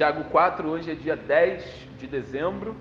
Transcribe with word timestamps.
Tiago 0.00 0.24
4, 0.30 0.66
hoje 0.66 0.92
é 0.92 0.94
dia 0.94 1.14
10 1.14 1.62
de 1.98 2.06
dezembro 2.06 2.74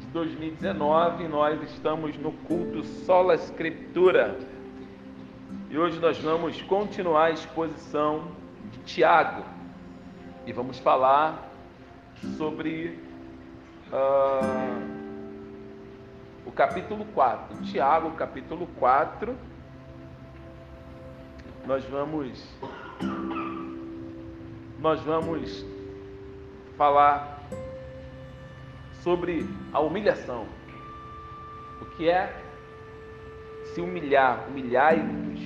de 0.00 0.06
2019, 0.08 1.26
nós 1.28 1.62
estamos 1.62 2.14
no 2.18 2.30
culto 2.30 2.84
Sola 2.84 3.34
Escritura. 3.34 4.38
E 5.70 5.78
hoje 5.78 5.98
nós 5.98 6.18
vamos 6.18 6.60
continuar 6.60 7.24
a 7.24 7.30
exposição 7.30 8.32
de 8.70 8.80
Tiago. 8.80 9.46
E 10.46 10.52
vamos 10.52 10.78
falar 10.78 11.50
sobre 12.36 12.98
uh, 13.90 14.82
o 16.44 16.52
capítulo 16.52 17.06
4. 17.14 17.62
Tiago, 17.62 18.10
capítulo 18.10 18.68
4. 18.78 19.34
Nós 21.66 21.82
vamos 21.86 22.46
nós 24.82 25.00
vamos 25.02 25.64
falar 26.76 27.40
sobre 28.94 29.48
a 29.72 29.78
humilhação. 29.78 30.44
O 31.80 31.84
que 31.84 32.08
é 32.08 32.36
se 33.72 33.80
humilhar? 33.80 34.48
Humilhai-vos 34.48 35.38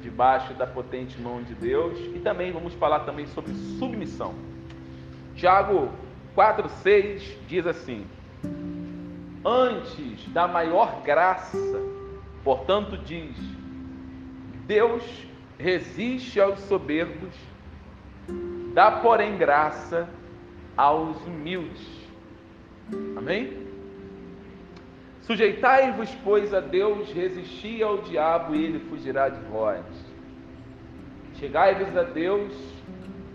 debaixo 0.00 0.54
da 0.54 0.66
potente 0.66 1.20
mão 1.20 1.42
de 1.42 1.54
Deus. 1.54 1.98
E 2.14 2.18
também 2.20 2.50
vamos 2.50 2.72
falar 2.74 3.00
também 3.00 3.26
sobre 3.26 3.52
submissão. 3.78 4.34
Tiago 5.34 5.90
4,6 6.34 7.36
diz 7.46 7.66
assim: 7.66 8.06
Antes 9.44 10.26
da 10.30 10.48
maior 10.48 11.02
graça, 11.02 11.78
portanto, 12.42 12.96
diz: 12.96 13.36
Deus 14.66 15.04
resiste 15.58 16.40
aos 16.40 16.58
soberbos 16.60 17.51
Dá, 18.74 18.90
porém, 18.90 19.36
graça 19.36 20.08
aos 20.76 21.16
humildes. 21.26 21.86
Amém? 23.16 23.62
Sujeitai-vos, 25.22 26.10
pois, 26.24 26.54
a 26.54 26.60
Deus, 26.60 27.12
resisti 27.12 27.82
ao 27.82 27.98
diabo 27.98 28.54
e 28.54 28.64
ele 28.64 28.80
fugirá 28.80 29.28
de 29.28 29.40
vós. 29.50 29.84
Chegai-vos 31.34 31.96
a 31.96 32.02
Deus 32.02 32.52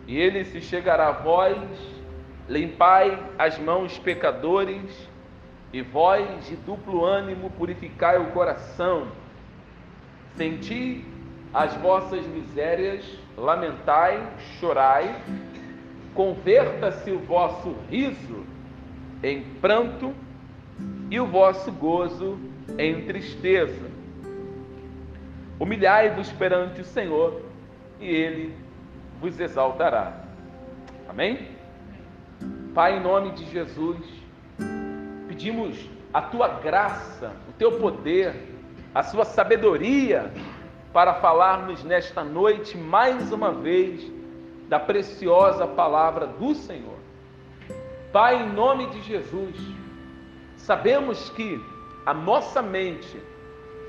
e 0.08 0.18
ele 0.18 0.44
se 0.46 0.60
chegará 0.60 1.10
a 1.10 1.12
vós. 1.12 1.58
Limpai 2.50 3.22
as 3.38 3.60
mãos, 3.60 4.00
pecadores, 4.00 5.08
e 5.72 5.82
vós, 5.82 6.48
de 6.48 6.56
duplo 6.56 7.06
ânimo, 7.06 7.50
purificai 7.52 8.18
o 8.18 8.32
coração. 8.32 9.10
Senti 10.36 11.06
as 11.54 11.74
vossas 11.76 12.26
misérias 12.26 13.06
lamentai, 13.38 14.28
chorai, 14.60 15.16
converta-se 16.16 17.12
o 17.12 17.20
vosso 17.20 17.76
riso 17.90 18.44
em 19.22 19.44
pranto 19.62 20.14
e 21.12 21.20
o 21.20 21.28
vosso 21.28 21.72
gozo 21.72 22.40
em 22.78 23.06
tristeza. 23.06 23.88
Humilhai-vos 25.60 26.32
perante 26.32 26.82
o 26.82 26.86
Senhor 26.86 27.42
e 28.00 28.08
ele 28.08 28.56
vos 29.22 29.40
exaltará. 29.40 30.24
Amém? 31.08 31.48
Pai, 32.74 32.98
em 32.98 33.02
nome 33.02 33.32
de 33.32 33.46
Jesus, 33.50 33.98
pedimos 35.28 35.90
a 36.14 36.22
tua 36.22 36.48
graça, 36.60 37.32
o 37.50 37.54
teu 37.54 37.80
poder, 37.80 38.34
a 38.94 39.04
sua 39.04 39.26
sabedoria 39.26 40.32
para 40.98 41.14
falarmos 41.14 41.84
nesta 41.84 42.24
noite 42.24 42.76
mais 42.76 43.32
uma 43.32 43.52
vez 43.52 44.12
da 44.68 44.80
preciosa 44.80 45.68
palavra 45.68 46.26
do 46.26 46.56
Senhor. 46.56 46.98
Pai, 48.12 48.42
em 48.42 48.52
nome 48.52 48.88
de 48.88 49.04
Jesus, 49.04 49.56
sabemos 50.56 51.30
que 51.30 51.64
a 52.04 52.16
nossa 52.16 52.64
mente 52.64 53.16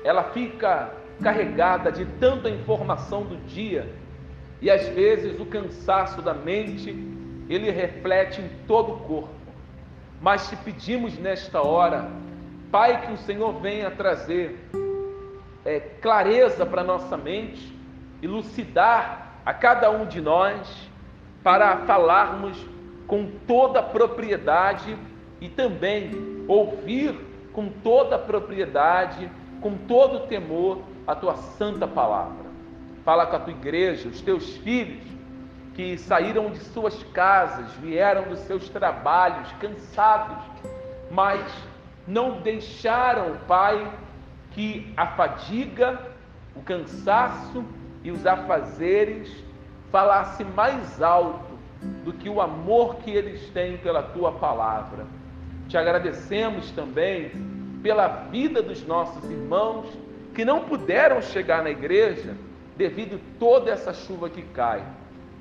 ela 0.03 0.25
fica 0.25 0.93
carregada 1.19 1.91
de 1.91 2.05
tanta 2.19 2.47
informação 2.47 3.23
do 3.23 3.37
dia 3.37 3.91
e 4.61 4.69
às 4.69 4.87
vezes 4.89 5.39
o 5.39 5.47
cansaço 5.47 6.21
da 6.21 6.35
mente 6.35 6.91
ele 7.49 7.71
reflete 7.71 8.39
em 8.39 8.49
todo 8.67 8.93
o 8.93 8.99
corpo. 8.99 9.33
Mas 10.21 10.47
te 10.47 10.55
pedimos 10.57 11.17
nesta 11.17 11.59
hora, 11.59 12.07
Pai, 12.71 13.01
que 13.01 13.13
o 13.13 13.17
Senhor 13.17 13.59
venha 13.59 13.89
trazer 13.89 14.69
é, 15.65 15.79
clareza 15.79 16.65
para 16.65 16.83
nossa 16.83 17.17
mente, 17.17 17.75
elucidar 18.21 19.33
a 19.45 19.53
cada 19.53 19.89
um 19.91 20.05
de 20.05 20.21
nós 20.21 20.89
para 21.43 21.77
falarmos 21.85 22.57
com 23.07 23.31
toda 23.47 23.79
a 23.79 23.83
propriedade 23.83 24.97
e 25.41 25.49
também 25.49 26.45
ouvir 26.47 27.15
com 27.53 27.69
toda 27.69 28.15
a 28.15 28.19
propriedade, 28.19 29.29
com 29.61 29.75
todo 29.75 30.17
o 30.17 30.27
temor 30.27 30.81
a 31.07 31.15
tua 31.15 31.35
santa 31.35 31.87
palavra. 31.87 32.49
Fala 33.03 33.25
com 33.25 33.35
a 33.35 33.39
tua 33.39 33.53
igreja, 33.53 34.07
os 34.07 34.21
teus 34.21 34.57
filhos 34.57 35.03
que 35.73 35.97
saíram 35.97 36.51
de 36.51 36.59
suas 36.59 37.01
casas, 37.13 37.71
vieram 37.81 38.23
dos 38.23 38.39
seus 38.39 38.69
trabalhos 38.69 39.49
cansados, 39.53 40.37
mas 41.09 41.41
não 42.05 42.41
deixaram, 42.41 43.37
Pai, 43.47 43.89
que 44.51 44.91
a 44.97 45.07
fadiga, 45.07 45.99
o 46.55 46.61
cansaço 46.61 47.63
e 48.03 48.11
os 48.11 48.25
afazeres 48.25 49.31
falasse 49.91 50.43
mais 50.43 51.01
alto 51.01 51.57
do 52.03 52.13
que 52.13 52.29
o 52.29 52.41
amor 52.41 52.95
que 52.97 53.11
eles 53.11 53.49
têm 53.51 53.77
pela 53.77 54.03
tua 54.03 54.31
palavra. 54.33 55.05
Te 55.67 55.77
agradecemos 55.77 56.71
também 56.71 57.31
pela 57.81 58.07
vida 58.07 58.61
dos 58.61 58.85
nossos 58.85 59.23
irmãos 59.29 59.87
que 60.33 60.43
não 60.43 60.65
puderam 60.65 61.21
chegar 61.21 61.63
na 61.63 61.69
igreja 61.69 62.35
devido 62.75 63.15
a 63.15 63.39
toda 63.39 63.71
essa 63.71 63.93
chuva 63.93 64.29
que 64.29 64.41
cai. 64.41 64.83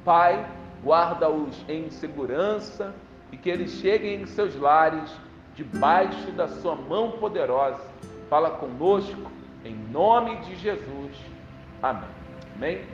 Pai, 0.05 0.45
guarda-os 0.85 1.65
em 1.69 1.91
segurança 1.91 2.95
e 3.33 3.37
que 3.37 3.51
eles 3.51 3.73
cheguem 3.73 4.23
em 4.23 4.27
seus 4.27 4.57
lares 4.57 5.11
debaixo 5.55 6.31
da 6.33 6.49
sua 6.49 6.77
mão 6.77 7.13
poderosa 7.13 7.83
Fala 8.29 8.51
conosco, 8.51 9.31
em 9.65 9.75
nome 9.75 10.37
de 10.41 10.57
Jesus. 10.57 11.17
Amém. 11.83 12.09
Amém? 12.57 12.85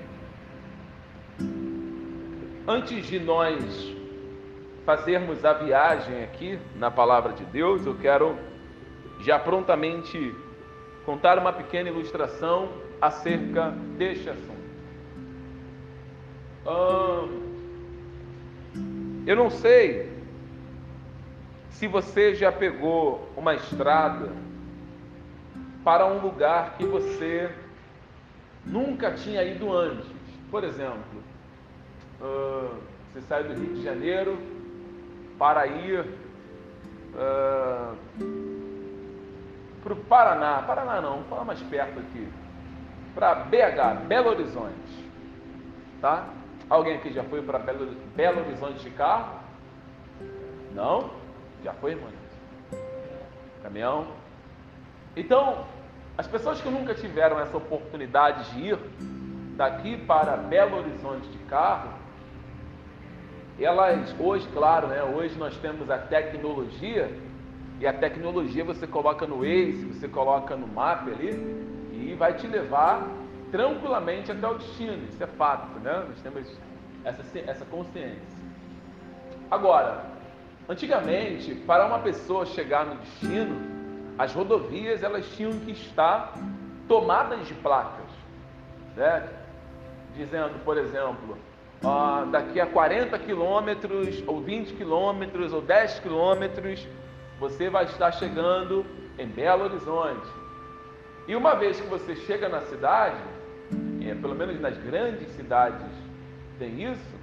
Antes 2.68 3.06
de 3.06 3.18
nós 3.18 3.94
fazermos 4.86 5.44
a 5.44 5.52
viagem 5.52 6.22
aqui 6.22 6.58
na 6.76 6.90
palavra 6.90 7.32
de 7.32 7.44
Deus, 7.46 7.84
eu 7.84 7.96
quero 7.96 8.38
já 9.20 9.38
prontamente 9.38 10.34
contar 11.04 11.38
uma 11.38 11.52
pequena 11.52 11.88
ilustração 11.88 12.68
acerca 13.00 13.70
deste 13.98 14.30
assunto. 14.30 14.54
eu 19.26 19.36
não 19.36 19.50
sei 19.50 20.12
se 21.70 21.86
você 21.88 22.34
já 22.34 22.52
pegou 22.52 23.28
uma 23.36 23.54
estrada 23.54 24.30
para 25.84 26.06
um 26.06 26.18
lugar 26.18 26.76
que 26.78 26.86
você 26.86 27.54
nunca 28.64 29.12
tinha 29.12 29.44
ido 29.44 29.70
antes. 29.70 30.06
Por 30.50 30.64
exemplo, 30.64 31.22
uh, 32.20 32.74
você 33.12 33.20
sai 33.22 33.44
do 33.44 33.52
Rio 33.52 33.74
de 33.74 33.82
Janeiro 33.82 34.38
para 35.38 35.66
ir 35.66 36.00
uh, 37.14 37.96
para 39.82 39.92
o 39.92 39.96
Paraná, 39.96 40.62
Paraná 40.62 41.00
não, 41.02 41.10
vamos 41.10 41.28
falar 41.28 41.44
mais 41.44 41.60
perto 41.60 42.00
aqui, 42.00 42.26
para 43.14 43.34
BH, 43.34 44.06
Belo 44.06 44.30
Horizonte, 44.30 45.10
tá? 46.00 46.26
Alguém 46.70 46.96
aqui 46.96 47.12
já 47.12 47.22
foi 47.24 47.42
para 47.42 47.58
Belo, 47.58 47.94
Belo 48.16 48.40
Horizonte 48.40 48.82
de 48.82 48.90
carro? 48.90 49.40
Não? 50.72 51.10
Já 51.62 51.74
foi, 51.74 51.90
irmão? 51.92 52.08
Caminhão? 53.62 54.06
Então, 55.14 55.66
as 56.16 56.26
pessoas 56.26 56.60
que 56.60 56.68
nunca 56.68 56.94
tiveram 56.94 57.40
essa 57.40 57.56
oportunidade 57.56 58.52
de 58.52 58.68
ir 58.68 58.78
daqui 59.56 59.96
para 59.96 60.36
Belo 60.36 60.78
Horizonte 60.78 61.28
de 61.28 61.38
carro, 61.44 61.90
elas 63.58 64.14
hoje, 64.18 64.48
claro, 64.52 64.88
né, 64.88 65.02
hoje 65.02 65.36
nós 65.38 65.56
temos 65.56 65.90
a 65.90 65.98
tecnologia 65.98 67.10
e 67.80 67.86
a 67.86 67.92
tecnologia 67.92 68.64
você 68.64 68.86
coloca 68.86 69.26
no 69.26 69.38
Waze, 69.38 69.92
você 69.92 70.08
coloca 70.08 70.56
no 70.56 70.66
mapa 70.66 71.10
ali 71.10 71.30
e 71.92 72.14
vai 72.16 72.34
te 72.34 72.46
levar 72.46 73.08
tranquilamente 73.50 74.30
até 74.30 74.46
o 74.46 74.54
destino. 74.54 75.04
Isso 75.08 75.22
é 75.22 75.26
fato, 75.26 75.78
né? 75.80 76.04
Nós 76.08 76.20
temos 76.20 76.46
essa, 77.04 77.22
essa 77.38 77.64
consciência. 77.64 78.22
Agora, 79.50 80.04
antigamente, 80.68 81.54
para 81.54 81.86
uma 81.86 81.98
pessoa 81.98 82.46
chegar 82.46 82.86
no 82.86 82.96
destino, 82.96 83.73
as 84.18 84.32
rodovias 84.32 85.02
elas 85.02 85.26
tinham 85.36 85.52
que 85.60 85.72
estar 85.72 86.34
tomadas 86.86 87.46
de 87.46 87.54
placas, 87.54 88.06
certo? 88.94 89.34
Dizendo, 90.16 90.62
por 90.64 90.78
exemplo, 90.78 91.36
daqui 92.30 92.60
a 92.60 92.66
40 92.66 93.18
quilômetros, 93.18 94.22
ou 94.26 94.40
20 94.40 94.74
quilômetros, 94.74 95.52
ou 95.52 95.60
10 95.60 95.98
quilômetros, 96.00 96.86
você 97.40 97.68
vai 97.68 97.84
estar 97.84 98.12
chegando 98.12 98.86
em 99.18 99.26
Belo 99.26 99.64
Horizonte. 99.64 100.26
E 101.26 101.34
uma 101.34 101.54
vez 101.54 101.80
que 101.80 101.86
você 101.88 102.14
chega 102.14 102.48
na 102.48 102.60
cidade, 102.62 103.16
é, 104.06 104.14
pelo 104.14 104.34
menos 104.34 104.60
nas 104.60 104.76
grandes 104.78 105.28
cidades 105.34 105.86
tem 106.58 106.92
isso, 106.92 107.14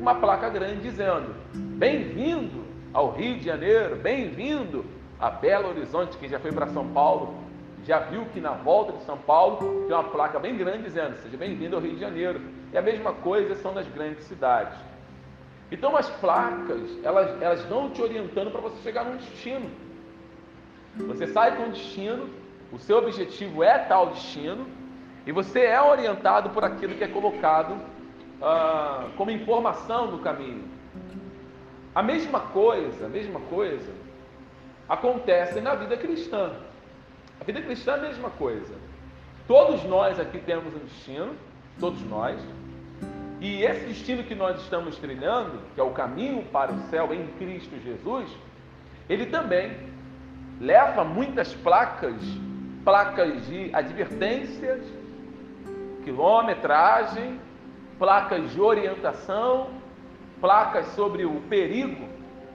uma 0.00 0.14
placa 0.14 0.48
grande 0.48 0.80
dizendo: 0.80 1.34
Bem-vindo 1.54 2.64
ao 2.92 3.12
Rio 3.12 3.36
de 3.36 3.44
Janeiro, 3.44 3.96
bem-vindo 3.96 4.84
a 5.20 5.30
Belo 5.30 5.68
Horizonte. 5.68 6.16
Quem 6.16 6.28
já 6.28 6.40
foi 6.40 6.50
para 6.50 6.66
São 6.68 6.88
Paulo 6.88 7.34
já 7.84 7.98
viu 7.98 8.24
que 8.32 8.40
na 8.40 8.52
volta 8.52 8.92
de 8.92 9.04
São 9.04 9.18
Paulo 9.18 9.84
tem 9.86 9.94
uma 9.94 10.04
placa 10.04 10.38
bem 10.38 10.56
grande 10.56 10.84
dizendo: 10.84 11.16
Seja 11.18 11.36
bem-vindo 11.36 11.76
ao 11.76 11.82
Rio 11.82 11.94
de 11.94 12.00
Janeiro. 12.00 12.40
E 12.72 12.78
a 12.78 12.82
mesma 12.82 13.12
coisa 13.12 13.54
são 13.56 13.72
nas 13.72 13.86
grandes 13.88 14.24
cidades. 14.24 14.78
Então 15.70 15.96
as 15.96 16.08
placas, 16.08 16.80
elas, 17.04 17.40
elas 17.42 17.64
vão 17.64 17.90
te 17.90 18.00
orientando 18.00 18.50
para 18.50 18.60
você 18.60 18.82
chegar 18.82 19.04
num 19.04 19.16
destino. 19.16 19.70
Você 20.96 21.28
sai 21.28 21.56
com 21.56 21.64
um 21.64 21.70
destino, 21.70 22.28
o 22.72 22.78
seu 22.78 22.98
objetivo 22.98 23.62
é 23.62 23.78
tal 23.78 24.08
destino, 24.08 24.66
e 25.24 25.30
você 25.30 25.60
é 25.60 25.80
orientado 25.80 26.50
por 26.50 26.64
aquilo 26.64 26.94
que 26.94 27.04
é 27.04 27.08
colocado 27.08 27.76
ah, 28.42 29.08
como 29.16 29.30
informação 29.30 30.08
do 30.08 30.18
caminho. 30.18 30.64
A 31.94 32.02
mesma 32.02 32.40
coisa, 32.40 33.06
a 33.06 33.08
mesma 33.08 33.38
coisa 33.40 33.92
acontece 34.90 35.60
na 35.60 35.76
vida 35.76 35.96
cristã. 35.96 36.50
A 37.40 37.44
vida 37.44 37.62
cristã 37.62 37.92
é 37.92 37.94
a 37.94 37.98
mesma 37.98 38.28
coisa. 38.30 38.74
Todos 39.46 39.84
nós 39.84 40.18
aqui 40.18 40.38
temos 40.38 40.74
um 40.74 40.80
destino, 40.80 41.36
todos 41.78 42.02
nós, 42.02 42.40
e 43.40 43.62
esse 43.62 43.86
destino 43.86 44.24
que 44.24 44.34
nós 44.34 44.60
estamos 44.60 44.96
trilhando, 44.98 45.60
que 45.74 45.80
é 45.80 45.84
o 45.84 45.90
caminho 45.90 46.42
para 46.46 46.72
o 46.72 46.80
céu 46.90 47.14
em 47.14 47.28
Cristo 47.38 47.80
Jesus, 47.80 48.28
ele 49.08 49.26
também 49.26 49.76
leva 50.60 51.04
muitas 51.04 51.54
placas, 51.54 52.16
placas 52.84 53.46
de 53.46 53.70
advertências, 53.72 54.84
quilometragem, 56.04 57.40
placas 57.96 58.50
de 58.50 58.60
orientação, 58.60 59.70
placas 60.40 60.86
sobre 60.88 61.24
o 61.24 61.40
perigo, 61.42 62.08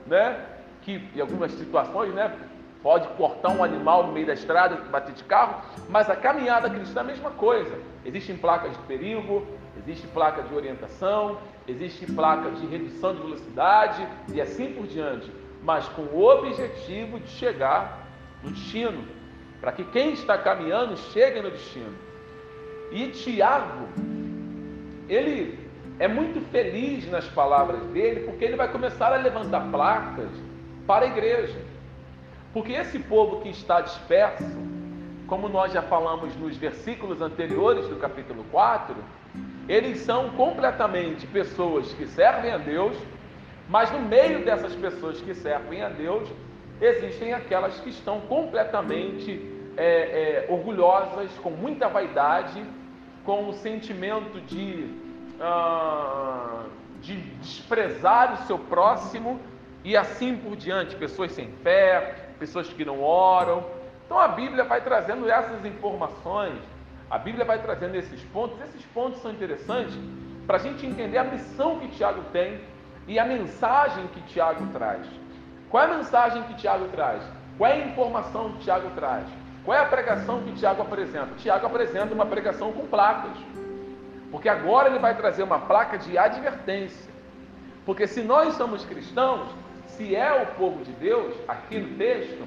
né? 0.06 0.55
Que 0.86 1.02
em 1.16 1.20
algumas 1.20 1.50
situações, 1.50 2.14
né? 2.14 2.32
Pode 2.80 3.08
cortar 3.16 3.48
um 3.48 3.64
animal 3.64 4.06
no 4.06 4.12
meio 4.12 4.24
da 4.24 4.34
estrada, 4.34 4.76
bater 4.88 5.12
de 5.12 5.24
carro, 5.24 5.60
mas 5.88 6.08
a 6.08 6.14
caminhada 6.14 6.70
cristã 6.70 7.00
é 7.00 7.02
a 7.02 7.06
mesma 7.06 7.30
coisa. 7.32 7.76
Existem 8.04 8.36
placas 8.36 8.70
de 8.70 8.78
perigo, 8.84 9.44
existe 9.76 10.06
placa 10.06 10.44
de 10.44 10.54
orientação, 10.54 11.38
existe 11.66 12.06
placa 12.06 12.52
de 12.52 12.64
redução 12.66 13.16
de 13.16 13.20
velocidade 13.22 14.06
e 14.32 14.40
assim 14.40 14.74
por 14.74 14.86
diante, 14.86 15.28
mas 15.60 15.88
com 15.88 16.02
o 16.02 16.24
objetivo 16.24 17.18
de 17.18 17.30
chegar 17.30 18.06
no 18.44 18.52
destino, 18.52 19.04
para 19.60 19.72
que 19.72 19.82
quem 19.86 20.12
está 20.12 20.38
caminhando 20.38 20.96
chegue 20.96 21.40
no 21.40 21.50
destino. 21.50 21.96
E 22.92 23.08
Tiago, 23.08 23.88
ele 25.08 25.58
é 25.98 26.06
muito 26.06 26.40
feliz 26.52 27.10
nas 27.10 27.26
palavras 27.26 27.82
dele, 27.88 28.20
porque 28.20 28.44
ele 28.44 28.54
vai 28.54 28.70
começar 28.70 29.12
a 29.12 29.16
levantar 29.16 29.68
placas 29.72 30.30
para 30.86 31.04
a 31.04 31.08
igreja. 31.08 31.58
Porque 32.52 32.72
esse 32.72 32.98
povo 32.98 33.40
que 33.40 33.50
está 33.50 33.80
disperso, 33.80 34.44
como 35.26 35.48
nós 35.48 35.72
já 35.72 35.82
falamos 35.82 36.34
nos 36.36 36.56
versículos 36.56 37.20
anteriores 37.20 37.88
do 37.88 37.96
capítulo 37.96 38.44
4, 38.50 38.94
eles 39.68 39.98
são 40.00 40.30
completamente 40.30 41.26
pessoas 41.26 41.92
que 41.92 42.06
servem 42.06 42.52
a 42.52 42.58
Deus, 42.58 42.96
mas 43.68 43.90
no 43.90 44.00
meio 44.00 44.44
dessas 44.44 44.74
pessoas 44.74 45.20
que 45.20 45.34
servem 45.34 45.82
a 45.82 45.88
Deus, 45.88 46.28
existem 46.80 47.32
aquelas 47.32 47.80
que 47.80 47.90
estão 47.90 48.20
completamente 48.20 49.44
é, 49.76 50.46
é, 50.46 50.46
orgulhosas, 50.48 51.30
com 51.42 51.50
muita 51.50 51.88
vaidade, 51.88 52.64
com 53.24 53.48
o 53.48 53.52
sentimento 53.54 54.40
de, 54.42 54.88
ah, 55.40 56.62
de 57.02 57.16
desprezar 57.16 58.34
o 58.34 58.46
seu 58.46 58.58
próximo 58.58 59.40
e 59.86 59.96
assim 59.96 60.36
por 60.36 60.54
diante, 60.56 60.94
pessoas 60.96 61.32
sem 61.32 61.48
fé, 61.62 62.30
pessoas 62.38 62.68
que 62.68 62.84
não 62.84 63.02
oram. 63.02 63.64
Então 64.04 64.18
a 64.18 64.28
Bíblia 64.28 64.64
vai 64.64 64.80
trazendo 64.80 65.28
essas 65.30 65.64
informações 65.64 66.60
a 67.08 67.18
Bíblia 67.18 67.44
vai 67.44 67.60
trazendo 67.60 67.94
esses 67.94 68.20
pontos. 68.24 68.60
Esses 68.60 68.84
pontos 68.86 69.20
são 69.22 69.30
interessantes 69.30 69.94
para 70.46 70.56
a 70.56 70.60
gente 70.60 70.84
entender 70.84 71.18
a 71.18 71.24
missão 71.24 71.78
que 71.78 71.88
Tiago 71.88 72.22
tem 72.32 72.60
e 73.06 73.18
a 73.18 73.24
mensagem 73.24 74.06
que 74.08 74.20
Tiago 74.22 74.66
traz. 74.72 75.06
Qual 75.70 75.82
é 75.82 75.86
a 75.86 75.96
mensagem 75.96 76.42
que 76.44 76.54
Tiago 76.54 76.88
traz? 76.88 77.22
Qual 77.56 77.70
é 77.70 77.74
a 77.74 77.86
informação 77.86 78.52
que 78.52 78.58
Tiago 78.58 78.90
traz? 78.90 79.26
Qual 79.64 79.76
é 79.76 79.80
a 79.80 79.86
pregação 79.86 80.42
que 80.42 80.52
Tiago 80.52 80.82
apresenta? 80.82 81.34
Tiago 81.36 81.66
apresenta 81.66 82.12
uma 82.12 82.26
pregação 82.26 82.72
com 82.72 82.86
placas. 82.86 83.36
Porque 84.30 84.48
agora 84.48 84.88
ele 84.88 84.98
vai 84.98 85.16
trazer 85.16 85.44
uma 85.44 85.60
placa 85.60 85.96
de 85.96 86.18
advertência. 86.18 87.10
Porque 87.84 88.06
se 88.06 88.22
nós 88.22 88.54
somos 88.54 88.84
cristãos, 88.84 89.48
se 89.96 90.14
é 90.14 90.42
o 90.42 90.46
povo 90.58 90.84
de 90.84 90.92
Deus, 90.92 91.34
aqui 91.48 91.78
no 91.78 91.96
texto, 91.96 92.46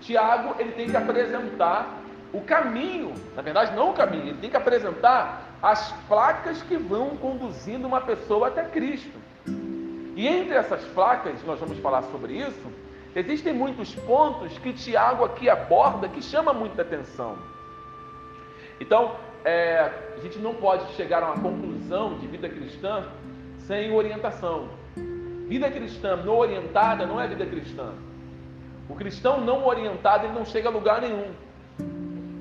Tiago 0.00 0.54
ele 0.58 0.72
tem 0.72 0.90
que 0.90 0.96
apresentar 0.96 2.00
o 2.32 2.40
caminho, 2.40 3.12
na 3.34 3.42
verdade 3.42 3.74
não 3.74 3.90
o 3.90 3.94
caminho, 3.94 4.28
ele 4.28 4.38
tem 4.38 4.50
que 4.50 4.56
apresentar 4.56 5.58
as 5.62 5.92
placas 6.08 6.62
que 6.62 6.76
vão 6.76 7.16
conduzindo 7.16 7.86
uma 7.86 8.00
pessoa 8.00 8.48
até 8.48 8.64
Cristo. 8.64 9.18
E 10.16 10.26
entre 10.26 10.54
essas 10.54 10.84
placas, 10.86 11.42
nós 11.44 11.58
vamos 11.58 11.78
falar 11.78 12.02
sobre 12.04 12.34
isso, 12.34 12.72
existem 13.14 13.52
muitos 13.52 13.94
pontos 13.94 14.58
que 14.58 14.72
Tiago 14.72 15.24
aqui 15.24 15.48
aborda 15.48 16.08
que 16.08 16.20
chama 16.20 16.52
muita 16.52 16.82
atenção. 16.82 17.38
Então, 18.80 19.16
é, 19.44 19.90
a 20.16 20.20
gente 20.20 20.38
não 20.38 20.54
pode 20.54 20.92
chegar 20.94 21.22
a 21.22 21.32
uma 21.32 21.42
conclusão 21.42 22.18
de 22.18 22.26
vida 22.26 22.48
cristã 22.48 23.06
sem 23.60 23.92
orientação. 23.94 24.68
Vida 25.52 25.70
cristã 25.70 26.16
não 26.16 26.38
orientada 26.38 27.04
não 27.04 27.20
é 27.20 27.28
vida 27.28 27.44
cristã. 27.44 27.92
O 28.88 28.94
cristão 28.94 29.38
não 29.38 29.66
orientado 29.66 30.24
ele 30.24 30.32
não 30.32 30.46
chega 30.46 30.70
a 30.70 30.72
lugar 30.72 31.02
nenhum. 31.02 31.30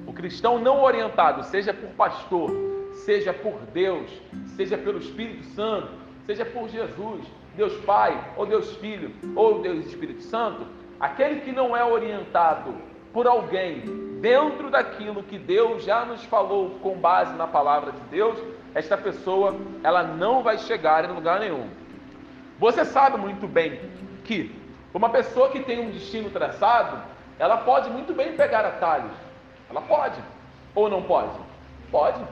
O 0.08 0.14
cristão 0.14 0.58
não 0.58 0.82
orientado, 0.82 1.44
seja 1.44 1.74
por 1.74 1.90
pastor, 1.90 2.50
seja 2.94 3.34
por 3.34 3.60
Deus, 3.74 4.10
seja 4.56 4.78
pelo 4.78 4.98
Espírito 4.98 5.44
Santo, 5.48 5.90
seja 6.26 6.46
por 6.46 6.70
Jesus, 6.70 7.28
Deus 7.54 7.74
Pai, 7.84 8.18
ou 8.38 8.46
Deus 8.46 8.78
Filho, 8.78 9.14
ou 9.36 9.62
Deus 9.62 9.88
Espírito 9.88 10.22
Santo, 10.22 10.66
aquele 10.98 11.42
que 11.42 11.52
não 11.52 11.76
é 11.76 11.84
orientado 11.84 12.74
por 13.12 13.28
alguém 13.28 13.82
dentro 14.22 14.70
daquilo 14.70 15.22
que 15.22 15.38
Deus 15.38 15.84
já 15.84 16.06
nos 16.06 16.24
falou 16.24 16.80
com 16.82 16.98
base 16.98 17.36
na 17.36 17.46
palavra 17.46 17.92
de 17.92 18.04
Deus, 18.10 18.40
esta 18.74 18.98
pessoa 18.98 19.54
ela 19.84 20.02
não 20.02 20.42
vai 20.42 20.58
chegar 20.58 21.04
em 21.04 21.14
lugar 21.14 21.42
nenhum. 21.42 21.81
Você 22.62 22.86
sabe 22.86 23.18
muito 23.18 23.48
bem 23.48 23.80
que 24.24 24.56
uma 24.94 25.10
pessoa 25.10 25.50
que 25.50 25.62
tem 25.62 25.80
um 25.80 25.90
destino 25.90 26.30
traçado, 26.30 27.02
ela 27.40 27.58
pode 27.58 27.90
muito 27.90 28.14
bem 28.14 28.38
pegar 28.38 28.64
atalhos. 28.64 29.14
Ela 29.68 29.82
pode 29.82 30.22
ou 30.76 30.88
não 30.88 31.02
pode? 31.02 31.40
Pode. 31.90 32.24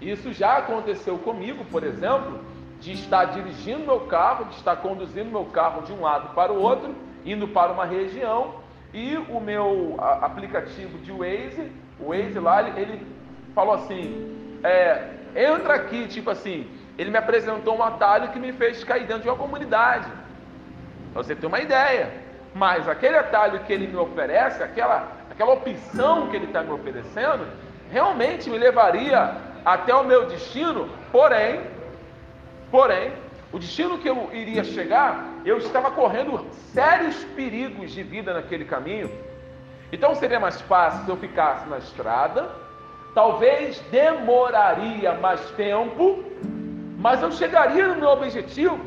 Isso 0.00 0.32
já 0.32 0.58
aconteceu 0.58 1.18
comigo, 1.18 1.64
por 1.64 1.82
exemplo, 1.82 2.38
de 2.78 2.92
estar 2.92 3.24
dirigindo 3.24 3.80
meu 3.80 4.02
carro, 4.02 4.44
de 4.44 4.54
estar 4.54 4.76
conduzindo 4.76 5.32
meu 5.32 5.46
carro 5.46 5.82
de 5.82 5.92
um 5.92 6.02
lado 6.02 6.32
para 6.32 6.52
o 6.52 6.62
outro, 6.62 6.94
indo 7.24 7.48
para 7.48 7.72
uma 7.72 7.84
região, 7.84 8.60
e 8.94 9.16
o 9.16 9.40
meu 9.40 9.96
aplicativo 9.98 10.96
de 10.98 11.10
Waze, 11.10 11.72
o 11.98 12.10
Waze 12.10 12.38
lá, 12.38 12.62
ele, 12.78 13.04
falou 13.52 13.74
assim: 13.74 14.60
é, 14.62 15.10
entra 15.34 15.74
aqui, 15.74 16.06
tipo 16.06 16.30
assim, 16.30 16.68
ele 16.98 17.10
me 17.10 17.18
apresentou 17.18 17.76
um 17.76 17.82
atalho 17.82 18.30
que 18.30 18.38
me 18.38 18.52
fez 18.52 18.82
cair 18.84 19.06
dentro 19.06 19.22
de 19.22 19.28
uma 19.28 19.36
comunidade. 19.36 20.10
Pra 21.12 21.22
você 21.22 21.34
ter 21.34 21.46
uma 21.46 21.60
ideia. 21.60 22.10
Mas 22.54 22.88
aquele 22.88 23.16
atalho 23.16 23.60
que 23.60 23.72
ele 23.72 23.86
me 23.86 23.96
oferece, 23.96 24.62
aquela 24.62 25.16
aquela 25.36 25.52
opção 25.52 26.28
que 26.28 26.36
ele 26.36 26.46
está 26.46 26.62
me 26.62 26.72
oferecendo, 26.72 27.46
realmente 27.92 28.48
me 28.48 28.56
levaria 28.56 29.34
até 29.64 29.94
o 29.94 30.02
meu 30.02 30.26
destino, 30.26 30.88
porém, 31.12 31.60
porém, 32.70 33.12
o 33.52 33.58
destino 33.58 33.98
que 33.98 34.08
eu 34.08 34.30
iria 34.32 34.64
chegar, 34.64 35.26
eu 35.44 35.58
estava 35.58 35.90
correndo 35.90 36.46
sérios 36.72 37.22
perigos 37.36 37.92
de 37.92 38.02
vida 38.02 38.32
naquele 38.32 38.64
caminho. 38.64 39.10
Então 39.92 40.14
seria 40.14 40.40
mais 40.40 40.60
fácil 40.62 41.04
se 41.04 41.10
eu 41.10 41.16
ficasse 41.16 41.68
na 41.68 41.78
estrada, 41.78 42.48
talvez 43.14 43.78
demoraria 43.90 45.12
mais 45.14 45.40
tempo, 45.50 46.24
mas 46.96 47.22
eu 47.22 47.30
chegaria 47.32 47.88
no 47.88 47.96
meu 47.96 48.08
objetivo. 48.10 48.80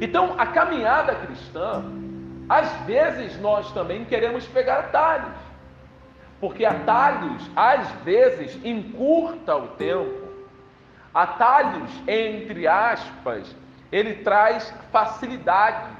Então 0.00 0.34
a 0.38 0.46
caminhada 0.46 1.14
cristã, 1.14 1.84
às 2.48 2.70
vezes 2.86 3.40
nós 3.40 3.70
também 3.72 4.04
queremos 4.04 4.46
pegar 4.46 4.80
atalhos, 4.80 5.36
porque 6.40 6.64
atalhos 6.64 7.50
às 7.54 7.88
vezes 8.02 8.58
encurta 8.64 9.54
o 9.56 9.68
tempo, 9.68 10.30
Atalhos, 11.12 11.90
entre 12.06 12.68
aspas, 12.68 13.54
ele 13.90 14.14
traz 14.22 14.72
facilidades. 14.92 15.98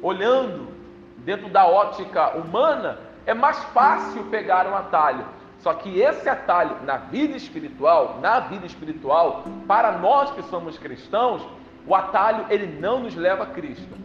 Olhando 0.00 0.68
dentro 1.18 1.48
da 1.48 1.66
ótica 1.66 2.36
humana, 2.36 2.98
é 3.26 3.34
mais 3.34 3.58
fácil 3.64 4.22
pegar 4.24 4.66
um 4.68 4.76
atalho. 4.76 5.26
Só 5.64 5.72
que 5.72 5.98
esse 5.98 6.28
atalho 6.28 6.76
na 6.82 6.98
vida 6.98 7.34
espiritual, 7.38 8.18
na 8.20 8.38
vida 8.38 8.66
espiritual, 8.66 9.44
para 9.66 9.92
nós 9.92 10.30
que 10.32 10.42
somos 10.42 10.76
cristãos, 10.76 11.40
o 11.86 11.94
atalho 11.94 12.44
ele 12.50 12.78
não 12.78 13.00
nos 13.00 13.14
leva 13.14 13.44
a 13.44 13.46
Cristo. 13.46 13.96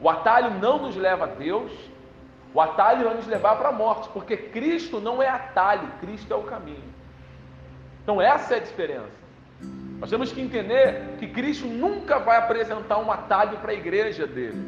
O 0.00 0.08
atalho 0.08 0.58
não 0.62 0.78
nos 0.78 0.96
leva 0.96 1.24
a 1.24 1.26
Deus. 1.26 1.70
O 2.54 2.62
atalho 2.62 3.04
vai 3.04 3.14
nos 3.14 3.26
levar 3.26 3.56
para 3.56 3.68
a 3.68 3.72
morte, 3.72 4.08
porque 4.08 4.38
Cristo 4.38 5.00
não 5.00 5.22
é 5.22 5.28
atalho, 5.28 5.86
Cristo 6.00 6.32
é 6.32 6.36
o 6.36 6.44
caminho. 6.44 6.94
Então 8.02 8.22
essa 8.22 8.54
é 8.54 8.56
a 8.56 8.60
diferença. 8.60 9.12
Nós 10.00 10.08
temos 10.08 10.32
que 10.32 10.40
entender 10.40 11.16
que 11.18 11.26
Cristo 11.26 11.66
nunca 11.66 12.18
vai 12.18 12.38
apresentar 12.38 12.96
um 13.00 13.12
atalho 13.12 13.58
para 13.58 13.72
a 13.72 13.74
igreja 13.74 14.26
dele. 14.26 14.66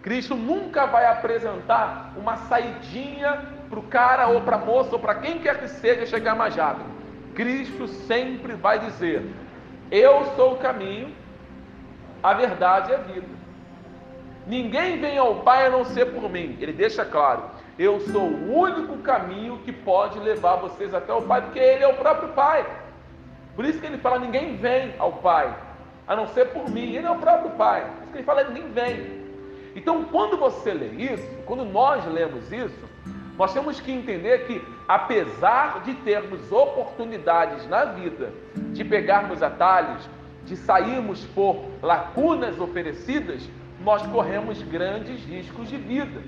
Cristo 0.00 0.36
nunca 0.36 0.86
vai 0.86 1.06
apresentar 1.06 2.12
uma 2.16 2.36
saidinha 2.36 3.55
para 3.68 3.78
o 3.78 3.82
cara 3.82 4.28
ou 4.28 4.40
para 4.40 4.56
a 4.56 4.64
moça 4.64 4.90
ou 4.92 4.98
para 4.98 5.16
quem 5.16 5.38
quer 5.38 5.58
que 5.58 5.68
seja 5.68 6.06
chegar 6.06 6.34
mais 6.34 6.54
rápido. 6.54 6.88
Cristo 7.34 7.86
sempre 7.86 8.54
vai 8.54 8.78
dizer: 8.78 9.22
Eu 9.90 10.24
sou 10.36 10.54
o 10.54 10.58
caminho, 10.58 11.14
a 12.22 12.34
verdade 12.34 12.92
e 12.92 12.94
a 12.94 12.98
vida. 12.98 13.36
Ninguém 14.46 15.00
vem 15.00 15.18
ao 15.18 15.36
Pai 15.36 15.66
a 15.66 15.70
não 15.70 15.84
ser 15.84 16.06
por 16.06 16.30
mim. 16.30 16.56
Ele 16.60 16.72
deixa 16.72 17.04
claro: 17.04 17.44
Eu 17.78 18.00
sou 18.00 18.22
o 18.22 18.58
único 18.58 18.98
caminho 18.98 19.58
que 19.64 19.72
pode 19.72 20.18
levar 20.18 20.56
vocês 20.56 20.94
até 20.94 21.12
o 21.12 21.22
Pai, 21.22 21.42
porque 21.42 21.58
Ele 21.58 21.84
é 21.84 21.88
o 21.88 21.94
próprio 21.94 22.30
Pai. 22.30 22.64
Por 23.56 23.64
isso 23.64 23.80
que 23.80 23.86
ele 23.86 23.98
fala: 23.98 24.18
Ninguém 24.18 24.56
vem 24.56 24.94
ao 24.98 25.12
Pai 25.12 25.52
a 26.06 26.14
não 26.14 26.28
ser 26.28 26.46
por 26.50 26.70
mim. 26.70 26.94
Ele 26.94 27.06
é 27.06 27.10
o 27.10 27.18
próprio 27.18 27.50
Pai. 27.52 27.82
Por 27.82 28.02
isso 28.02 28.12
que 28.12 28.18
ele 28.18 28.24
fala: 28.24 28.44
Ninguém 28.44 28.70
vem. 28.70 29.26
Então, 29.74 30.04
quando 30.04 30.38
você 30.38 30.72
lê 30.72 30.88
isso, 30.88 31.28
quando 31.44 31.64
nós 31.64 32.04
lemos 32.06 32.50
isso, 32.50 32.88
nós 33.38 33.52
temos 33.52 33.80
que 33.80 33.92
entender 33.92 34.46
que, 34.46 34.62
apesar 34.88 35.82
de 35.82 35.94
termos 35.94 36.50
oportunidades 36.50 37.68
na 37.68 37.84
vida, 37.84 38.32
de 38.72 38.82
pegarmos 38.84 39.42
atalhos, 39.42 40.08
de 40.44 40.56
sairmos 40.56 41.24
por 41.26 41.64
lacunas 41.82 42.58
oferecidas, 42.58 43.48
nós 43.84 44.04
corremos 44.06 44.62
grandes 44.62 45.22
riscos 45.24 45.68
de 45.68 45.76
vida. 45.76 46.22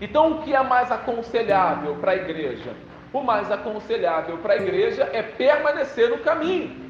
Então, 0.00 0.32
o 0.32 0.42
que 0.42 0.54
é 0.54 0.62
mais 0.62 0.90
aconselhável 0.90 1.94
para 1.96 2.12
a 2.12 2.16
igreja? 2.16 2.74
O 3.12 3.22
mais 3.22 3.50
aconselhável 3.50 4.38
para 4.38 4.54
a 4.54 4.56
igreja 4.56 5.08
é 5.12 5.22
permanecer 5.22 6.10
no 6.10 6.18
caminho. 6.18 6.84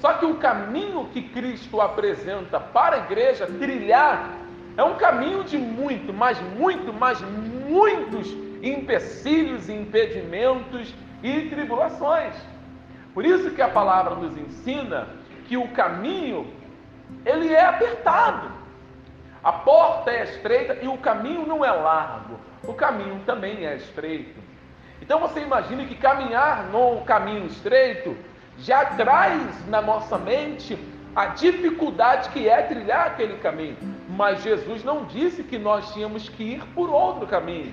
Só 0.00 0.14
que 0.14 0.24
o 0.24 0.36
caminho 0.36 1.08
que 1.12 1.20
Cristo 1.20 1.80
apresenta 1.80 2.58
para 2.58 2.96
a 2.96 2.98
igreja 3.00 3.46
trilhar 3.46 4.30
é 4.76 4.82
um 4.82 4.94
caminho 4.94 5.44
de 5.44 5.58
muito, 5.58 6.12
mas 6.12 6.40
muito, 6.56 6.92
mas 6.92 7.20
muitos 7.70 8.28
empecilhos, 8.62 9.68
impedimentos 9.68 10.92
e 11.22 11.42
tribulações. 11.48 12.34
Por 13.14 13.24
isso 13.24 13.52
que 13.52 13.62
a 13.62 13.68
palavra 13.68 14.16
nos 14.16 14.36
ensina 14.36 15.08
que 15.46 15.56
o 15.56 15.68
caminho 15.68 16.46
ele 17.24 17.52
é 17.52 17.64
apertado. 17.64 18.50
A 19.42 19.52
porta 19.52 20.10
é 20.10 20.24
estreita 20.24 20.78
e 20.82 20.88
o 20.88 20.98
caminho 20.98 21.46
não 21.46 21.64
é 21.64 21.70
largo. 21.70 22.38
O 22.64 22.74
caminho 22.74 23.20
também 23.24 23.66
é 23.66 23.76
estreito. 23.76 24.38
Então 25.00 25.18
você 25.18 25.40
imagine 25.40 25.86
que 25.86 25.94
caminhar 25.94 26.64
no 26.66 27.00
caminho 27.02 27.46
estreito 27.46 28.16
já 28.58 28.84
traz 28.84 29.66
na 29.68 29.80
nossa 29.80 30.18
mente 30.18 30.78
a 31.16 31.26
dificuldade 31.26 32.28
que 32.30 32.48
é 32.48 32.62
trilhar 32.62 33.06
aquele 33.06 33.38
caminho. 33.38 33.76
Mas 34.16 34.42
Jesus 34.42 34.82
não 34.82 35.04
disse 35.04 35.42
que 35.42 35.58
nós 35.58 35.92
tínhamos 35.92 36.28
que 36.28 36.42
ir 36.42 36.64
por 36.74 36.90
outro 36.90 37.26
caminho. 37.26 37.72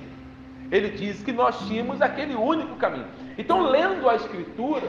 Ele 0.72 0.90
disse 0.90 1.24
que 1.24 1.32
nós 1.32 1.58
tínhamos 1.68 2.02
aquele 2.02 2.36
único 2.36 2.76
caminho. 2.76 3.08
Então, 3.38 3.62
lendo 3.62 4.08
a 4.10 4.16
Escritura, 4.16 4.86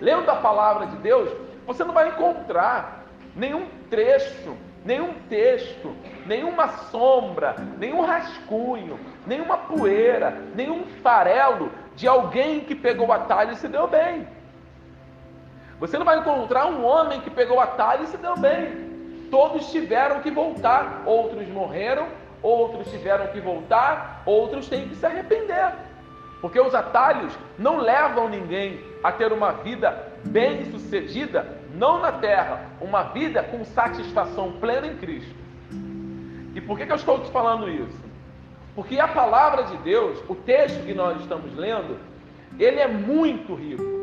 lendo 0.00 0.30
a 0.30 0.36
palavra 0.36 0.86
de 0.86 0.96
Deus, 0.96 1.28
você 1.66 1.84
não 1.84 1.92
vai 1.92 2.08
encontrar 2.08 3.04
nenhum 3.34 3.66
trecho, 3.90 4.56
nenhum 4.84 5.14
texto, 5.28 5.94
nenhuma 6.26 6.68
sombra, 6.68 7.56
nenhum 7.78 8.00
rascunho, 8.02 8.98
nenhuma 9.26 9.58
poeira, 9.58 10.42
nenhum 10.54 10.84
farelo 11.02 11.70
de 11.96 12.08
alguém 12.08 12.60
que 12.60 12.74
pegou 12.74 13.08
o 13.08 13.12
atalho 13.12 13.52
e 13.52 13.56
se 13.56 13.68
deu 13.68 13.86
bem. 13.86 14.26
Você 15.78 15.98
não 15.98 16.04
vai 16.04 16.18
encontrar 16.18 16.66
um 16.66 16.84
homem 16.84 17.20
que 17.20 17.30
pegou 17.30 17.56
o 17.56 17.60
atalho 17.60 18.04
e 18.04 18.06
se 18.06 18.16
deu 18.16 18.36
bem. 18.36 18.91
Todos 19.32 19.70
tiveram 19.70 20.20
que 20.20 20.30
voltar, 20.30 21.04
outros 21.06 21.48
morreram, 21.48 22.06
outros 22.42 22.86
tiveram 22.90 23.28
que 23.28 23.40
voltar, 23.40 24.22
outros 24.26 24.68
têm 24.68 24.90
que 24.90 24.94
se 24.94 25.06
arrepender. 25.06 25.72
Porque 26.42 26.60
os 26.60 26.74
atalhos 26.74 27.32
não 27.58 27.78
levam 27.78 28.28
ninguém 28.28 28.84
a 29.02 29.10
ter 29.10 29.32
uma 29.32 29.52
vida 29.52 30.12
bem-sucedida, 30.22 31.46
não 31.74 31.98
na 31.98 32.12
terra, 32.12 32.66
uma 32.78 33.04
vida 33.04 33.42
com 33.42 33.64
satisfação 33.64 34.52
plena 34.60 34.86
em 34.86 34.98
Cristo. 34.98 35.34
E 36.54 36.60
por 36.60 36.76
que, 36.76 36.84
que 36.84 36.92
eu 36.92 36.96
estou 36.96 37.20
te 37.20 37.30
falando 37.30 37.70
isso? 37.70 38.04
Porque 38.74 39.00
a 39.00 39.08
palavra 39.08 39.62
de 39.62 39.78
Deus, 39.78 40.22
o 40.28 40.34
texto 40.34 40.84
que 40.84 40.92
nós 40.92 41.18
estamos 41.22 41.56
lendo, 41.56 41.98
ele 42.58 42.80
é 42.80 42.86
muito 42.86 43.54
rico 43.54 44.02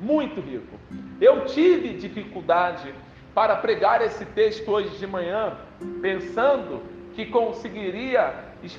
muito 0.00 0.40
rico. 0.40 0.78
Eu 1.20 1.44
tive 1.44 1.94
dificuldade 1.94 2.94
para 3.40 3.56
pregar 3.56 4.02
esse 4.02 4.26
texto 4.26 4.70
hoje 4.70 4.98
de 4.98 5.06
manhã, 5.06 5.56
pensando 6.02 6.82
que 7.14 7.24
conseguiria 7.24 8.34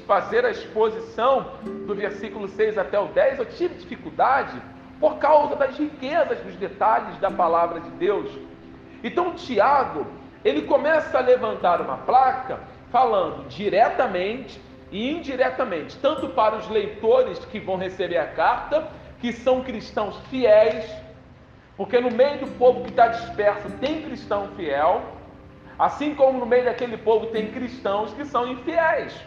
fazer 0.05 0.45
a 0.45 0.51
exposição 0.51 1.53
do 1.87 1.95
versículo 1.95 2.47
6 2.47 2.77
até 2.77 2.99
o 2.99 3.07
10. 3.07 3.39
Eu 3.39 3.45
tive 3.45 3.73
dificuldade 3.73 4.61
por 4.99 5.17
causa 5.17 5.55
das 5.55 5.75
riquezas 5.79 6.37
dos 6.41 6.55
detalhes 6.57 7.17
da 7.17 7.31
palavra 7.31 7.79
de 7.79 7.89
Deus. 7.89 8.29
Então, 9.03 9.33
Tiago, 9.33 10.05
ele 10.45 10.61
começa 10.61 11.17
a 11.17 11.21
levantar 11.21 11.81
uma 11.81 11.97
placa 11.97 12.59
falando 12.91 13.47
diretamente 13.47 14.61
e 14.91 15.11
indiretamente, 15.11 15.97
tanto 15.97 16.29
para 16.29 16.57
os 16.57 16.69
leitores 16.69 17.43
que 17.45 17.59
vão 17.59 17.77
receber 17.77 18.19
a 18.19 18.27
carta, 18.27 18.89
que 19.19 19.33
são 19.33 19.63
cristãos 19.63 20.15
fiéis, 20.29 20.85
porque 21.81 21.99
no 21.99 22.11
meio 22.11 22.37
do 22.37 22.47
povo 22.59 22.83
que 22.83 22.91
está 22.91 23.07
disperso 23.07 23.67
tem 23.79 24.03
cristão 24.03 24.49
fiel, 24.55 25.01
assim 25.79 26.13
como 26.13 26.37
no 26.37 26.45
meio 26.45 26.65
daquele 26.65 26.95
povo 26.95 27.25
tem 27.31 27.47
cristãos 27.47 28.13
que 28.13 28.23
são 28.23 28.47
infiéis. 28.47 29.19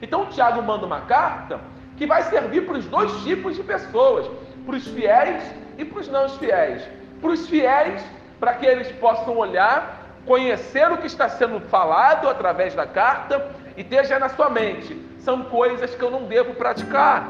Então 0.00 0.26
Tiago 0.26 0.62
manda 0.62 0.86
uma 0.86 1.00
carta 1.00 1.58
que 1.96 2.06
vai 2.06 2.22
servir 2.22 2.64
para 2.64 2.78
os 2.78 2.86
dois 2.86 3.12
tipos 3.24 3.56
de 3.56 3.64
pessoas, 3.64 4.30
para 4.64 4.76
os 4.76 4.86
fiéis 4.86 5.42
e 5.76 5.84
para 5.84 5.98
os 5.98 6.06
não 6.06 6.28
fiéis. 6.28 6.88
Para 7.20 7.30
os 7.30 7.48
fiéis, 7.48 8.04
para 8.38 8.54
que 8.54 8.66
eles 8.66 8.92
possam 8.92 9.36
olhar, 9.36 10.14
conhecer 10.24 10.92
o 10.92 10.96
que 10.96 11.08
está 11.08 11.28
sendo 11.28 11.58
falado 11.58 12.28
através 12.28 12.72
da 12.72 12.86
carta 12.86 13.50
e 13.76 13.82
ter 13.82 14.06
já 14.06 14.16
na 14.20 14.28
sua 14.28 14.48
mente: 14.48 14.94
são 15.18 15.42
coisas 15.42 15.92
que 15.92 16.02
eu 16.04 16.10
não 16.12 16.22
devo 16.22 16.54
praticar. 16.54 17.28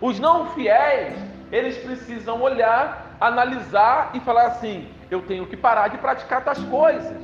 Os 0.00 0.20
não 0.20 0.50
fiéis 0.50 1.18
eles 1.50 1.78
precisam 1.78 2.40
olhar, 2.40 3.16
analisar 3.20 4.10
e 4.14 4.20
falar 4.20 4.46
assim: 4.46 4.88
eu 5.10 5.22
tenho 5.22 5.46
que 5.46 5.56
parar 5.56 5.88
de 5.88 5.98
praticar 5.98 6.44
tais 6.44 6.62
coisas. 6.64 7.16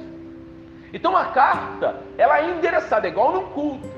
Então 0.92 1.16
a 1.16 1.26
carta, 1.26 1.96
ela 2.16 2.38
é 2.40 2.50
endereçada, 2.50 3.06
é 3.06 3.10
igual 3.10 3.32
num 3.32 3.48
culto. 3.50 3.90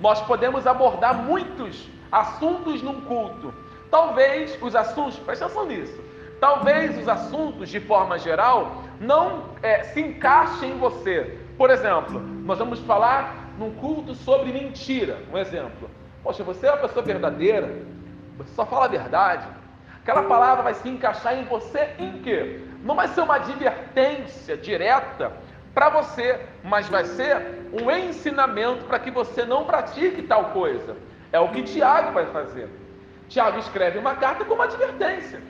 Nós 0.00 0.20
podemos 0.22 0.66
abordar 0.66 1.14
muitos 1.14 1.88
assuntos 2.12 2.82
num 2.82 3.00
culto. 3.02 3.52
Talvez 3.90 4.58
os 4.60 4.74
assuntos, 4.74 5.18
presta 5.18 5.46
atenção 5.46 5.66
nisso, 5.66 5.98
talvez 6.40 6.98
os 6.98 7.08
assuntos 7.08 7.68
de 7.68 7.80
forma 7.80 8.18
geral 8.18 8.82
não 9.00 9.44
é, 9.62 9.84
se 9.84 10.00
encaixem 10.00 10.72
em 10.72 10.78
você. 10.78 11.38
Por 11.56 11.70
exemplo, 11.70 12.20
nós 12.20 12.58
vamos 12.58 12.80
falar 12.80 13.52
num 13.58 13.72
culto 13.74 14.14
sobre 14.14 14.52
mentira. 14.52 15.18
Um 15.32 15.38
exemplo. 15.38 15.88
Poxa, 16.22 16.42
você 16.42 16.66
é 16.66 16.72
uma 16.72 16.78
pessoa 16.78 17.04
verdadeira, 17.04 17.82
você 18.36 18.52
só 18.54 18.66
fala 18.66 18.84
a 18.84 18.88
verdade. 18.88 19.46
Aquela 20.02 20.22
palavra 20.22 20.62
vai 20.62 20.74
se 20.74 20.88
encaixar 20.88 21.36
em 21.36 21.44
você 21.44 21.90
em 21.98 22.22
quê? 22.22 22.60
Não 22.82 22.94
vai 22.94 23.08
ser 23.08 23.22
uma 23.22 23.36
advertência 23.36 24.56
direta 24.56 25.32
para 25.74 25.88
você, 25.88 26.40
mas 26.62 26.88
vai 26.88 27.04
ser 27.04 27.68
um 27.72 27.90
ensinamento 27.90 28.84
para 28.84 28.98
que 28.98 29.10
você 29.10 29.44
não 29.44 29.64
pratique 29.64 30.22
tal 30.22 30.46
coisa. 30.46 30.96
É 31.32 31.40
o 31.40 31.48
que 31.48 31.62
Tiago 31.62 32.12
vai 32.12 32.26
fazer. 32.26 32.68
Tiago 33.28 33.58
escreve 33.58 33.98
uma 33.98 34.14
carta 34.14 34.44
como 34.44 34.62
advertência. 34.62 35.40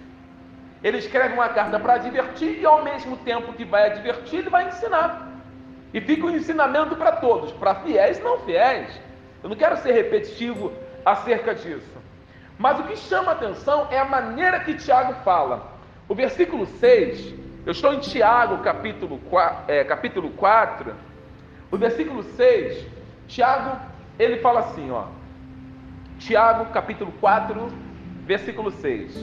Ele 0.82 0.98
escreve 0.98 1.34
uma 1.34 1.48
carta 1.48 1.78
para 1.78 1.94
advertir 1.94 2.58
e 2.60 2.64
ao 2.64 2.82
mesmo 2.82 3.16
tempo 3.18 3.52
que 3.52 3.64
vai 3.64 3.90
advertir, 3.90 4.40
ele 4.40 4.50
vai 4.50 4.68
ensinar. 4.68 5.28
E 5.92 6.00
fica 6.00 6.26
um 6.26 6.30
ensinamento 6.30 6.96
para 6.96 7.12
todos, 7.12 7.52
para 7.52 7.74
fiéis 7.76 8.18
e 8.18 8.22
não 8.22 8.38
fiéis. 8.40 9.00
Eu 9.42 9.50
não 9.50 9.56
quero 9.56 9.76
ser 9.78 9.92
repetitivo 9.92 10.72
acerca 11.04 11.54
disso. 11.54 12.05
Mas 12.58 12.80
o 12.80 12.84
que 12.84 12.96
chama 12.96 13.32
atenção 13.32 13.88
é 13.90 13.98
a 13.98 14.04
maneira 14.04 14.60
que 14.60 14.74
Tiago 14.74 15.14
fala. 15.24 15.72
O 16.08 16.14
versículo 16.14 16.66
6, 16.66 17.34
eu 17.66 17.72
estou 17.72 17.92
em 17.92 18.00
Tiago, 18.00 18.58
capítulo 18.58 19.18
4, 19.30 19.64
é, 19.68 19.84
capítulo 19.84 20.30
4 20.30 20.94
o 21.70 21.76
versículo 21.76 22.22
6, 22.22 22.86
Tiago, 23.26 23.78
ele 24.18 24.38
fala 24.38 24.60
assim, 24.60 24.90
ó. 24.90 25.06
Tiago, 26.18 26.72
capítulo 26.72 27.12
4, 27.20 27.68
versículo 28.24 28.70
6. 28.70 29.14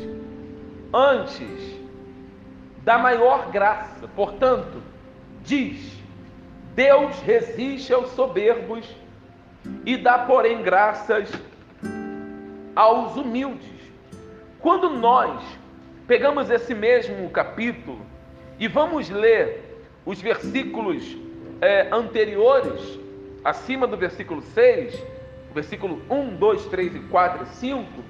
Antes 0.93 1.79
da 2.83 2.97
maior 2.97 3.49
graça, 3.49 4.07
portanto, 4.13 4.83
diz: 5.41 5.97
Deus 6.75 7.17
resiste 7.21 7.93
aos 7.93 8.09
soberbos 8.09 8.93
e 9.85 9.95
dá, 9.95 10.19
porém, 10.19 10.61
graças 10.61 11.09
aos 11.09 11.41
humildes. 13.15 13.69
Quando 14.59 14.89
nós 14.89 15.41
pegamos 16.07 16.49
esse 16.49 16.73
mesmo 16.73 17.29
capítulo 17.29 17.99
e 18.59 18.67
vamos 18.67 19.09
ler 19.09 19.85
os 20.05 20.21
versículos 20.21 21.17
é, 21.61 21.87
anteriores, 21.91 22.99
acima 23.43 23.87
do 23.87 23.97
versículo 23.97 24.41
6, 24.41 25.01
versículo 25.53 26.01
1, 26.09 26.35
2, 26.35 26.65
3 26.65 26.95
e 26.95 26.99
4 26.99 27.43
e 27.43 27.47
5, 27.47 28.03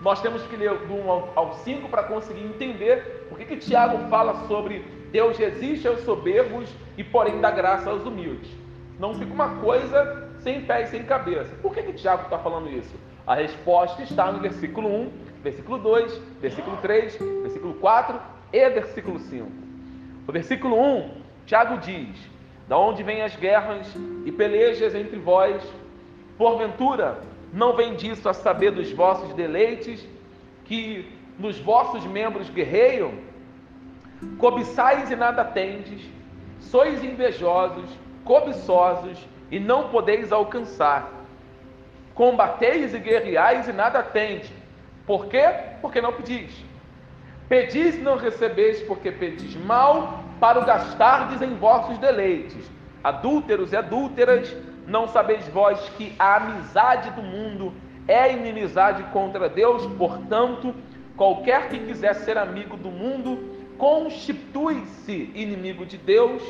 nós 0.00 0.20
temos 0.22 0.42
que 0.42 0.56
ler 0.56 0.74
do 0.74 0.94
1 0.94 1.10
ao 1.34 1.54
5 1.54 1.88
para 1.88 2.04
conseguir 2.04 2.44
entender 2.44 3.26
por 3.28 3.36
que, 3.36 3.44
que 3.44 3.56
Tiago 3.56 4.08
fala 4.08 4.46
sobre 4.46 4.84
Deus 5.10 5.38
resiste 5.38 5.88
aos 5.88 6.00
soberbos 6.00 6.68
e 6.96 7.02
porém 7.02 7.40
dá 7.40 7.50
graça 7.50 7.90
aos 7.90 8.04
humildes. 8.04 8.50
Não 8.98 9.14
fica 9.14 9.32
uma 9.32 9.56
coisa 9.56 10.28
sem 10.40 10.64
pé 10.64 10.82
e 10.82 10.86
sem 10.88 11.02
cabeça. 11.04 11.54
Por 11.62 11.72
que, 11.72 11.82
que 11.82 11.92
Tiago 11.94 12.24
está 12.24 12.38
falando 12.38 12.70
isso? 12.70 12.94
A 13.28 13.34
resposta 13.34 14.02
está 14.02 14.32
no 14.32 14.40
versículo 14.40 14.88
1, 14.88 15.12
versículo 15.42 15.76
2, 15.76 16.18
versículo 16.40 16.78
3, 16.78 17.18
versículo 17.42 17.74
4 17.74 18.18
e 18.50 18.70
versículo 18.70 19.18
5. 19.18 19.46
O 20.26 20.32
versículo 20.32 20.80
1, 20.80 21.10
Tiago 21.44 21.76
diz: 21.76 22.16
Da 22.66 22.78
onde 22.78 23.02
vêm 23.02 23.20
as 23.20 23.36
guerras 23.36 23.94
e 24.24 24.32
pelejas 24.32 24.94
entre 24.94 25.18
vós? 25.18 25.62
Porventura, 26.38 27.20
não 27.52 27.76
vem 27.76 27.96
disso 27.96 28.30
a 28.30 28.32
saber 28.32 28.70
dos 28.70 28.90
vossos 28.92 29.34
deleites, 29.34 30.08
que 30.64 31.12
nos 31.38 31.58
vossos 31.58 32.06
membros 32.06 32.48
guerreiam? 32.48 33.12
Cobiçais 34.38 35.10
e 35.10 35.16
nada 35.16 35.44
tendes, 35.44 36.00
sois 36.60 37.04
invejosos, 37.04 37.90
cobiçosos 38.24 39.18
e 39.50 39.60
não 39.60 39.90
podeis 39.90 40.32
alcançar. 40.32 41.17
Combateis 42.18 42.92
e 42.92 42.98
guerreais 42.98 43.68
e 43.68 43.72
nada 43.72 44.02
tendes. 44.02 44.52
Por 45.06 45.26
quê? 45.26 45.54
Porque 45.80 46.00
não 46.00 46.12
pedis. 46.12 46.52
Pedis 47.48 47.94
e 47.94 48.00
não 48.00 48.16
recebeis, 48.16 48.82
porque 48.82 49.12
pedis 49.12 49.54
mal, 49.54 50.24
para 50.40 50.58
o 50.58 50.64
gastardes 50.64 51.40
em 51.40 51.54
vossos 51.54 51.96
deleites. 51.98 52.68
Adúlteros 53.04 53.72
e 53.72 53.76
adúlteras, 53.76 54.52
não 54.84 55.06
sabeis 55.06 55.46
vós 55.46 55.78
que 55.90 56.12
a 56.18 56.38
amizade 56.38 57.10
do 57.10 57.22
mundo 57.22 57.72
é 58.08 58.32
inimizade 58.32 59.04
contra 59.12 59.48
Deus? 59.48 59.86
Portanto, 59.96 60.74
qualquer 61.16 61.68
que 61.68 61.78
quiser 61.78 62.16
ser 62.16 62.36
amigo 62.36 62.76
do 62.76 62.90
mundo, 62.90 63.38
constitui-se 63.78 65.30
inimigo 65.36 65.86
de 65.86 65.96
Deus? 65.96 66.42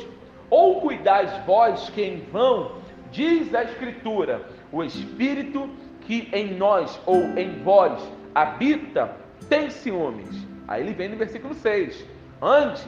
Ou 0.49 0.81
cuidais 0.81 1.31
vós 1.45 1.91
que 1.91 2.01
em 2.01 2.21
vão, 2.31 2.71
diz 3.11 3.53
a 3.53 3.61
Escritura, 3.61 4.41
o 4.71 4.83
Espírito 4.83 5.69
que 6.01 6.29
em 6.33 6.53
nós 6.55 6.99
ou 7.05 7.21
em 7.37 7.61
vós 7.63 8.01
habita 8.33 9.15
tem 9.47 9.69
ciúmes? 9.69 10.47
Aí 10.67 10.81
ele 10.81 10.93
vem 10.93 11.09
no 11.09 11.17
versículo 11.17 11.53
6. 11.53 12.05
Antes, 12.41 12.87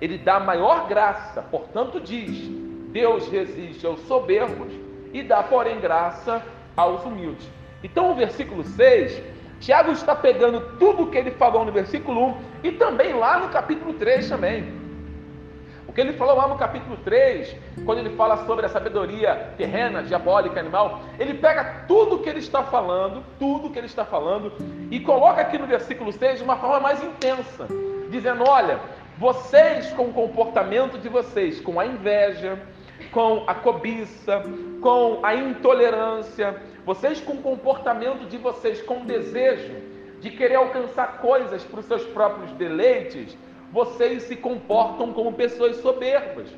ele 0.00 0.18
dá 0.18 0.38
maior 0.38 0.86
graça, 0.88 1.42
portanto, 1.42 2.00
diz: 2.00 2.48
Deus 2.90 3.28
resiste 3.28 3.86
aos 3.86 4.00
soberbos 4.00 4.72
e 5.12 5.22
dá, 5.22 5.42
porém, 5.42 5.80
graça 5.80 6.42
aos 6.76 7.04
humildes. 7.04 7.48
Então, 7.82 8.12
o 8.12 8.14
versículo 8.14 8.64
6 8.64 9.34
Tiago 9.64 9.92
está 9.92 10.14
pegando 10.14 10.60
tudo 10.78 11.04
o 11.04 11.10
que 11.10 11.16
ele 11.16 11.30
falou 11.30 11.64
no 11.64 11.72
versículo 11.72 12.32
1 12.32 12.36
e 12.64 12.72
também 12.72 13.14
lá 13.14 13.38
no 13.38 13.48
capítulo 13.48 13.94
3 13.94 14.28
também. 14.28 14.83
O 15.86 15.92
que 15.92 16.00
ele 16.00 16.14
falou 16.14 16.36
lá 16.36 16.48
no 16.48 16.56
capítulo 16.56 16.96
3, 17.04 17.54
quando 17.84 17.98
ele 17.98 18.16
fala 18.16 18.44
sobre 18.46 18.66
a 18.66 18.68
sabedoria 18.68 19.52
terrena, 19.56 20.02
diabólica, 20.02 20.58
animal, 20.58 21.02
ele 21.18 21.34
pega 21.34 21.84
tudo 21.86 22.18
que 22.18 22.28
ele 22.28 22.38
está 22.38 22.62
falando, 22.62 23.22
tudo 23.38 23.70
que 23.70 23.78
ele 23.78 23.86
está 23.86 24.04
falando, 24.04 24.52
e 24.90 24.98
coloca 25.00 25.40
aqui 25.40 25.58
no 25.58 25.66
versículo 25.66 26.12
6 26.12 26.38
de 26.38 26.44
uma 26.44 26.56
forma 26.56 26.80
mais 26.80 27.02
intensa, 27.02 27.68
dizendo: 28.10 28.44
olha, 28.48 28.80
vocês 29.18 29.92
com 29.92 30.06
o 30.06 30.12
comportamento 30.12 30.98
de 30.98 31.08
vocês, 31.08 31.60
com 31.60 31.78
a 31.78 31.86
inveja, 31.86 32.58
com 33.12 33.44
a 33.46 33.54
cobiça, 33.54 34.42
com 34.80 35.20
a 35.22 35.34
intolerância, 35.34 36.56
vocês 36.84 37.20
com 37.20 37.34
o 37.34 37.42
comportamento 37.42 38.26
de 38.28 38.36
vocês, 38.38 38.82
com 38.82 38.98
o 38.98 39.04
desejo 39.04 39.74
de 40.20 40.30
querer 40.30 40.54
alcançar 40.54 41.18
coisas 41.18 41.62
para 41.64 41.80
os 41.80 41.86
seus 41.86 42.02
próprios 42.04 42.50
deleites, 42.52 43.36
vocês 43.74 44.22
se 44.22 44.36
comportam 44.36 45.12
como 45.12 45.32
pessoas 45.32 45.78
soberbas. 45.78 46.48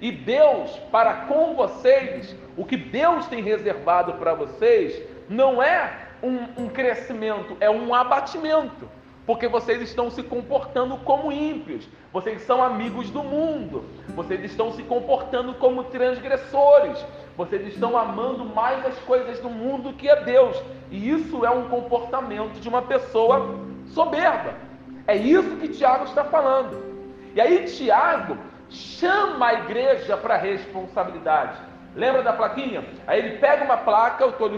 E 0.00 0.10
Deus, 0.10 0.70
para 0.90 1.26
com 1.26 1.54
vocês, 1.54 2.34
o 2.56 2.64
que 2.64 2.78
Deus 2.78 3.26
tem 3.26 3.42
reservado 3.42 4.14
para 4.14 4.32
vocês, 4.32 5.00
não 5.28 5.62
é 5.62 6.08
um, 6.22 6.64
um 6.64 6.68
crescimento, 6.70 7.58
é 7.60 7.70
um 7.70 7.94
abatimento. 7.94 8.88
Porque 9.26 9.46
vocês 9.46 9.82
estão 9.82 10.10
se 10.10 10.22
comportando 10.22 10.96
como 10.96 11.30
ímpios, 11.30 11.86
vocês 12.10 12.40
são 12.42 12.64
amigos 12.64 13.10
do 13.10 13.22
mundo, 13.22 13.84
vocês 14.08 14.42
estão 14.42 14.72
se 14.72 14.82
comportando 14.82 15.54
como 15.54 15.84
transgressores, 15.84 17.04
vocês 17.36 17.68
estão 17.68 17.96
amando 17.96 18.46
mais 18.46 18.84
as 18.84 18.98
coisas 19.00 19.38
do 19.40 19.50
mundo 19.50 19.92
que 19.92 20.08
a 20.08 20.16
Deus, 20.16 20.60
e 20.90 21.10
isso 21.10 21.44
é 21.44 21.50
um 21.50 21.68
comportamento 21.68 22.58
de 22.58 22.68
uma 22.68 22.82
pessoa 22.82 23.60
soberba. 23.86 24.71
É 25.06 25.16
isso 25.16 25.56
que 25.56 25.68
Tiago 25.68 26.04
está 26.04 26.24
falando. 26.24 26.92
E 27.34 27.40
aí, 27.40 27.64
Tiago 27.64 28.36
chama 28.68 29.46
a 29.48 29.54
igreja 29.54 30.16
para 30.16 30.36
responsabilidade. 30.36 31.58
Lembra 31.94 32.22
da 32.22 32.32
plaquinha? 32.32 32.84
Aí 33.06 33.18
ele 33.18 33.38
pega 33.38 33.64
uma 33.64 33.76
placa, 33.76 34.24
eu 34.24 34.30
estou 34.30 34.50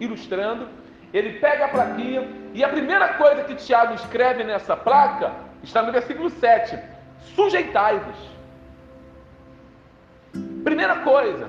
ilustrando, 0.00 0.68
ele 1.12 1.38
pega 1.38 1.66
a 1.66 1.68
plaquinha 1.68 2.28
e 2.52 2.64
a 2.64 2.68
primeira 2.68 3.14
coisa 3.14 3.44
que 3.44 3.54
Tiago 3.54 3.94
escreve 3.94 4.42
nessa 4.42 4.76
placa 4.76 5.32
está 5.62 5.82
no 5.82 5.92
versículo 5.92 6.28
7: 6.28 6.78
sujeitai-vos. 7.34 8.16
Primeira 10.64 10.96
coisa, 10.96 11.48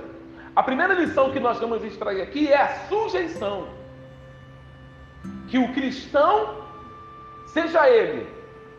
a 0.55 0.63
primeira 0.63 0.93
lição 0.93 1.31
que 1.31 1.39
nós 1.39 1.59
vamos 1.59 1.83
extrair 1.83 2.21
aqui 2.21 2.51
é 2.51 2.57
a 2.57 2.67
sujeição. 2.87 3.67
Que 5.47 5.57
o 5.57 5.73
cristão, 5.73 6.63
seja 7.53 7.89
ele 7.89 8.27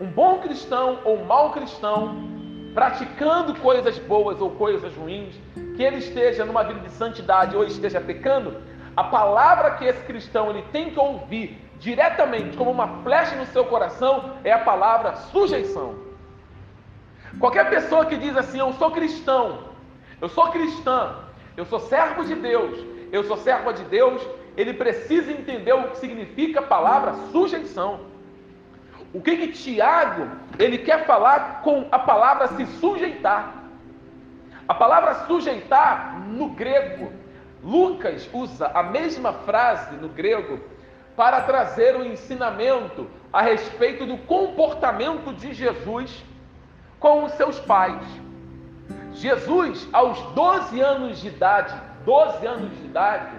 um 0.01 0.07
bom 0.07 0.39
cristão 0.39 1.01
ou 1.05 1.19
um 1.19 1.25
mau 1.25 1.53
cristão, 1.53 2.29
praticando 2.75 3.55
coisas 3.57 3.99
boas 3.99 4.41
ou 4.41 4.51
coisas 4.53 4.95
ruins, 4.95 5.35
que 5.77 5.83
ele 5.83 5.97
esteja 5.97 6.45
numa 6.45 6.63
vida 6.63 6.81
de 6.81 6.91
santidade 6.91 7.57
ou 7.57 7.65
esteja 7.65 8.01
pecando, 8.01 8.63
a 8.97 9.05
palavra 9.05 9.73
que 9.73 9.85
esse 9.85 10.03
cristão 10.05 10.51
ele 10.51 10.63
tem 10.73 10.91
que 10.91 10.99
ouvir 10.99 11.59
diretamente, 11.79 12.57
como 12.57 12.71
uma 12.71 13.03
flecha 13.03 13.35
no 13.37 13.47
seu 13.47 13.65
coração, 13.65 14.37
é 14.45 14.53
a 14.53 14.59
palavra 14.59 15.17
sujeição. 15.17 15.95
Qualquer 17.39 17.71
pessoa 17.71 18.07
que 18.07 18.17
diz 18.17 18.37
assim, 18.37 18.59
eu 18.59 18.73
sou 18.75 18.91
cristão, 18.91 19.71
eu 20.21 20.29
sou 20.29 20.49
cristã, 20.51 21.15
eu 21.57 21.65
sou 21.65 21.81
servo 21.81 22.25
de 22.25 22.35
Deus, 22.35 22.79
eu 23.13 23.25
sou 23.25 23.37
serva 23.37 23.73
de 23.73 23.85
Deus, 23.85 24.21
ele 24.57 24.75
precisa 24.75 25.31
entender 25.31 25.73
o 25.73 25.91
que 25.91 25.99
significa 25.99 26.61
a 26.61 26.65
palavra 26.65 27.15
sujeição. 27.33 28.10
O 29.13 29.21
que 29.21 29.37
que 29.37 29.49
Tiago, 29.49 30.29
ele 30.59 30.79
quer 30.79 31.05
falar 31.05 31.63
com 31.63 31.87
a 31.91 31.99
palavra 31.99 32.49
se 32.49 32.67
sujeitar? 32.79 33.55
A 34.69 34.75
palavra 34.75 35.27
sujeitar 35.27 36.21
no 36.21 36.51
grego 36.51 37.21
Lucas 37.63 38.29
usa 38.33 38.71
a 38.73 38.83
mesma 38.83 39.33
frase 39.33 39.95
no 39.97 40.09
grego 40.09 40.61
para 41.15 41.43
trazer 41.43 41.95
o 41.95 42.01
um 42.01 42.05
ensinamento 42.05 43.07
a 43.33 43.43
respeito 43.43 44.07
do 44.07 44.17
comportamento 44.19 45.33
de 45.35 45.53
Jesus 45.53 46.25
com 46.99 47.25
os 47.25 47.33
seus 47.33 47.61
pais. 47.61 48.03
Jesus, 49.13 49.87
aos 49.93 50.19
12 50.33 50.81
anos 50.81 51.21
de 51.21 51.29
idade, 51.29 51.75
12 52.05 52.47
anos 52.47 52.79
de 52.79 52.85
idade, 52.87 53.37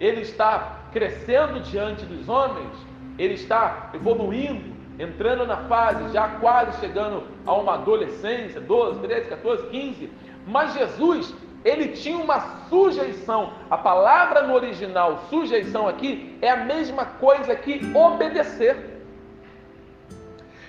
ele 0.00 0.22
está 0.22 0.78
crescendo 0.90 1.60
diante 1.60 2.06
dos 2.06 2.28
homens, 2.28 2.72
ele 3.18 3.34
está 3.34 3.90
evoluindo, 3.92 4.71
entrando 5.02 5.46
na 5.46 5.56
fase, 5.56 6.12
já 6.12 6.28
quase 6.28 6.78
chegando 6.80 7.24
a 7.44 7.52
uma 7.54 7.74
adolescência, 7.74 8.60
12, 8.60 9.00
13, 9.00 9.28
14, 9.28 9.66
15. 9.68 10.10
Mas 10.46 10.74
Jesus 10.74 11.34
ele 11.64 11.88
tinha 11.88 12.16
uma 12.16 12.40
sujeição. 12.68 13.52
A 13.70 13.76
palavra 13.76 14.42
no 14.42 14.54
original, 14.54 15.24
sujeição 15.28 15.88
aqui, 15.88 16.36
é 16.40 16.50
a 16.50 16.56
mesma 16.56 17.04
coisa 17.04 17.54
que 17.54 17.80
obedecer. 17.94 19.00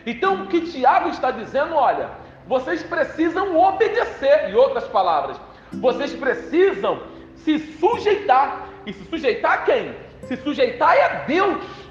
Então 0.06 0.44
o 0.44 0.48
que 0.48 0.62
Tiago 0.62 1.10
está 1.10 1.32
dizendo, 1.32 1.76
olha, 1.76 2.10
vocês 2.48 2.84
precisam 2.84 3.58
obedecer, 3.58 4.50
em 4.50 4.54
outras 4.54 4.88
palavras, 4.88 5.40
vocês 5.74 6.14
precisam 6.14 7.02
se 7.36 7.60
sujeitar. 7.80 8.68
E 8.86 8.94
se 8.94 9.06
sujeitar 9.06 9.54
a 9.54 9.58
quem? 9.60 9.96
Se 10.24 10.36
sujeitar 10.38 10.96
é 10.96 11.06
a 11.06 11.10
Deus. 11.26 11.83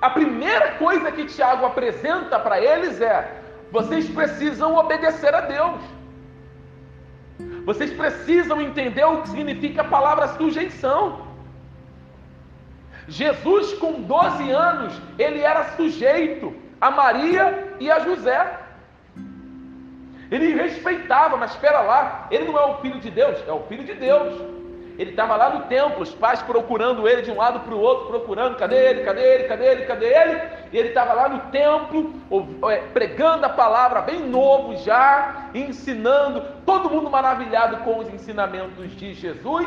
A 0.00 0.08
primeira 0.08 0.72
coisa 0.72 1.12
que 1.12 1.26
Tiago 1.26 1.66
apresenta 1.66 2.38
para 2.38 2.60
eles 2.60 3.00
é: 3.00 3.40
vocês 3.70 4.08
precisam 4.08 4.76
obedecer 4.76 5.34
a 5.34 5.42
Deus. 5.42 5.80
Vocês 7.64 7.92
precisam 7.92 8.60
entender 8.60 9.04
o 9.04 9.22
que 9.22 9.28
significa 9.28 9.82
a 9.82 9.84
palavra 9.84 10.28
sujeição. 10.28 11.28
Jesus, 13.06 13.74
com 13.74 14.02
12 14.02 14.50
anos, 14.50 15.00
ele 15.18 15.40
era 15.40 15.64
sujeito 15.76 16.54
a 16.80 16.90
Maria 16.90 17.74
e 17.78 17.90
a 17.90 17.98
José. 18.00 18.58
Ele 20.30 20.54
respeitava, 20.54 21.36
mas 21.36 21.50
espera 21.50 21.80
lá, 21.80 22.28
ele 22.30 22.44
não 22.44 22.58
é 22.58 22.64
o 22.66 22.78
filho 22.78 23.00
de 23.00 23.10
Deus, 23.10 23.36
é 23.46 23.52
o 23.52 23.64
filho 23.64 23.84
de 23.84 23.94
Deus. 23.94 24.59
Ele 24.98 25.10
estava 25.10 25.36
lá 25.36 25.50
no 25.50 25.62
templo, 25.64 26.02
os 26.02 26.14
pais 26.14 26.42
procurando 26.42 27.08
ele 27.08 27.22
de 27.22 27.30
um 27.30 27.36
lado 27.36 27.60
para 27.60 27.74
o 27.74 27.80
outro, 27.80 28.08
procurando, 28.08 28.56
cadê 28.56 28.76
ele, 28.90 29.04
cadê 29.04 29.22
ele, 29.22 29.44
cadê 29.44 29.66
ele, 29.66 29.84
cadê 29.86 30.06
ele? 30.06 30.40
E 30.72 30.76
ele 30.78 30.88
estava 30.88 31.12
lá 31.14 31.28
no 31.28 31.40
templo, 31.50 32.14
é, 32.70 32.76
pregando 32.92 33.46
a 33.46 33.48
palavra, 33.48 34.02
bem 34.02 34.20
novo 34.20 34.76
já, 34.76 35.48
ensinando, 35.54 36.44
todo 36.66 36.90
mundo 36.90 37.10
maravilhado 37.10 37.78
com 37.78 37.98
os 37.98 38.12
ensinamentos 38.12 38.94
de 38.96 39.14
Jesus. 39.14 39.66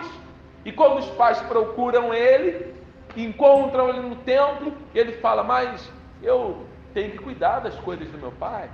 E 0.65 0.71
quando 0.71 0.99
os 0.99 1.09
pais 1.11 1.41
procuram 1.41 2.13
ele, 2.13 2.73
encontram 3.17 3.89
ele 3.89 3.99
no 4.01 4.15
templo, 4.17 4.73
ele 4.93 5.13
fala: 5.13 5.43
Mas 5.43 5.91
eu 6.21 6.65
tenho 6.93 7.11
que 7.11 7.17
cuidar 7.17 7.59
das 7.59 7.75
coisas 7.75 8.07
do 8.07 8.17
meu 8.17 8.31
pai. 8.31 8.69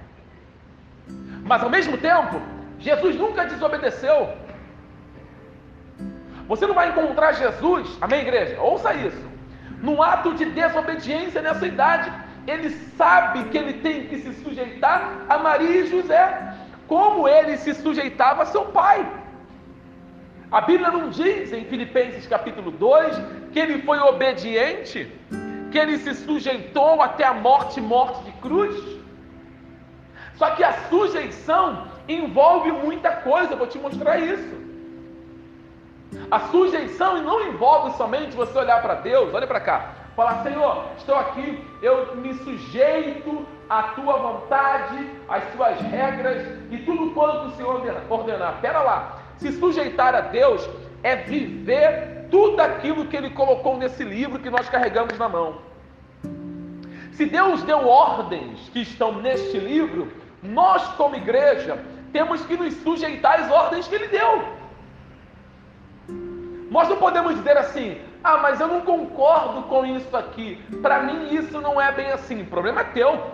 Mas 1.44 1.64
ao 1.64 1.70
mesmo 1.70 1.98
tempo, 1.98 2.42
Jesus 2.80 3.16
nunca 3.16 3.46
desobedeceu. 3.46 4.30
Você 6.50 6.66
não 6.66 6.74
vai 6.74 6.90
encontrar 6.90 7.34
Jesus, 7.34 7.96
amém, 8.02 8.22
igreja? 8.22 8.60
Ouça 8.60 8.92
isso. 8.96 9.24
Num 9.84 10.02
ato 10.02 10.34
de 10.34 10.46
desobediência 10.46 11.44
nessa 11.44 11.68
idade, 11.68 12.12
ele 12.48 12.72
sabe 12.98 13.44
que 13.50 13.58
ele 13.58 13.74
tem 13.74 14.08
que 14.08 14.18
se 14.18 14.34
sujeitar 14.44 15.26
a 15.30 15.38
Maria 15.38 15.82
e 15.82 15.88
José, 15.88 16.56
como 16.88 17.28
ele 17.28 17.56
se 17.56 17.76
sujeitava 17.76 18.42
a 18.42 18.46
seu 18.48 18.66
pai. 18.66 19.08
A 20.52 20.62
Bíblia 20.62 20.90
não 20.90 21.12
diz 21.12 21.54
em 21.54 21.66
Filipenses 21.66 22.26
capítulo 22.26 22.72
2 22.72 23.22
que 23.52 23.60
ele 23.60 23.84
foi 23.84 24.00
obediente, 24.00 25.08
que 25.72 25.78
ele 25.78 26.00
se 26.00 26.16
sujeitou 26.16 27.00
até 27.04 27.26
a 27.26 27.34
morte 27.36 27.80
morte 27.80 28.24
de 28.24 28.32
cruz. 28.42 28.76
Só 30.34 30.50
que 30.56 30.64
a 30.64 30.74
sujeição 30.90 31.88
envolve 32.08 32.72
muita 32.72 33.12
coisa, 33.18 33.54
eu 33.54 33.58
vou 33.58 33.68
te 33.68 33.78
mostrar 33.78 34.18
isso. 34.18 34.69
A 36.32 36.40
sujeição 36.52 37.22
não 37.22 37.48
envolve 37.48 37.96
somente 37.98 38.36
você 38.36 38.58
olhar 38.58 38.82
para 38.82 38.96
Deus, 38.96 39.34
olha 39.34 39.48
para 39.48 39.60
cá, 39.60 39.94
falar: 40.16 40.44
Senhor, 40.44 40.86
estou 40.98 41.16
aqui, 41.16 41.64
eu 41.82 42.16
me 42.16 42.34
sujeito 42.34 43.46
à 43.70 43.84
tua 43.84 44.18
vontade, 44.18 45.10
às 45.28 45.44
tuas 45.54 45.80
regras 45.82 46.48
e 46.72 46.78
tudo 46.80 47.12
quanto 47.12 47.48
o 47.48 47.52
Senhor 47.52 47.82
ordenar. 48.10 48.60
Pera 48.62 48.82
lá, 48.82 49.20
se 49.38 49.52
sujeitar 49.54 50.16
a 50.16 50.22
Deus 50.22 50.68
é 51.04 51.16
viver 51.16 52.28
tudo 52.30 52.60
aquilo 52.60 53.06
que 53.06 53.16
Ele 53.16 53.30
colocou 53.30 53.78
nesse 53.78 54.04
livro 54.04 54.40
que 54.40 54.50
nós 54.50 54.68
carregamos 54.70 55.18
na 55.18 55.30
mão. 55.30 55.58
Se 57.14 57.26
Deus 57.26 57.64
deu 57.64 57.88
ordens 57.88 58.70
que 58.70 58.82
estão 58.82 59.14
neste 59.14 59.58
livro, 59.58 60.12
nós, 60.42 60.88
como 60.94 61.16
igreja, 61.16 61.78
temos 62.14 62.46
que 62.46 62.56
nos 62.56 62.74
sujeitar 62.76 63.42
às 63.42 63.52
ordens 63.52 63.88
que 63.88 63.96
Ele 63.96 64.08
deu. 64.08 64.59
Nós 66.70 66.88
não 66.88 66.98
podemos 66.98 67.36
dizer 67.36 67.58
assim, 67.58 68.00
ah, 68.24 68.38
mas 68.38 68.60
eu 68.60 68.68
não 68.68 68.82
concordo 68.82 69.64
com 69.64 69.86
isso 69.86 70.16
aqui. 70.16 70.62
Para 70.82 71.04
mim 71.04 71.34
isso 71.34 71.60
não 71.62 71.80
é 71.82 71.92
bem 71.92 72.12
assim. 72.12 72.42
O 72.42 72.46
problema 72.46 72.82
é 72.82 72.84
teu. 72.86 73.32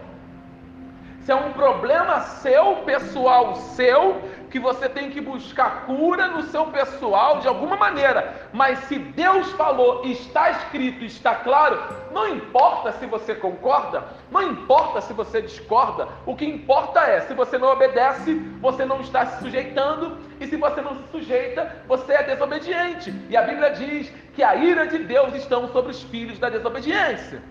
Se 1.21 1.31
é 1.31 1.35
um 1.35 1.53
problema 1.53 2.21
seu, 2.21 2.77
pessoal 2.85 3.55
seu, 3.55 4.21
que 4.55 4.59
você 4.59 4.87
tem 4.87 5.11
que 5.11 5.19
buscar 5.19 5.85
cura 5.85 6.29
no 6.29 6.43
seu 6.43 6.67
pessoal 6.67 7.39
de 7.41 7.47
alguma 7.49 7.75
maneira. 7.75 8.47
Mas 8.53 8.79
se 8.85 8.97
Deus 8.97 9.51
falou, 9.51 10.05
está 10.05 10.49
escrito, 10.49 11.03
está 11.03 11.35
claro, 11.35 11.77
não 12.13 12.29
importa 12.29 12.93
se 12.93 13.05
você 13.05 13.35
concorda, 13.35 14.05
não 14.31 14.41
importa 14.41 15.01
se 15.01 15.11
você 15.11 15.41
discorda, 15.41 16.07
o 16.25 16.37
que 16.37 16.45
importa 16.45 17.01
é 17.01 17.19
se 17.19 17.33
você 17.33 17.57
não 17.57 17.67
obedece, 17.67 18.35
você 18.61 18.85
não 18.85 19.01
está 19.01 19.25
se 19.25 19.43
sujeitando, 19.43 20.17
e 20.39 20.47
se 20.47 20.55
você 20.55 20.79
não 20.79 20.95
se 20.95 21.03
sujeita, 21.11 21.83
você 21.85 22.13
é 22.13 22.23
desobediente. 22.23 23.13
E 23.29 23.35
a 23.35 23.41
Bíblia 23.41 23.71
diz 23.71 24.09
que 24.33 24.41
a 24.41 24.55
ira 24.55 24.87
de 24.87 24.99
Deus 24.99 25.35
está 25.35 25.67
sobre 25.67 25.91
os 25.91 26.01
filhos 26.03 26.39
da 26.39 26.49
desobediência. 26.49 27.43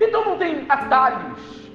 Então 0.00 0.24
não 0.24 0.38
tem 0.38 0.64
atalhos. 0.68 1.65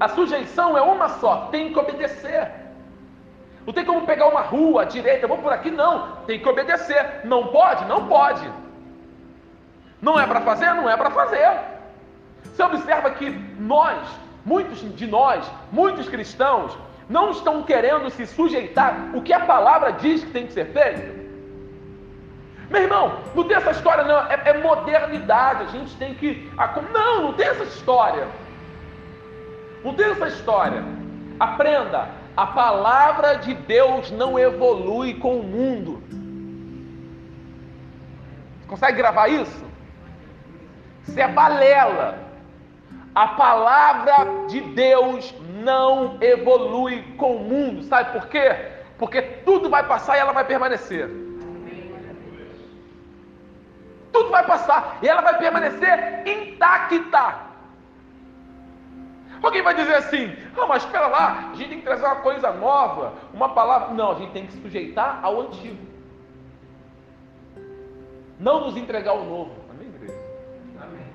A 0.00 0.08
sujeição 0.08 0.78
é 0.78 0.80
uma 0.80 1.10
só, 1.10 1.48
tem 1.52 1.72
que 1.72 1.78
obedecer. 1.78 2.50
Não 3.66 3.74
tem 3.74 3.84
como 3.84 4.06
pegar 4.06 4.28
uma 4.28 4.40
rua 4.40 4.82
à 4.82 4.84
direita, 4.86 5.28
vou 5.28 5.36
por 5.36 5.52
aqui, 5.52 5.70
não. 5.70 6.16
Tem 6.26 6.40
que 6.40 6.48
obedecer. 6.48 7.20
Não 7.24 7.48
pode? 7.48 7.84
Não 7.84 8.08
pode. 8.08 8.50
Não 10.00 10.18
é 10.18 10.26
para 10.26 10.40
fazer? 10.40 10.72
Não 10.72 10.88
é 10.88 10.96
para 10.96 11.10
fazer. 11.10 11.60
Você 12.42 12.62
observa 12.62 13.10
que 13.10 13.28
nós, 13.58 14.08
muitos 14.46 14.80
de 14.96 15.06
nós, 15.06 15.44
muitos 15.70 16.08
cristãos, 16.08 16.76
não 17.06 17.30
estão 17.32 17.62
querendo 17.62 18.08
se 18.08 18.26
sujeitar 18.26 19.10
o 19.14 19.20
que 19.20 19.32
a 19.32 19.40
palavra 19.40 19.92
diz 19.92 20.24
que 20.24 20.30
tem 20.30 20.46
que 20.46 20.54
ser 20.54 20.66
feito. 20.72 21.20
Meu 22.70 22.82
irmão, 22.82 23.18
não 23.34 23.44
tem 23.44 23.56
essa 23.56 23.72
história, 23.72 24.04
não. 24.04 24.18
É, 24.30 24.40
é 24.44 24.58
modernidade. 24.58 25.64
A 25.64 25.66
gente 25.66 25.94
tem 25.96 26.14
que. 26.14 26.50
Não, 26.92 27.22
não 27.24 27.32
tem 27.34 27.48
essa 27.48 27.64
história. 27.64 28.26
Não 29.84 29.94
essa 29.98 30.28
história. 30.28 30.84
Aprenda, 31.38 32.08
a 32.36 32.46
palavra 32.46 33.34
de 33.34 33.54
Deus 33.54 34.10
não 34.10 34.38
evolui 34.38 35.14
com 35.14 35.40
o 35.40 35.42
mundo. 35.42 36.02
Consegue 38.66 38.98
gravar 38.98 39.28
isso? 39.28 39.64
Isso 41.06 41.18
é 41.18 41.26
balela. 41.26 42.18
A 43.14 43.28
palavra 43.28 44.46
de 44.48 44.60
Deus 44.60 45.34
não 45.62 46.18
evolui 46.20 47.02
com 47.16 47.36
o 47.36 47.40
mundo. 47.40 47.82
Sabe 47.82 48.12
por 48.12 48.28
quê? 48.28 48.54
Porque 48.98 49.20
tudo 49.20 49.68
vai 49.68 49.82
passar 49.86 50.16
e 50.16 50.20
ela 50.20 50.32
vai 50.32 50.44
permanecer. 50.44 51.10
Tudo 54.12 54.30
vai 54.30 54.44
passar 54.46 54.98
e 55.02 55.08
ela 55.08 55.22
vai 55.22 55.38
permanecer 55.38 56.22
intacta. 56.26 57.49
Alguém 59.42 59.62
vai 59.62 59.74
dizer 59.74 59.94
assim: 59.94 60.34
ah, 60.56 60.66
mas 60.66 60.84
espera 60.84 61.06
lá, 61.06 61.50
a 61.52 61.54
gente 61.56 61.68
tem 61.70 61.78
que 61.78 61.84
trazer 61.84 62.04
uma 62.04 62.16
coisa 62.16 62.52
nova, 62.52 63.14
uma 63.32 63.48
palavra. 63.50 63.94
Não, 63.94 64.12
a 64.12 64.14
gente 64.16 64.32
tem 64.32 64.46
que 64.46 64.52
se 64.52 64.60
sujeitar 64.60 65.20
ao 65.22 65.40
antigo. 65.40 65.78
Não 68.38 68.60
nos 68.60 68.76
entregar 68.76 69.14
o 69.14 69.24
novo. 69.24 69.54
Amém, 69.70 69.88
igreja? 69.88 70.18
Amém. 70.80 71.06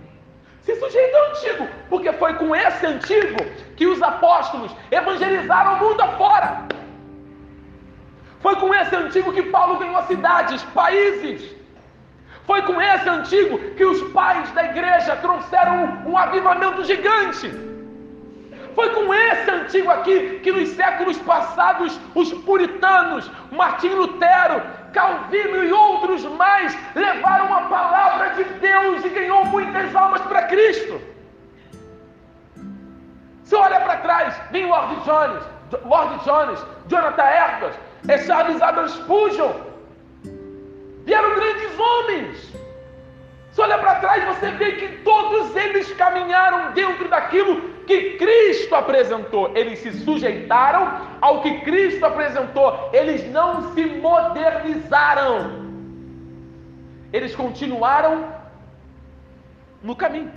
Se 0.61 0.75
sujeita 0.75 1.17
ao 1.17 1.29
antigo, 1.29 1.67
porque 1.89 2.11
foi 2.13 2.33
com 2.35 2.55
esse 2.55 2.85
antigo 2.85 3.43
que 3.75 3.85
os 3.87 4.01
apóstolos 4.01 4.75
evangelizaram 4.91 5.75
o 5.75 5.79
mundo 5.79 6.01
afora. 6.01 6.65
Foi 8.39 8.55
com 8.57 8.73
esse 8.73 8.95
antigo 8.95 9.33
que 9.33 9.43
Paulo 9.43 9.79
ganhou 9.79 10.01
cidades, 10.03 10.61
países. 10.65 11.55
Foi 12.45 12.61
com 12.61 12.79
esse 12.79 13.09
antigo 13.09 13.57
que 13.75 13.83
os 13.83 14.11
pais 14.11 14.51
da 14.51 14.65
igreja 14.65 15.15
trouxeram 15.15 16.03
um, 16.05 16.11
um 16.11 16.17
avivamento 16.17 16.83
gigante. 16.83 17.74
Foi 18.75 18.89
com 18.89 19.13
esse 19.13 19.49
antigo 19.49 19.89
aqui 19.89 20.41
que 20.43 20.51
nos 20.51 20.69
séculos 20.69 21.17
passados 21.19 21.97
os 22.13 22.33
puritanos, 22.33 23.31
Martim 23.51 23.87
Lutero, 23.89 24.61
Calvino 24.91 25.63
e 25.63 25.71
outros 25.71 26.23
mais 26.25 26.77
levaram 26.93 27.53
a 27.53 27.61
palavra 27.61 28.29
de 28.31 28.43
Deus 28.59 29.05
e 29.05 29.09
ganhou 29.09 29.45
muitas 29.45 29.95
almas 29.95 30.21
para 30.21 30.43
Cristo. 30.43 30.99
Se 33.45 33.55
olha 33.55 33.79
para 33.79 33.97
trás, 33.97 34.41
vem 34.51 34.67
Lord 34.67 34.95
Jones, 35.05 35.43
Lord 35.85 36.25
Jones, 36.25 36.59
Jonathan 36.87 37.23
Edwards, 37.23 37.79
Charles 38.25 38.61
Adam 38.61 38.87
Spurgeon. 38.89 39.53
Vieram 41.05 41.35
grandes 41.35 41.79
homens 41.79 42.64
se 43.55 43.61
olha 43.61 43.77
para 43.77 44.01
trás, 44.01 44.21
você 44.35 44.51
vê 44.51 44.73
que 44.73 44.97
todos 44.97 45.55
eles 45.55 45.89
caminharam 45.93 46.73
dentro 46.73 47.07
daquilo 47.07 47.61
que 47.87 48.17
Cristo 48.17 48.75
apresentou. 48.75 49.55
Eles 49.55 49.79
se 49.79 49.93
sujeitaram 49.93 51.07
ao 51.21 51.41
que 51.41 51.61
Cristo 51.61 52.05
apresentou. 52.05 52.89
Eles 52.91 53.31
não 53.31 53.73
se 53.73 53.85
modernizaram. 53.85 55.71
Eles 57.13 57.33
continuaram 57.33 58.29
no 59.81 59.95
caminho. 59.95 60.33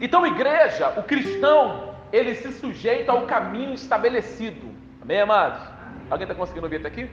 Então, 0.00 0.24
igreja, 0.24 0.94
o 0.96 1.02
cristão, 1.02 1.96
ele 2.12 2.36
se 2.36 2.52
sujeita 2.52 3.10
ao 3.10 3.22
caminho 3.22 3.74
estabelecido. 3.74 4.72
Amém, 5.02 5.20
amados? 5.20 5.60
Alguém 6.08 6.26
está 6.26 6.34
conseguindo 6.36 6.66
ouvir 6.66 6.76
até 6.76 6.86
aqui? 6.86 7.10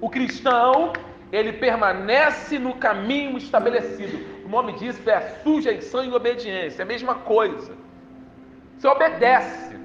O 0.00 0.08
cristão, 0.08 0.92
ele 1.32 1.52
permanece 1.52 2.58
no 2.58 2.74
caminho 2.74 3.38
estabelecido. 3.38 4.44
O 4.44 4.48
nome 4.48 4.72
disso 4.74 5.08
é 5.08 5.20
sujeição 5.42 6.04
e 6.04 6.12
obediência, 6.12 6.82
é 6.82 6.84
a 6.84 6.86
mesma 6.86 7.14
coisa. 7.14 7.72
Você 8.76 8.88
obedece. 8.88 9.78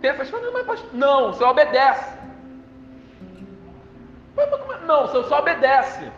Tem 0.00 0.10
essas 0.10 0.30
coisas, 0.30 0.52
mas 0.66 0.84
não, 0.92 1.32
você 1.32 1.44
obedece. 1.44 2.16
Não, 4.86 5.06
você 5.06 5.28
só 5.28 5.40
obedece. 5.40 6.10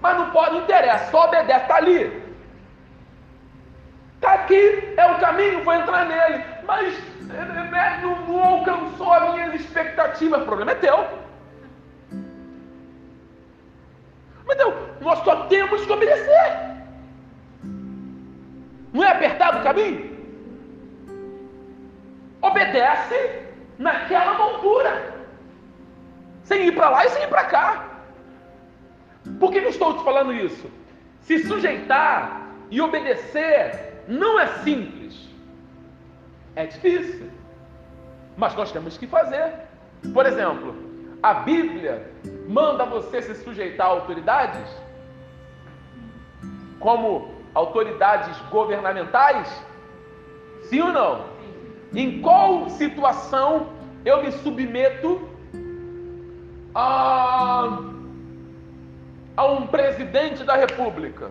Mas 0.00 0.18
não 0.18 0.30
pode, 0.30 0.54
não 0.54 0.62
interessa, 0.62 1.10
só 1.10 1.26
obedece, 1.26 1.60
está 1.60 1.76
ali. 1.76 2.22
Está 4.16 4.34
aqui, 4.34 4.94
é 4.96 5.06
o 5.06 5.18
caminho, 5.18 5.64
vou 5.64 5.74
entrar 5.74 6.06
nele. 6.06 6.44
Mas 6.64 6.98
né, 7.22 8.00
não, 8.02 8.16
não 8.26 8.44
alcançou 8.44 9.12
as 9.12 9.34
minhas 9.34 9.54
expectativas. 9.60 10.42
O 10.42 10.44
problema 10.44 10.72
é 10.72 10.76
teu. 10.76 11.06
Deus, 14.56 14.74
nós 15.00 15.18
só 15.20 15.46
temos 15.46 15.84
que 15.84 15.92
obedecer. 15.92 16.72
Não 18.92 19.02
é 19.02 19.10
apertado 19.10 19.58
o 19.58 19.62
caminho? 19.62 20.12
Obedece 22.42 23.42
naquela 23.78 24.34
montura. 24.34 25.12
Sem 26.44 26.66
ir 26.66 26.72
para 26.72 26.90
lá 26.90 27.06
e 27.06 27.10
sem 27.10 27.22
ir 27.22 27.28
para 27.28 27.44
cá. 27.44 27.88
Por 29.38 29.52
que 29.52 29.58
eu 29.58 29.68
estou 29.68 29.96
te 29.96 30.04
falando 30.04 30.32
isso? 30.32 30.68
Se 31.20 31.38
sujeitar 31.46 32.42
e 32.70 32.80
obedecer 32.80 34.02
não 34.08 34.38
é 34.38 34.46
simples. 34.58 35.28
É 36.56 36.66
difícil. 36.66 37.30
Mas 38.36 38.54
nós 38.54 38.72
temos 38.72 38.98
que 38.98 39.06
fazer. 39.06 39.52
Por 40.12 40.26
exemplo, 40.26 40.91
a 41.22 41.34
Bíblia 41.34 42.10
manda 42.48 42.84
você 42.84 43.22
se 43.22 43.34
sujeitar 43.36 43.86
a 43.86 43.90
autoridades? 43.90 44.68
Como 46.80 47.32
autoridades 47.54 48.36
governamentais? 48.50 49.48
Sim 50.64 50.80
ou 50.80 50.92
não? 50.92 51.26
Em 51.94 52.20
qual 52.20 52.68
situação 52.70 53.68
eu 54.04 54.22
me 54.22 54.32
submeto 54.32 55.28
a, 56.74 57.78
a 59.36 59.46
um 59.46 59.66
presidente 59.68 60.42
da 60.42 60.56
república? 60.56 61.30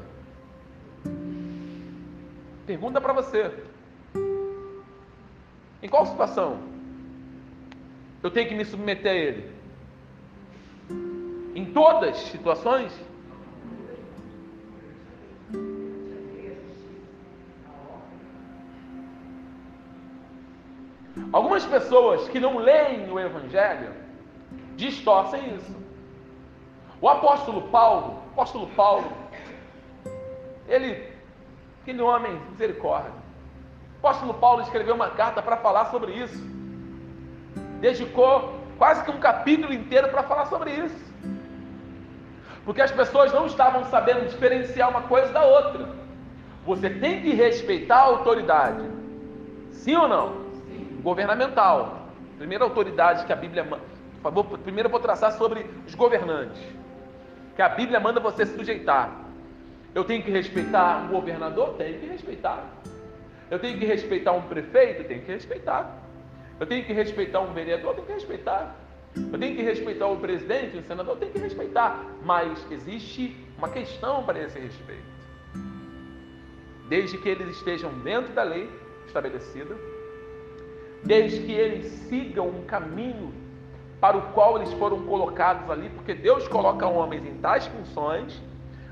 Pergunta 2.65 3.01
para 3.01 3.11
você. 3.11 3.51
Em 5.83 5.89
qual 5.89 6.05
situação 6.05 6.59
eu 8.23 8.29
tenho 8.29 8.47
que 8.47 8.55
me 8.55 8.63
submeter 8.63 9.11
a 9.11 9.15
ele? 9.15 9.60
Em 11.55 11.65
todas 11.65 12.09
as 12.09 12.17
situações? 12.31 12.91
Algumas 21.33 21.65
pessoas 21.65 22.27
que 22.29 22.39
não 22.39 22.57
leem 22.57 23.09
o 23.09 23.19
Evangelho 23.19 23.93
distorcem 24.75 25.55
isso. 25.55 25.75
O 26.99 27.07
apóstolo 27.09 27.63
Paulo, 27.69 28.21
apóstolo 28.31 28.67
Paulo, 28.67 29.11
ele, 30.67 31.07
aquele 31.81 32.01
homem, 32.01 32.39
misericórdia. 32.51 33.11
O 33.95 34.07
apóstolo 34.07 34.33
Paulo 34.35 34.61
escreveu 34.61 34.95
uma 34.95 35.09
carta 35.09 35.41
para 35.41 35.57
falar 35.57 35.85
sobre 35.85 36.13
isso. 36.13 36.41
Dedicou 37.79 38.53
quase 38.77 39.03
que 39.03 39.11
um 39.11 39.19
capítulo 39.19 39.73
inteiro 39.73 40.09
para 40.09 40.23
falar 40.23 40.45
sobre 40.45 40.71
isso. 40.71 41.10
Porque 42.71 42.81
as 42.81 42.91
pessoas 42.93 43.33
não 43.33 43.47
estavam 43.47 43.83
sabendo 43.87 44.29
diferenciar 44.29 44.89
uma 44.89 45.01
coisa 45.01 45.29
da 45.33 45.43
outra. 45.43 45.89
Você 46.65 46.89
tem 46.89 47.21
que 47.21 47.33
respeitar 47.33 47.97
a 47.97 48.03
autoridade. 48.03 48.89
Sim 49.71 49.97
ou 49.97 50.07
não? 50.07 50.45
Sim. 50.53 51.01
Governamental. 51.03 52.07
Primeira 52.37 52.63
autoridade 52.63 53.25
que 53.25 53.33
a 53.33 53.35
Bíblia 53.35 53.65
manda. 53.65 53.83
Por 54.13 54.21
favor, 54.21 54.57
primeiro 54.59 54.87
eu 54.87 54.89
vou 54.89 55.01
traçar 55.01 55.33
sobre 55.33 55.69
os 55.85 55.93
governantes. 55.95 56.61
Que 57.57 57.61
a 57.61 57.67
Bíblia 57.67 57.99
manda 57.99 58.21
você 58.21 58.45
se 58.45 58.55
sujeitar. 58.55 59.19
Eu 59.93 60.05
tenho 60.05 60.23
que 60.23 60.31
respeitar 60.31 61.03
um 61.03 61.07
governador? 61.09 61.73
Tenho 61.73 61.99
que 61.99 62.05
respeitar. 62.05 62.63
Eu 63.49 63.59
tenho 63.59 63.77
que 63.77 63.85
respeitar 63.85 64.31
um 64.31 64.43
prefeito? 64.43 65.03
Tenho 65.03 65.21
que 65.23 65.31
respeitar. 65.33 65.93
Eu 66.57 66.65
tenho 66.65 66.85
que 66.85 66.93
respeitar 66.93 67.41
um 67.41 67.51
vereador? 67.51 67.95
Tenho 67.95 68.07
que 68.07 68.13
respeitar. 68.13 68.73
Eu 69.15 69.37
tenho 69.37 69.55
que 69.55 69.61
respeitar 69.61 70.07
o 70.07 70.17
presidente, 70.17 70.77
o 70.77 70.83
senador, 70.83 71.15
eu 71.15 71.19
tenho 71.19 71.31
que 71.31 71.39
respeitar. 71.39 72.05
Mas 72.23 72.65
existe 72.71 73.35
uma 73.57 73.69
questão 73.69 74.23
para 74.23 74.39
esse 74.39 74.59
respeito. 74.59 75.11
Desde 76.87 77.17
que 77.17 77.29
eles 77.29 77.55
estejam 77.57 77.91
dentro 77.99 78.33
da 78.33 78.43
lei 78.43 78.69
estabelecida, 79.07 79.75
desde 81.03 81.41
que 81.41 81.51
eles 81.51 81.91
sigam 82.07 82.47
um 82.47 82.63
caminho 82.65 83.33
para 83.99 84.17
o 84.17 84.21
qual 84.33 84.57
eles 84.57 84.73
foram 84.73 85.03
colocados 85.03 85.69
ali, 85.69 85.89
porque 85.89 86.13
Deus 86.13 86.47
coloca 86.47 86.87
homens 86.87 87.25
em 87.25 87.35
tais 87.35 87.67
funções 87.67 88.41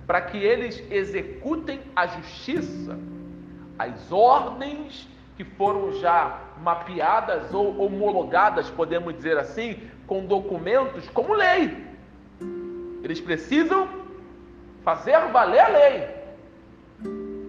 para 0.05 0.21
que 0.21 0.37
eles 0.37 0.83
executem 0.91 1.81
a 1.95 2.07
justiça, 2.07 2.97
as 3.77 4.11
ordens 4.11 5.07
que 5.37 5.43
foram 5.43 5.93
já 5.93 6.41
mapeadas 6.61 7.53
ou 7.53 7.79
homologadas, 7.79 8.69
podemos 8.69 9.15
dizer 9.15 9.37
assim, 9.37 9.79
com 10.09 10.25
documentos 10.25 11.07
como 11.09 11.35
lei. 11.35 11.85
Eles 13.03 13.21
precisam 13.21 13.87
fazer 14.83 15.15
valer 15.31 15.59
a 15.59 15.67
lei. 15.67 16.07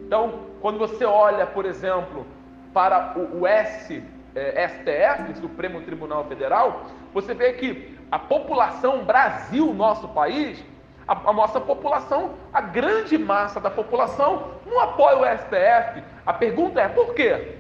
Então, 0.06 0.40
quando 0.60 0.78
você 0.78 1.06
olha, 1.06 1.46
por 1.46 1.64
exemplo, 1.64 2.26
para 2.74 3.18
o, 3.18 3.46
S, 3.46 4.04
é, 4.34 4.68
STF, 4.68 5.40
Supremo 5.40 5.80
Tribunal 5.80 6.26
Federal, 6.26 6.84
você 7.14 7.32
vê 7.32 7.54
que 7.54 7.98
a 8.10 8.18
população 8.18 9.06
Brasil, 9.06 9.72
nosso 9.72 10.06
país, 10.08 10.62
a, 11.08 11.30
a, 11.30 11.32
nossa 11.32 11.62
população, 11.62 12.34
a 12.52 12.60
grande 12.60 13.16
massa 13.16 13.58
da 13.58 13.70
população, 13.70 14.50
não 14.66 14.78
apoia 14.80 15.16
o 15.16 15.38
STF. 15.38 16.04
A 16.26 16.34
pergunta 16.34 16.78
é 16.78 16.88
por 16.88 17.14
quê? 17.14 17.56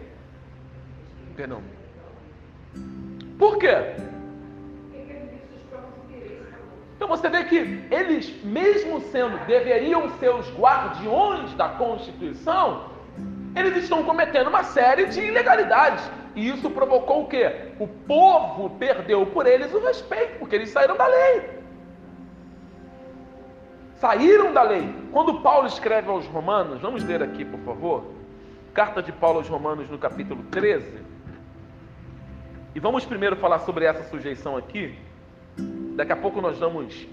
Perdão. 1.34 1.62
Por 3.38 3.56
quê? 3.56 4.09
Então 7.00 7.08
você 7.08 7.30
vê 7.30 7.44
que 7.44 7.56
eles, 7.90 8.44
mesmo 8.44 9.00
sendo, 9.00 9.38
deveriam 9.46 10.10
ser 10.18 10.34
os 10.34 10.46
guardiões 10.54 11.54
da 11.54 11.66
Constituição, 11.70 12.90
eles 13.56 13.84
estão 13.84 14.04
cometendo 14.04 14.48
uma 14.48 14.62
série 14.64 15.06
de 15.06 15.18
ilegalidades. 15.18 16.04
E 16.36 16.50
isso 16.50 16.68
provocou 16.68 17.22
o 17.22 17.26
quê? 17.26 17.70
O 17.78 17.88
povo 17.88 18.68
perdeu 18.78 19.24
por 19.24 19.46
eles 19.46 19.72
o 19.72 19.80
respeito, 19.80 20.38
porque 20.38 20.54
eles 20.54 20.68
saíram 20.68 20.94
da 20.94 21.06
lei. 21.06 21.50
Saíram 23.94 24.52
da 24.52 24.62
lei. 24.62 24.94
Quando 25.10 25.40
Paulo 25.40 25.68
escreve 25.68 26.10
aos 26.10 26.26
Romanos, 26.26 26.82
vamos 26.82 27.02
ler 27.02 27.22
aqui, 27.22 27.46
por 27.46 27.60
favor. 27.60 28.04
Carta 28.74 29.02
de 29.02 29.10
Paulo 29.10 29.38
aos 29.38 29.48
Romanos, 29.48 29.88
no 29.88 29.96
capítulo 29.96 30.42
13. 30.50 30.98
E 32.74 32.78
vamos 32.78 33.06
primeiro 33.06 33.36
falar 33.36 33.60
sobre 33.60 33.86
essa 33.86 34.04
sujeição 34.04 34.54
aqui. 34.54 34.94
Daqui 36.00 36.12
a 36.12 36.16
pouco 36.16 36.40
nós 36.40 36.58
vamos 36.58 37.06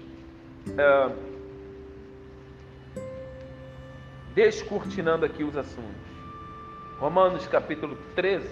é, 0.66 1.10
descortinando 4.34 5.26
aqui 5.26 5.44
os 5.44 5.54
assuntos. 5.58 6.08
Romanos 6.98 7.46
capítulo 7.48 7.98
13. 8.14 8.48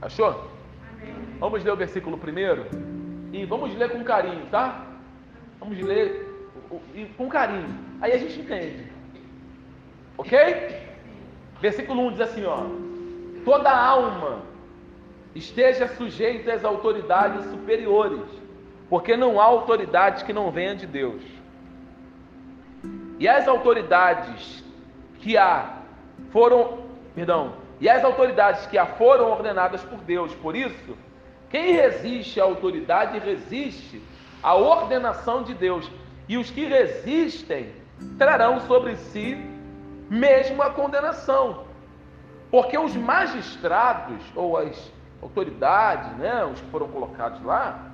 Achou? 0.00 0.50
Amém. 0.94 1.14
Vamos 1.38 1.62
ler 1.62 1.70
o 1.70 1.76
versículo 1.76 2.18
primeiro 2.18 2.66
e 3.32 3.44
vamos 3.44 3.72
ler 3.76 3.88
com 3.92 4.02
carinho, 4.02 4.46
tá? 4.46 4.84
Vamos 5.60 5.78
ler 5.78 6.28
com 7.16 7.28
carinho. 7.28 7.68
Aí 8.00 8.10
a 8.10 8.18
gente 8.18 8.40
entende. 8.40 9.01
Ok? 10.16 10.38
Versículo 11.60 12.06
1 12.08 12.10
diz 12.12 12.20
assim: 12.20 12.44
ó, 12.44 12.64
toda 13.44 13.70
alma 13.70 14.42
esteja 15.34 15.88
sujeita 15.88 16.52
às 16.52 16.64
autoridades 16.64 17.44
superiores, 17.46 18.28
porque 18.90 19.16
não 19.16 19.40
há 19.40 19.44
autoridade 19.44 20.24
que 20.24 20.32
não 20.32 20.50
venha 20.50 20.74
de 20.74 20.86
Deus. 20.86 21.22
E 23.18 23.28
as 23.28 23.46
autoridades 23.46 24.64
que 25.20 25.38
há 25.38 25.78
foram, 26.30 26.78
perdão, 27.14 27.54
e 27.80 27.88
as 27.88 28.04
autoridades 28.04 28.66
que 28.66 28.76
há 28.76 28.86
foram 28.86 29.30
ordenadas 29.30 29.82
por 29.82 29.98
Deus. 30.00 30.34
Por 30.36 30.56
isso, 30.56 30.96
quem 31.50 31.72
resiste 31.72 32.40
à 32.40 32.44
autoridade 32.44 33.18
resiste 33.18 34.02
à 34.42 34.54
ordenação 34.54 35.42
de 35.42 35.54
Deus. 35.54 35.90
E 36.28 36.36
os 36.36 36.50
que 36.50 36.64
resistem 36.64 37.70
trarão 38.18 38.60
sobre 38.60 38.96
si 38.96 39.36
mesmo 40.12 40.62
a 40.62 40.68
condenação. 40.68 41.64
Porque 42.50 42.76
os 42.76 42.94
magistrados 42.94 44.22
ou 44.36 44.58
as 44.58 44.92
autoridades, 45.22 46.14
né, 46.18 46.44
os 46.44 46.60
que 46.60 46.70
foram 46.70 46.86
colocados 46.88 47.42
lá, 47.42 47.92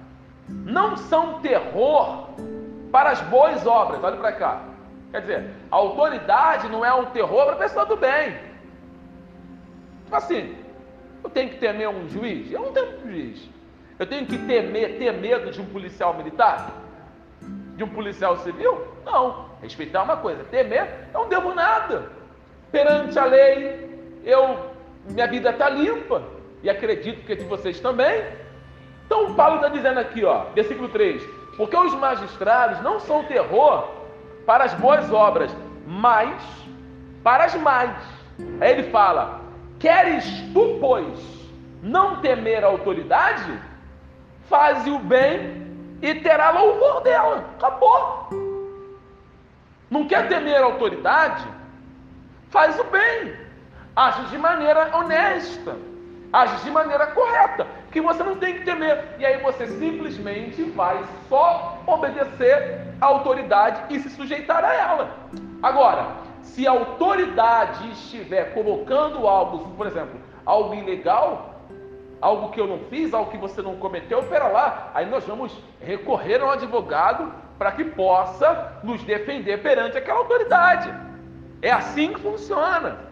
não 0.49 0.97
são 0.97 1.41
terror 1.41 2.31
para 2.91 3.11
as 3.11 3.21
boas 3.23 3.65
obras. 3.67 4.03
Olha 4.03 4.17
para 4.17 4.33
cá. 4.33 4.63
Quer 5.13 5.21
dizer, 5.21 5.51
a 5.71 5.77
autoridade 5.77 6.69
não 6.69 6.85
é 6.85 6.93
um 6.93 7.07
terror 7.07 7.45
para 7.45 7.55
a 7.55 7.59
pessoa 7.59 7.87
do 7.87 7.97
bem. 7.97 8.37
Tipo 10.05 10.17
assim, 10.17 10.57
eu 11.23 11.31
tenho 11.31 11.51
que 11.51 11.59
temer 11.59 11.89
um 11.89 12.09
juiz? 12.09 12.51
Eu 12.51 12.63
não 12.63 12.73
tenho 12.73 12.99
um 12.99 13.01
juiz. 13.03 13.49
Eu 13.97 14.07
tenho 14.07 14.27
que 14.27 14.39
temer, 14.39 14.99
ter 14.99 15.13
medo 15.13 15.53
de 15.53 15.61
um 15.61 15.67
policial 15.67 16.15
militar? 16.15 16.73
De 17.77 17.85
um 17.85 17.89
policial 17.89 18.39
civil? 18.39 18.89
Não. 19.05 19.48
Respeitar 19.62 20.03
uma 20.03 20.16
coisa, 20.16 20.44
temer, 20.44 21.09
eu 21.12 21.21
não 21.21 21.29
devo 21.29 21.55
nada. 21.55 22.11
Perante 22.71 23.18
a 23.18 23.25
lei, 23.25 24.21
eu, 24.25 24.71
minha 25.09 25.27
vida 25.27 25.51
está 25.51 25.68
limpa. 25.68 26.23
E 26.62 26.68
acredito 26.68 27.25
que 27.25 27.33
é 27.33 27.37
de 27.37 27.44
vocês 27.44 27.81
também. 27.81 28.25
Então 29.07 29.35
Paulo 29.35 29.57
está 29.57 29.68
dizendo 29.68 29.99
aqui, 29.99 30.25
ó, 30.25 30.44
versículo 30.55 30.88
3: 30.88 31.23
Porque 31.57 31.77
os 31.77 31.94
magistrados 31.94 32.81
não 32.83 33.01
são 33.01 33.25
terror 33.25 33.88
para 34.44 34.64
as 34.64 34.75
boas 34.75 35.11
obras, 35.12 35.55
mas 35.87 36.42
para 37.23 37.44
as 37.44 37.55
más. 37.55 37.97
Aí 38.61 38.73
ele 38.73 38.90
fala: 38.90 39.40
Queres 39.79 40.25
tu, 40.53 40.79
pois, 40.81 41.18
não 41.83 42.21
temer 42.21 42.64
a 42.64 42.68
autoridade? 42.68 43.59
Faze 44.49 44.90
o 44.90 44.99
bem 44.99 45.66
e 46.03 46.14
terá 46.16 46.51
louvor 46.51 47.03
dela. 47.03 47.44
Acabou. 47.57 48.48
Não 49.90 50.07
quer 50.07 50.29
temer 50.29 50.61
a 50.61 50.64
autoridade? 50.64 51.46
Faz 52.51 52.79
o 52.79 52.85
bem. 52.85 53.37
Age 53.96 54.27
de 54.27 54.38
maneira 54.38 54.96
honesta. 54.96 55.77
Age 56.33 56.64
de 56.64 56.70
maneira 56.70 57.07
correta 57.09 57.66
que 57.90 58.01
você 58.01 58.22
não 58.22 58.37
tem 58.37 58.59
que 58.59 58.64
temer. 58.64 59.16
E 59.18 59.24
aí 59.24 59.42
você 59.42 59.66
simplesmente 59.66 60.62
vai 60.62 61.03
só 61.29 61.79
obedecer 61.87 62.81
à 63.01 63.07
autoridade 63.07 63.94
e 63.94 64.01
se 64.01 64.11
sujeitar 64.11 64.64
a 64.64 64.74
ela. 64.74 65.16
Agora, 65.62 66.09
se 66.42 66.66
a 66.66 66.70
autoridade 66.70 67.90
estiver 67.92 68.53
colocando 68.55 69.27
algo, 69.27 69.70
por 69.77 69.87
exemplo, 69.87 70.20
algo 70.44 70.74
ilegal, 70.74 71.55
algo 72.20 72.51
que 72.51 72.61
eu 72.61 72.66
não 72.66 72.79
fiz, 72.90 73.14
algo 73.14 73.31
que 73.31 73.38
você 73.38 73.62
não 73.62 73.77
cometeu, 73.77 74.22
pera 74.24 74.48
lá, 74.48 74.90
aí 74.94 75.07
nós 75.07 75.24
vamos 75.24 75.57
recorrer 75.81 76.40
a 76.40 76.46
um 76.46 76.51
advogado 76.51 77.33
para 77.59 77.73
que 77.73 77.85
possa 77.85 78.79
nos 78.83 79.03
defender 79.03 79.61
perante 79.62 79.99
aquela 79.99 80.21
autoridade. 80.21 80.92
É 81.61 81.71
assim 81.71 82.12
que 82.12 82.21
funciona. 82.21 83.09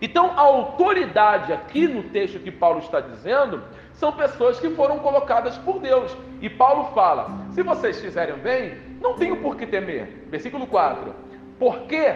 Então, 0.00 0.32
a 0.36 0.40
autoridade 0.40 1.52
aqui 1.52 1.86
no 1.86 2.02
texto 2.04 2.40
que 2.40 2.50
Paulo 2.50 2.80
está 2.80 3.00
dizendo 3.00 3.62
são 3.92 4.12
pessoas 4.12 4.58
que 4.58 4.68
foram 4.70 4.98
colocadas 4.98 5.56
por 5.58 5.78
Deus. 5.78 6.14
E 6.40 6.50
Paulo 6.50 6.92
fala: 6.92 7.30
se 7.52 7.62
vocês 7.62 8.00
fizerem 8.00 8.36
bem, 8.36 8.76
não 9.00 9.14
tenho 9.14 9.36
por 9.36 9.56
que 9.56 9.66
temer. 9.66 10.26
Versículo 10.28 10.66
4: 10.66 11.14
porque 11.58 12.12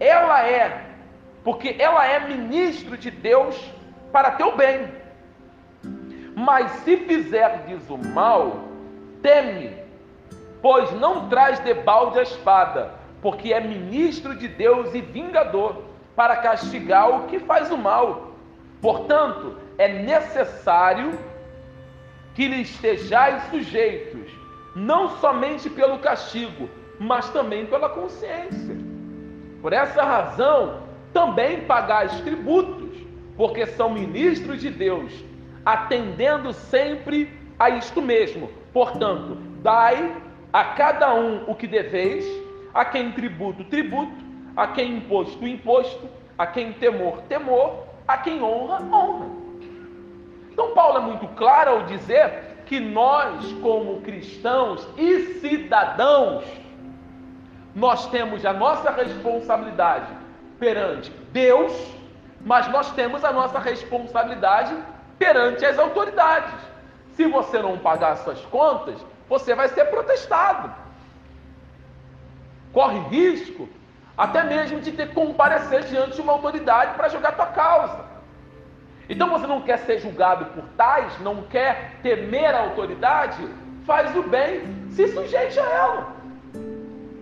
ela 0.00 0.46
é, 0.46 0.86
porque 1.44 1.76
ela 1.78 2.06
é 2.06 2.26
ministro 2.26 2.96
de 2.96 3.10
Deus 3.10 3.72
para 4.10 4.32
teu 4.32 4.56
bem. 4.56 4.88
Mas 6.34 6.70
se 6.82 6.96
fizerdes 6.98 7.88
o 7.90 7.98
mal, 7.98 8.64
teme, 9.22 9.76
pois 10.60 10.90
não 10.92 11.28
traz 11.28 11.58
debalde 11.60 12.18
a 12.18 12.22
espada, 12.22 12.94
porque 13.22 13.52
é 13.52 13.60
ministro 13.60 14.36
de 14.36 14.48
Deus 14.48 14.94
e 14.94 15.00
vingador 15.00 15.82
para 16.14 16.36
castigar 16.36 17.08
o 17.10 17.26
que 17.26 17.38
faz 17.38 17.70
o 17.70 17.76
mal. 17.76 18.32
Portanto, 18.80 19.56
é 19.76 19.88
necessário 19.88 21.18
que 22.34 22.46
lhe 22.46 22.62
estejais 22.62 23.42
sujeitos, 23.50 24.30
não 24.74 25.16
somente 25.18 25.68
pelo 25.68 25.98
castigo, 25.98 26.68
mas 26.98 27.28
também 27.30 27.66
pela 27.66 27.88
consciência. 27.88 28.76
Por 29.60 29.72
essa 29.72 30.02
razão, 30.02 30.82
também 31.12 31.62
pagais 31.62 32.20
tributos, 32.20 32.96
porque 33.36 33.66
são 33.66 33.90
ministros 33.90 34.60
de 34.60 34.70
Deus, 34.70 35.12
atendendo 35.64 36.52
sempre 36.52 37.32
a 37.58 37.70
isto 37.70 38.00
mesmo. 38.00 38.50
Portanto, 38.72 39.36
dai 39.62 40.14
a 40.58 40.64
cada 40.74 41.14
um 41.14 41.44
o 41.46 41.54
que 41.54 41.68
deveis, 41.68 42.26
a 42.74 42.84
quem 42.84 43.12
tributo, 43.12 43.62
tributo, 43.62 44.24
a 44.56 44.66
quem 44.66 44.96
imposto, 44.96 45.46
imposto, 45.46 46.08
a 46.36 46.48
quem 46.48 46.72
temor, 46.72 47.22
temor, 47.28 47.84
a 48.08 48.18
quem 48.18 48.42
honra, 48.42 48.82
honra. 48.92 49.26
Então, 50.50 50.74
Paulo 50.74 50.98
é 50.98 51.00
muito 51.00 51.28
claro 51.36 51.70
ao 51.70 51.82
dizer 51.84 52.64
que 52.66 52.80
nós, 52.80 53.52
como 53.62 54.00
cristãos 54.00 54.84
e 54.96 55.34
cidadãos, 55.34 56.44
nós 57.72 58.10
temos 58.10 58.44
a 58.44 58.52
nossa 58.52 58.90
responsabilidade 58.90 60.12
perante 60.58 61.12
Deus, 61.30 61.72
mas 62.40 62.66
nós 62.66 62.90
temos 62.94 63.24
a 63.24 63.32
nossa 63.32 63.60
responsabilidade 63.60 64.74
perante 65.20 65.64
as 65.64 65.78
autoridades. 65.78 66.52
Se 67.12 67.28
você 67.28 67.62
não 67.62 67.78
pagar 67.78 68.16
suas 68.16 68.44
contas, 68.46 69.00
você 69.28 69.54
vai 69.54 69.68
ser 69.68 69.84
protestado. 69.86 70.74
Corre 72.72 72.98
risco 73.08 73.68
até 74.16 74.42
mesmo 74.42 74.80
de 74.80 74.92
ter 74.92 75.08
que 75.08 75.14
comparecer 75.14 75.84
diante 75.84 76.16
de 76.16 76.20
uma 76.20 76.32
autoridade 76.32 76.94
para 76.94 77.08
jogar 77.08 77.32
tua 77.32 77.46
causa. 77.46 78.04
Então 79.08 79.30
você 79.30 79.46
não 79.46 79.62
quer 79.62 79.78
ser 79.78 80.00
julgado 80.00 80.46
por 80.46 80.64
tais, 80.76 81.18
não 81.20 81.42
quer 81.42 81.98
temer 82.02 82.54
a 82.54 82.60
autoridade, 82.60 83.48
faz 83.86 84.14
o 84.16 84.22
bem, 84.22 84.62
se 84.90 85.08
sujeite 85.08 85.58
a 85.58 85.64
ela. 85.64 86.18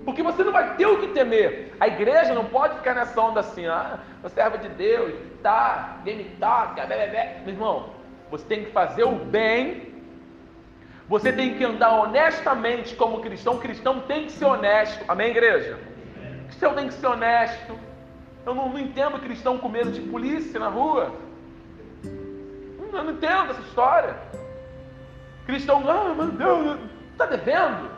Porque 0.05 0.23
você 0.23 0.42
não 0.42 0.53
vai 0.53 0.75
ter 0.77 0.87
o 0.87 1.01
que 1.01 1.09
temer. 1.09 1.75
A 1.79 1.87
igreja 1.87 2.33
não 2.33 2.45
pode 2.45 2.77
ficar 2.77 2.95
nessa 2.95 3.21
onda 3.21 3.40
assim, 3.40 3.66
ah, 3.66 3.99
eu 4.23 4.31
servo 4.31 4.57
de 4.57 4.69
Deus, 4.71 5.14
tá, 5.42 5.97
ninguém 5.99 6.16
me 6.16 6.25
toca, 6.37 6.87
bé. 6.87 7.40
Meu 7.45 7.55
irmão, 7.55 7.90
você 8.31 8.45
tem 8.47 8.64
que 8.64 8.71
fazer 8.73 9.05
o 9.05 9.12
bem, 9.12 9.95
você 11.09 11.33
tem 11.33 11.57
que 11.57 11.64
andar 11.64 11.92
honestamente 12.01 12.95
como 12.97 13.21
cristão. 13.21 13.59
Cristão 13.59 14.01
tem 14.01 14.27
que 14.27 14.33
ser 14.33 14.45
honesto. 14.45 15.05
Amém, 15.07 15.31
igreja? 15.31 15.79
Cristão 16.47 16.75
tem 16.75 16.88
que 16.88 16.95
ser 16.95 17.07
honesto. 17.07 17.79
Eu 18.45 18.55
não, 18.55 18.69
não 18.69 18.79
entendo 18.79 19.19
cristão 19.21 19.59
com 19.59 19.69
medo 19.69 19.90
de 19.90 20.01
polícia 20.01 20.59
na 20.59 20.69
rua. 20.69 21.12
Eu 22.05 23.05
não 23.05 23.11
entendo 23.11 23.51
essa 23.51 23.61
história. 23.61 24.16
Cristão, 25.47 25.85
ah, 25.88 26.12
meu 26.14 26.27
Deus, 26.27 26.79
está 27.12 27.27
devendo? 27.27 27.88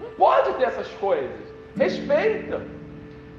Não 0.00 0.10
pode 0.10 0.52
ter 0.54 0.64
essas 0.64 0.88
coisas. 0.94 1.40
Respeita. 1.76 2.60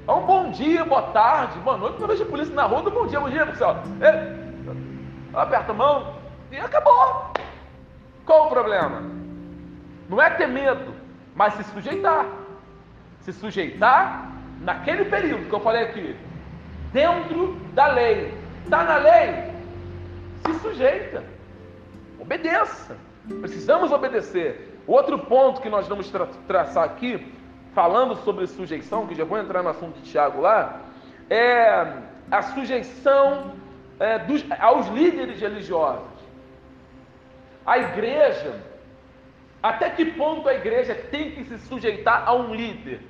É 0.06 0.12
um 0.12 0.26
bom 0.26 0.50
dia, 0.50 0.84
boa 0.84 1.02
tarde, 1.12 1.58
boa 1.60 1.76
noite. 1.78 1.96
Quando 1.96 2.02
eu 2.02 2.16
vejo 2.16 2.24
a 2.24 2.30
polícia 2.30 2.54
na 2.54 2.64
rua, 2.64 2.82
bom 2.82 3.06
dia, 3.06 3.20
bom 3.20 3.30
dia, 3.30 3.46
pessoal. 3.46 3.82
Aperta 5.32 5.72
a 5.72 5.74
mão 5.74 6.16
e 6.50 6.56
acabou. 6.58 7.32
Qual 8.24 8.46
o 8.46 8.50
problema? 8.50 9.02
Não 10.08 10.20
é 10.20 10.30
ter 10.30 10.48
medo, 10.48 10.94
mas 11.34 11.54
se 11.54 11.64
sujeitar. 11.64 12.26
Se 13.20 13.32
sujeitar 13.32 14.30
naquele 14.60 15.04
período 15.06 15.48
que 15.48 15.54
eu 15.54 15.60
falei 15.60 15.84
aqui, 15.84 16.16
dentro 16.92 17.56
da 17.72 17.86
lei. 17.86 18.34
Está 18.64 18.84
na 18.84 18.96
lei? 18.96 19.52
se 20.46 20.58
sujeita, 20.60 21.24
obedeça. 22.18 22.96
Precisamos 23.40 23.92
obedecer. 23.92 24.80
Outro 24.86 25.18
ponto 25.18 25.60
que 25.60 25.68
nós 25.68 25.86
vamos 25.86 26.10
tra 26.10 26.26
traçar 26.48 26.84
aqui, 26.84 27.32
falando 27.72 28.16
sobre 28.16 28.46
sujeição, 28.46 29.06
que 29.06 29.14
já 29.14 29.24
vou 29.24 29.38
entrar 29.38 29.62
no 29.62 29.68
assunto 29.68 30.00
de 30.00 30.10
Tiago 30.10 30.40
lá, 30.40 30.80
é 31.30 31.86
a 32.30 32.42
sujeição 32.42 33.52
é, 34.00 34.18
dos, 34.18 34.44
aos 34.58 34.88
líderes 34.88 35.40
religiosos. 35.40 36.11
A 37.64 37.78
igreja, 37.78 38.60
até 39.62 39.90
que 39.90 40.04
ponto 40.04 40.48
a 40.48 40.54
igreja 40.54 40.94
tem 40.94 41.30
que 41.30 41.44
se 41.44 41.58
sujeitar 41.58 42.24
a 42.26 42.34
um 42.34 42.54
líder, 42.54 43.00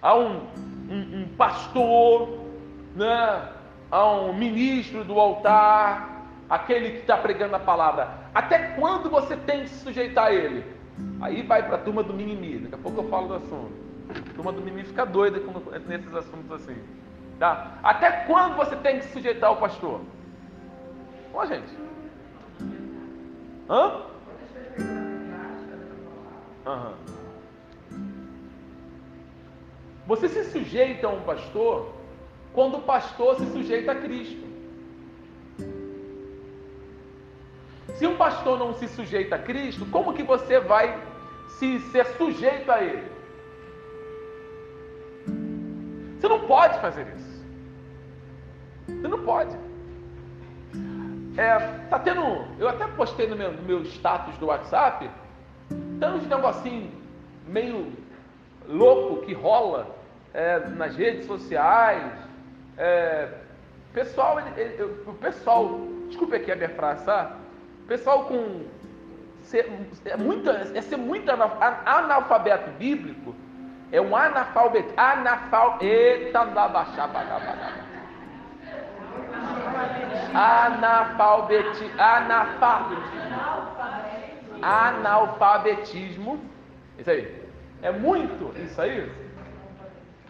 a 0.00 0.14
um, 0.16 0.46
um, 0.88 1.22
um 1.22 1.28
pastor, 1.36 2.46
né? 2.96 3.48
a 3.90 4.10
um 4.12 4.32
ministro 4.32 5.04
do 5.04 5.18
altar, 5.18 6.26
aquele 6.48 6.90
que 6.92 6.98
está 6.98 7.16
pregando 7.16 7.56
a 7.56 7.60
palavra, 7.60 8.08
Até 8.34 8.58
quando 8.72 9.10
você 9.10 9.36
tem 9.36 9.62
que 9.62 9.68
se 9.68 9.84
sujeitar 9.84 10.26
a 10.26 10.32
ele? 10.32 10.64
Aí 11.20 11.42
vai 11.42 11.62
para 11.62 11.76
a 11.76 11.78
turma 11.78 12.02
do 12.02 12.12
mimimi. 12.12 12.58
Daqui 12.58 12.74
a 12.74 12.78
pouco 12.78 13.00
eu 13.00 13.08
falo 13.08 13.28
do 13.28 13.34
assunto. 13.34 13.72
A 14.10 14.34
turma 14.34 14.52
do 14.52 14.60
mimimi 14.60 14.84
fica 14.84 15.04
doida 15.04 15.40
nesses 15.86 16.14
assuntos 16.14 16.50
assim. 16.52 16.76
Tá? 17.38 17.78
Até 17.82 18.10
quando 18.26 18.56
você 18.56 18.74
tem 18.76 18.98
que 18.98 19.04
se 19.04 19.12
sujeitar 19.12 19.50
ao 19.50 19.56
pastor? 19.56 20.00
Ó, 21.32 21.46
gente. 21.46 21.87
Hã? 23.68 24.02
Uhum. 26.66 26.94
Você 30.06 30.28
se 30.28 30.44
sujeita 30.44 31.06
a 31.06 31.10
um 31.10 31.20
pastor 31.22 31.92
quando 32.54 32.78
o 32.78 32.82
pastor 32.82 33.36
se 33.36 33.46
sujeita 33.52 33.92
a 33.92 33.94
Cristo. 33.94 34.48
Se 37.94 38.06
um 38.06 38.16
pastor 38.16 38.58
não 38.58 38.72
se 38.74 38.88
sujeita 38.88 39.36
a 39.36 39.38
Cristo, 39.38 39.84
como 39.86 40.14
que 40.14 40.22
você 40.22 40.60
vai 40.60 40.98
se 41.58 41.80
ser 41.90 42.06
sujeito 42.16 42.70
a 42.70 42.82
ele? 42.82 43.10
Você 46.18 46.28
não 46.28 46.46
pode 46.46 46.80
fazer 46.80 47.06
isso. 47.16 47.44
Você 48.86 49.08
não 49.08 49.22
pode. 49.24 49.67
É, 51.38 51.56
tá 51.88 52.00
tendo. 52.00 52.20
Eu 52.58 52.68
até 52.68 52.84
postei 52.88 53.28
no 53.28 53.36
meu, 53.36 53.52
no 53.52 53.62
meu 53.62 53.82
status 53.82 54.36
do 54.38 54.46
WhatsApp. 54.46 55.08
Tem 55.68 56.10
uns 56.10 56.26
negocinho 56.26 56.90
meio 57.46 57.92
louco 58.66 59.24
que 59.24 59.32
rola 59.34 59.86
é, 60.34 60.58
nas 60.70 60.96
redes 60.96 61.26
sociais. 61.26 62.12
É, 62.76 63.28
pessoal, 63.92 64.40
ele, 64.40 64.60
ele, 64.60 64.82
o 65.06 65.14
pessoal, 65.14 65.80
desculpe 66.08 66.34
aqui 66.34 66.50
a 66.50 66.56
minha 66.56 66.70
frase, 66.70 67.04
tá? 67.04 67.36
Pessoal 67.86 68.24
com 68.24 68.64
ser, 69.44 69.70
é, 70.06 70.16
muito, 70.16 70.50
é 70.50 70.80
ser 70.80 70.96
muito 70.96 71.30
analfabeto 71.30 72.68
bíblico, 72.72 73.32
é 73.92 74.00
um 74.00 74.16
analfabeto, 74.16 74.92
analfal, 74.96 75.78
eita, 75.80 76.44
baixar, 76.44 77.08
analfabeti, 80.34 81.90
analfabetismo, 81.98 83.32
analfabetismo, 84.62 86.40
isso 86.98 87.10
aí, 87.10 87.42
é 87.82 87.90
muito 87.92 88.52
isso 88.58 88.80
aí, 88.80 89.10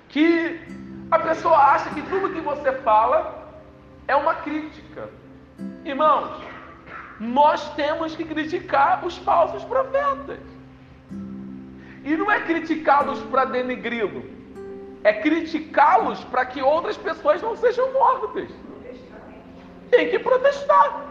que 0.08 0.60
a 1.10 1.18
pessoa 1.18 1.56
acha 1.56 1.90
que 1.90 2.02
tudo 2.02 2.32
que 2.32 2.40
você 2.40 2.72
fala 2.80 3.48
é 4.06 4.14
uma 4.14 4.34
crítica. 4.34 5.08
Irmãos, 5.84 6.42
nós 7.18 7.74
temos 7.74 8.14
que 8.14 8.24
criticar 8.24 9.04
os 9.04 9.16
falsos 9.18 9.64
profetas. 9.64 10.38
E 12.04 12.16
não 12.16 12.30
é 12.30 12.40
criticá-los 12.40 13.20
para 13.24 13.44
denegri-lo, 13.44 14.24
é 15.02 15.12
criticá-los 15.12 16.22
para 16.24 16.46
que 16.46 16.62
outras 16.62 16.96
pessoas 16.96 17.42
não 17.42 17.56
sejam 17.56 17.92
mortas. 17.92 18.48
Tem 19.90 20.10
que 20.10 20.18
protestar. 20.18 21.06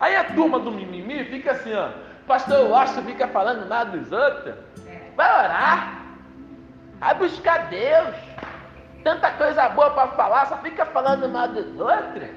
Aí 0.00 0.16
a 0.16 0.24
turma 0.24 0.58
do 0.58 0.70
mimimi 0.70 1.24
fica 1.24 1.52
assim, 1.52 1.74
ó, 1.74 1.90
pastor 2.26 2.68
Washington 2.68 3.02
fica 3.02 3.28
falando 3.28 3.66
nada 3.66 3.96
dos 3.96 4.10
outros. 4.10 4.54
Vai 5.16 5.44
orar. 5.44 6.04
Vai 6.98 7.14
buscar 7.14 7.68
Deus. 7.68 8.14
Tanta 9.02 9.30
coisa 9.32 9.68
boa 9.68 9.90
para 9.90 10.08
falar, 10.08 10.46
só 10.46 10.56
fica 10.58 10.86
falando 10.86 11.28
mal 11.28 11.48
dos 11.48 11.78
outros. 11.78 12.28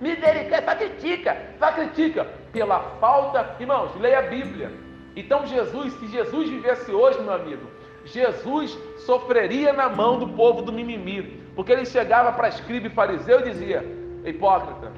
Misericórdia, 0.00 0.64
só 0.64 0.74
critica, 0.74 1.36
só 1.58 1.72
critica. 1.72 2.26
Pela 2.52 2.80
falta, 3.00 3.56
irmãos, 3.60 3.94
leia 4.00 4.18
a 4.18 4.22
Bíblia. 4.22 4.72
Então 5.14 5.46
Jesus, 5.46 5.92
se 5.94 6.08
Jesus 6.08 6.48
vivesse 6.48 6.90
hoje, 6.90 7.20
meu 7.20 7.32
amigo, 7.32 7.70
Jesus 8.04 8.76
sofreria 9.06 9.72
na 9.72 9.88
mão 9.88 10.18
do 10.18 10.28
povo 10.30 10.62
do 10.62 10.72
mimimi. 10.72 11.40
Porque 11.54 11.70
ele 11.70 11.86
chegava 11.86 12.32
para 12.32 12.48
escriba 12.48 12.88
e 12.88 12.90
fariseu 12.90 13.40
e 13.40 13.50
dizia: 13.50 14.01
Hipócrita, 14.24 14.92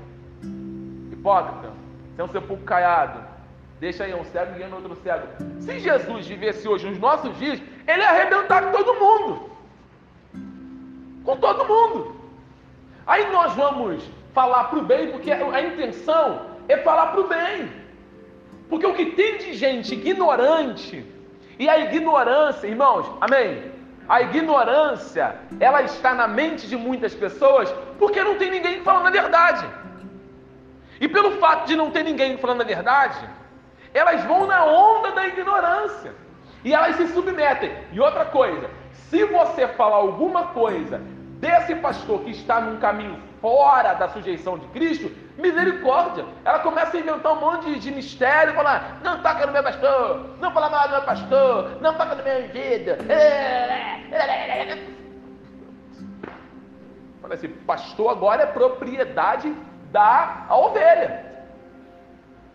hipócrita, 1.10 1.72
você 2.14 2.20
é 2.20 2.24
um 2.24 2.28
sepulcro 2.28 2.64
caiado. 2.64 3.20
Deixa 3.80 4.04
aí 4.04 4.14
um 4.14 4.24
cego 4.24 4.54
guiando 4.54 4.76
outro 4.76 4.96
cego. 5.02 5.26
Se 5.60 5.78
Jesus 5.78 6.26
vivesse 6.26 6.66
hoje 6.68 6.88
nos 6.88 6.98
nossos 6.98 7.36
dias, 7.38 7.60
ele 7.86 8.02
ia 8.02 8.08
arrebentar 8.08 8.64
com 8.64 8.72
todo 8.72 9.00
mundo. 9.00 9.50
Com 11.24 11.36
todo 11.36 11.66
mundo. 11.66 12.16
Aí 13.06 13.30
nós 13.32 13.54
vamos 13.54 14.08
falar 14.32 14.64
para 14.64 14.78
o 14.78 14.82
bem, 14.82 15.10
porque 15.10 15.30
a 15.32 15.62
intenção 15.62 16.46
é 16.68 16.76
falar 16.78 17.08
para 17.08 17.20
o 17.20 17.28
bem. 17.28 17.70
Porque 18.68 18.86
o 18.86 18.94
que 18.94 19.06
tem 19.12 19.38
de 19.38 19.54
gente 19.54 19.94
ignorante, 19.94 21.04
e 21.58 21.68
a 21.68 21.78
ignorância, 21.78 22.66
irmãos, 22.66 23.06
amém? 23.20 23.73
A 24.08 24.20
ignorância, 24.22 25.36
ela 25.58 25.82
está 25.82 26.14
na 26.14 26.28
mente 26.28 26.66
de 26.66 26.76
muitas 26.76 27.14
pessoas 27.14 27.72
porque 27.98 28.22
não 28.22 28.36
tem 28.36 28.50
ninguém 28.50 28.82
falando 28.82 29.06
a 29.06 29.10
verdade. 29.10 29.66
E 31.00 31.08
pelo 31.08 31.32
fato 31.38 31.66
de 31.66 31.74
não 31.74 31.90
ter 31.90 32.02
ninguém 32.02 32.36
falando 32.36 32.60
a 32.60 32.64
verdade, 32.64 33.18
elas 33.92 34.22
vão 34.24 34.46
na 34.46 34.64
onda 34.64 35.12
da 35.12 35.26
ignorância 35.26 36.14
e 36.64 36.72
elas 36.72 36.96
se 36.96 37.08
submetem. 37.08 37.72
E 37.92 38.00
outra 38.00 38.24
coisa, 38.26 38.68
se 38.92 39.24
você 39.24 39.68
falar 39.68 39.96
alguma 39.96 40.48
coisa 40.48 41.00
desse 41.40 41.74
pastor 41.76 42.20
que 42.20 42.30
está 42.30 42.60
num 42.60 42.78
caminho 42.78 43.20
fora 43.40 43.94
da 43.94 44.08
sujeição 44.08 44.58
de 44.58 44.66
Cristo, 44.68 45.10
misericórdia. 45.36 46.24
Ela 46.44 46.60
começa 46.60 46.96
a 46.96 47.00
inventar 47.00 47.32
um 47.32 47.40
monte 47.40 47.66
de, 47.66 47.78
de 47.78 47.90
mistério, 47.90 48.54
falar, 48.54 49.00
não 49.02 49.22
toca 49.22 49.46
no 49.46 49.52
meu 49.52 49.62
pastor, 49.62 50.30
não 50.40 50.50
fala 50.52 50.70
mal 50.70 50.88
do 50.88 50.94
meu 50.94 51.02
pastor, 51.02 51.80
não 51.80 51.94
toca 51.94 52.14
no 52.14 52.22
meu 52.22 52.48
vida. 52.48 52.98
Fala 57.20 57.34
assim, 57.34 57.48
pastor 57.48 58.10
agora 58.10 58.42
é 58.42 58.46
propriedade 58.46 59.54
da 59.90 60.46
ovelha. 60.50 61.24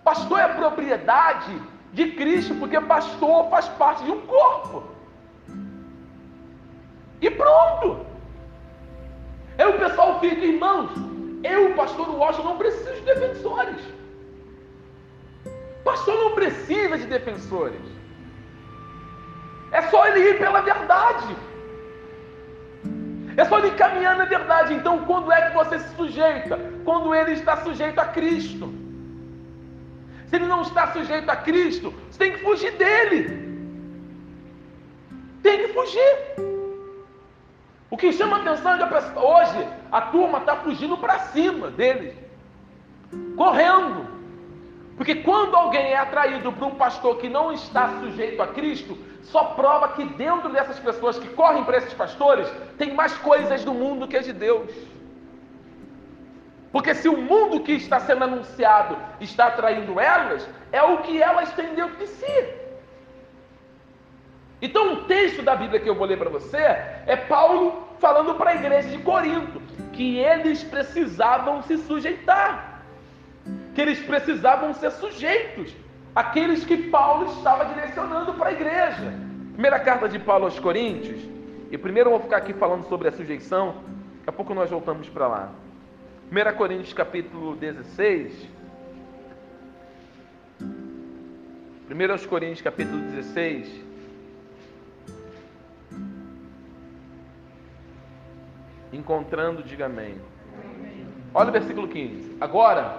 Pastor 0.04 0.40
é 0.40 0.48
propriedade 0.48 1.62
de 1.94 2.12
Cristo, 2.12 2.56
porque 2.56 2.80
pastor 2.80 3.50
faz 3.50 3.68
parte 3.70 4.04
de 4.04 4.12
um 4.12 4.22
corpo. 4.22 4.84
E 7.22 7.30
pronto. 7.30 8.06
Aí 9.60 9.68
o 9.68 9.78
pessoal 9.78 10.22
fica, 10.22 10.46
irmãos, 10.46 10.90
eu, 11.44 11.76
pastor 11.76 12.10
Washington, 12.10 12.50
não 12.50 12.58
preciso 12.58 12.94
de 12.94 13.02
defensores. 13.02 13.82
Pastor 15.84 16.16
não 16.16 16.32
precisa 16.34 16.98
de 16.98 17.06
defensores. 17.06 17.82
É 19.72 19.82
só 19.84 20.08
ele 20.08 20.30
ir 20.30 20.38
pela 20.40 20.62
verdade. 20.62 21.36
É 23.36 23.44
só 23.44 23.60
ele 23.60 23.72
caminhar 23.72 24.18
na 24.18 24.26
verdade. 24.26 24.74
Então, 24.74 25.06
quando 25.06 25.30
é 25.30 25.50
que 25.50 25.56
você 25.56 25.78
se 25.80 25.96
sujeita? 25.96 26.58
Quando 26.86 27.14
ele 27.14 27.34
está 27.34 27.58
sujeito 27.58 28.00
a 28.00 28.06
Cristo. 28.06 28.74
Se 30.28 30.38
ele 30.38 30.46
não 30.46 30.62
está 30.62 30.94
sujeito 30.94 31.30
a 31.30 31.36
Cristo, 31.36 31.94
você 32.10 32.20
tem 32.20 32.32
que 32.32 32.44
fugir 32.44 32.72
dele. 32.78 33.50
Tem 35.44 35.58
que 35.58 35.74
fugir. 35.74 36.49
O 37.92 37.98
que 37.98 38.14
chama 38.14 38.38
atenção 38.38 38.74
é 38.74 38.88
que 38.88 39.20
hoje 39.20 39.68
a 39.92 40.02
turma 40.02 40.38
está 40.40 40.56
fugindo 40.58 40.98
para 40.98 41.20
cima 41.20 41.72
deles, 41.72 42.14
correndo. 43.36 44.08
Porque 44.96 45.16
quando 45.16 45.56
alguém 45.56 45.94
é 45.94 45.98
atraído 45.98 46.52
por 46.52 46.68
um 46.68 46.76
pastor 46.76 47.18
que 47.18 47.30
não 47.30 47.52
está 47.52 48.00
sujeito 48.00 48.42
a 48.42 48.48
Cristo, 48.48 48.98
só 49.24 49.46
prova 49.46 49.90
que 49.90 50.04
dentro 50.04 50.50
dessas 50.50 50.78
pessoas 50.78 51.18
que 51.18 51.30
correm 51.30 51.64
para 51.64 51.78
esses 51.78 51.94
pastores, 51.94 52.48
tem 52.78 52.94
mais 52.94 53.14
coisas 53.18 53.64
do 53.64 53.74
mundo 53.74 54.08
que 54.08 54.18
as 54.18 54.26
de 54.26 54.34
Deus. 54.34 54.72
Porque 56.72 56.94
se 56.94 57.10
o 57.10 57.18
mundo 57.18 57.62
que 57.62 57.72
está 57.72 58.00
sendo 58.00 58.24
anunciado 58.24 58.98
está 59.20 59.48
atraindo 59.48 60.00
elas, 60.00 60.48
é 60.72 60.84
o 60.84 60.98
que 60.98 61.22
elas 61.22 61.52
têm 61.54 61.74
dentro 61.74 61.98
de 61.98 62.08
si. 62.08 62.59
Então, 64.62 64.94
o 64.94 65.04
texto 65.06 65.42
da 65.42 65.56
Bíblia 65.56 65.80
que 65.80 65.90
eu 65.90 65.96
vou 65.96 66.06
ler 66.06 66.18
para 66.18 66.30
você 66.30 66.58
é 66.58 67.16
Paulo 67.16 67.88
falando 68.00 68.36
para 68.36 68.52
a 68.52 68.56
igreja 68.56 68.90
de 68.90 68.98
Corinto 69.00 69.62
que 69.94 70.18
eles 70.18 70.64
precisavam 70.64 71.62
se 71.64 71.78
sujeitar, 71.78 72.84
que 73.76 73.82
eles 73.82 74.00
precisavam 74.00 74.74
ser 74.74 74.92
sujeitos 74.92 75.76
àqueles 76.16 76.64
que 76.66 76.78
Paulo 76.90 77.32
estava 77.34 77.66
direcionando 77.66 78.34
para 78.34 78.50
a 78.50 78.54
igreja. 78.54 79.14
Primeira 79.54 79.80
carta 79.80 80.08
de 80.08 80.18
Paulo 80.18 80.46
aos 80.46 80.58
Coríntios, 80.60 81.22
e 81.70 81.78
primeiro 81.78 82.08
eu 82.08 82.12
vou 82.12 82.22
ficar 82.22 82.38
aqui 82.38 82.54
falando 82.54 82.88
sobre 82.88 83.10
a 83.10 83.12
sujeição, 83.12 83.84
daqui 84.20 84.30
a 84.30 84.32
pouco 84.32 84.54
nós 84.54 84.70
voltamos 84.70 85.10
para 85.10 85.28
lá. 85.28 85.50
1 86.32 86.56
Coríntios 86.56 86.94
capítulo 86.94 87.56
16. 87.56 88.48
1 90.62 92.28
Coríntios 92.28 92.62
capítulo 92.62 93.02
16. 93.02 93.89
Encontrando, 98.92 99.64
diga 99.64 99.86
amém. 99.86 100.16
Olha 101.34 101.50
o 101.50 101.52
versículo 101.52 101.88
15. 101.88 102.38
Agora, 102.42 102.98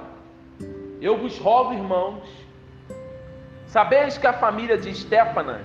Eu 1.01 1.16
vos 1.16 1.38
rogo, 1.38 1.72
irmãos, 1.72 2.28
sabeis 3.66 4.18
que 4.18 4.26
a 4.26 4.34
família 4.34 4.76
de 4.76 4.91
Estéfanas 4.91 5.64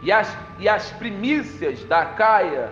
e 0.00 0.12
as, 0.12 0.36
e 0.60 0.68
as 0.68 0.92
primícias 0.92 1.82
da 1.86 2.04
Caia, 2.04 2.70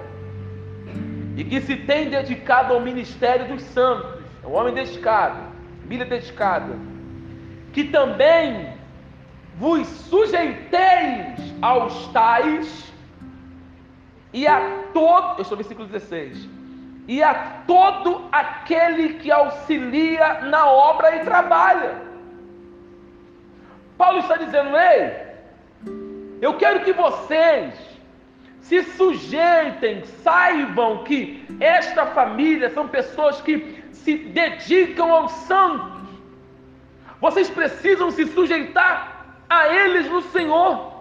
e 1.36 1.42
que 1.42 1.61
se 1.61 1.76
tem 1.76 2.09
dedicado 2.09 2.72
ao 2.72 2.80
ministério 2.80 3.48
dos 3.48 3.62
santos, 3.62 4.22
é 4.44 4.46
um 4.46 4.54
homem 4.54 4.74
dedicado, 4.74 5.38
família 5.82 6.07
dedicada, 6.07 6.72
que 7.72 7.82
também 7.84 8.72
vos 9.59 9.88
sujeiteis 9.88 11.52
aos 11.61 12.07
tais 12.12 12.92
e 14.37 14.47
a 14.47 14.61
todo, 14.93 15.41
eu 15.41 15.51
no 15.51 15.57
versículo 15.57 15.89
16, 15.89 16.47
e 17.09 17.22
a 17.22 17.62
todo 17.66 18.28
aquele 18.30 19.14
que 19.14 19.32
auxilia 19.32 20.43
na 20.43 20.66
obra 20.66 21.16
e 21.16 21.20
trabalha. 21.20 22.03
Paulo 23.97 24.18
está 24.18 24.37
dizendo, 24.37 24.76
ei, 24.76 25.22
eu 26.43 26.53
quero 26.59 26.84
que 26.84 26.93
vocês 26.93 27.72
se 28.61 28.82
sujeitem, 28.82 30.05
saibam 30.05 31.03
que 31.05 31.43
esta 31.59 32.05
família 32.05 32.68
são 32.68 32.87
pessoas 32.89 33.41
que 33.41 33.82
se 33.91 34.18
dedicam 34.18 35.14
aos 35.14 35.32
santos. 35.32 36.11
Vocês 37.22 37.49
precisam 37.49 38.11
se 38.11 38.26
sujeitar 38.26 39.39
a 39.49 39.68
eles 39.68 40.11
no 40.11 40.20
Senhor. 40.20 40.95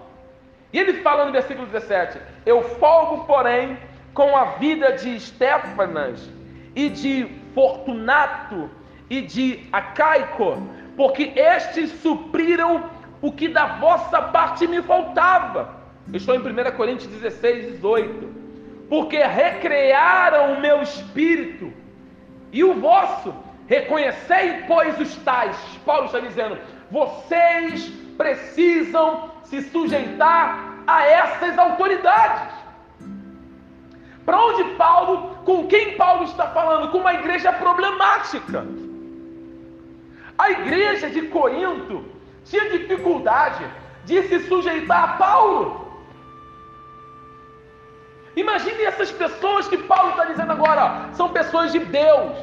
E 0.71 0.79
ele 0.79 1.01
fala 1.01 1.25
no 1.25 1.31
versículo 1.31 1.67
17: 1.67 2.19
Eu 2.45 2.61
folgo, 2.63 3.25
porém, 3.25 3.77
com 4.13 4.35
a 4.35 4.45
vida 4.55 4.93
de 4.93 5.15
Estéfanas 5.15 6.29
e 6.75 6.89
de 6.89 7.27
Fortunato 7.53 8.69
e 9.09 9.21
de 9.21 9.67
Acaico, 9.71 10.57
porque 10.97 11.33
estes 11.35 11.91
supriram 12.01 12.89
o 13.21 13.31
que 13.31 13.47
da 13.47 13.77
vossa 13.77 14.21
parte 14.21 14.67
me 14.67 14.81
faltava. 14.81 15.75
Estou 16.13 16.35
em 16.35 16.39
1 16.39 16.71
Coríntios 16.75 17.09
16, 17.11 17.73
18. 17.73 18.35
Porque 18.89 19.17
recrearam 19.17 20.53
o 20.53 20.61
meu 20.61 20.81
espírito 20.81 21.73
e 22.51 22.63
o 22.63 22.75
vosso, 22.75 23.33
reconhecei, 23.67 24.63
pois, 24.67 24.99
os 24.99 25.15
tais. 25.17 25.57
Paulo 25.85 26.05
está 26.05 26.19
dizendo: 26.19 26.57
vocês 26.91 27.91
precisam 28.17 29.31
se 29.43 29.61
sujeitar 29.61 30.75
a 30.87 31.05
essas 31.05 31.57
autoridades. 31.57 32.53
Para 34.25 34.39
onde 34.39 34.63
Paulo, 34.75 35.35
com 35.45 35.67
quem 35.67 35.95
Paulo 35.95 36.23
está 36.23 36.47
falando? 36.47 36.91
Com 36.91 36.99
uma 36.99 37.13
igreja 37.13 37.53
problemática. 37.53 38.65
A 40.37 40.51
igreja 40.51 41.09
de 41.09 41.23
Corinto 41.27 42.05
tinha 42.43 42.69
dificuldade 42.71 43.65
de 44.03 44.23
se 44.23 44.39
sujeitar 44.47 45.03
a 45.03 45.07
Paulo. 45.17 45.85
Imagine 48.35 48.83
essas 48.83 49.11
pessoas 49.11 49.67
que 49.67 49.77
Paulo 49.77 50.09
está 50.11 50.25
dizendo 50.25 50.51
agora, 50.51 51.09
são 51.13 51.29
pessoas 51.29 51.71
de 51.71 51.79
Deus, 51.79 52.37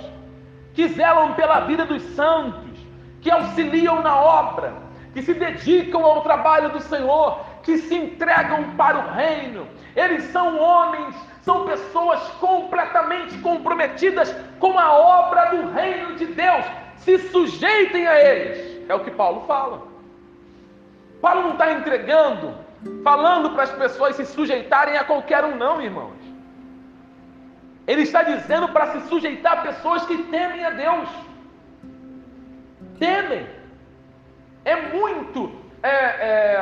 que 0.72 0.88
zelam 0.88 1.34
pela 1.34 1.60
vida 1.60 1.84
dos 1.84 2.02
santos, 2.14 2.78
que 3.20 3.30
auxiliam 3.30 4.00
na 4.02 4.16
obra, 4.16 4.72
que 5.12 5.22
se 5.22 5.34
dedicam 5.34 6.04
ao 6.04 6.22
trabalho 6.22 6.70
do 6.70 6.80
Senhor, 6.80 7.40
que 7.62 7.78
se 7.78 7.94
entregam 7.94 8.74
para 8.76 8.98
o 8.98 9.10
reino. 9.12 9.66
Eles 9.94 10.24
são 10.24 10.58
homens, 10.58 11.14
são 11.42 11.66
pessoas 11.66 12.20
completamente 12.40 13.36
comprometidas 13.38 14.34
com 14.58 14.78
a 14.78 14.92
obra 14.92 15.46
do 15.46 15.70
reino 15.72 16.16
de 16.16 16.26
Deus. 16.26 16.64
Se 16.96 17.18
sujeitem 17.18 18.06
a 18.06 18.18
eles. 18.18 18.88
É 18.88 18.94
o 18.94 19.00
que 19.00 19.10
Paulo 19.10 19.44
fala. 19.46 19.82
Paulo 21.20 21.42
não 21.42 21.52
está 21.52 21.72
entregando, 21.72 22.54
falando 23.04 23.50
para 23.50 23.64
as 23.64 23.70
pessoas 23.70 24.16
se 24.16 24.24
sujeitarem 24.26 24.96
a 24.96 25.04
qualquer 25.04 25.44
um, 25.44 25.56
não, 25.56 25.80
irmãos. 25.80 26.20
Ele 27.86 28.02
está 28.02 28.22
dizendo 28.22 28.68
para 28.68 28.92
se 28.92 29.08
sujeitar 29.08 29.58
a 29.58 29.62
pessoas 29.62 30.04
que 30.06 30.16
temem 30.24 30.64
a 30.64 30.70
Deus. 30.70 31.08
Temem. 32.98 33.61
É 34.64 34.90
muito. 34.92 35.52
É, 35.82 35.88
é, 35.88 36.56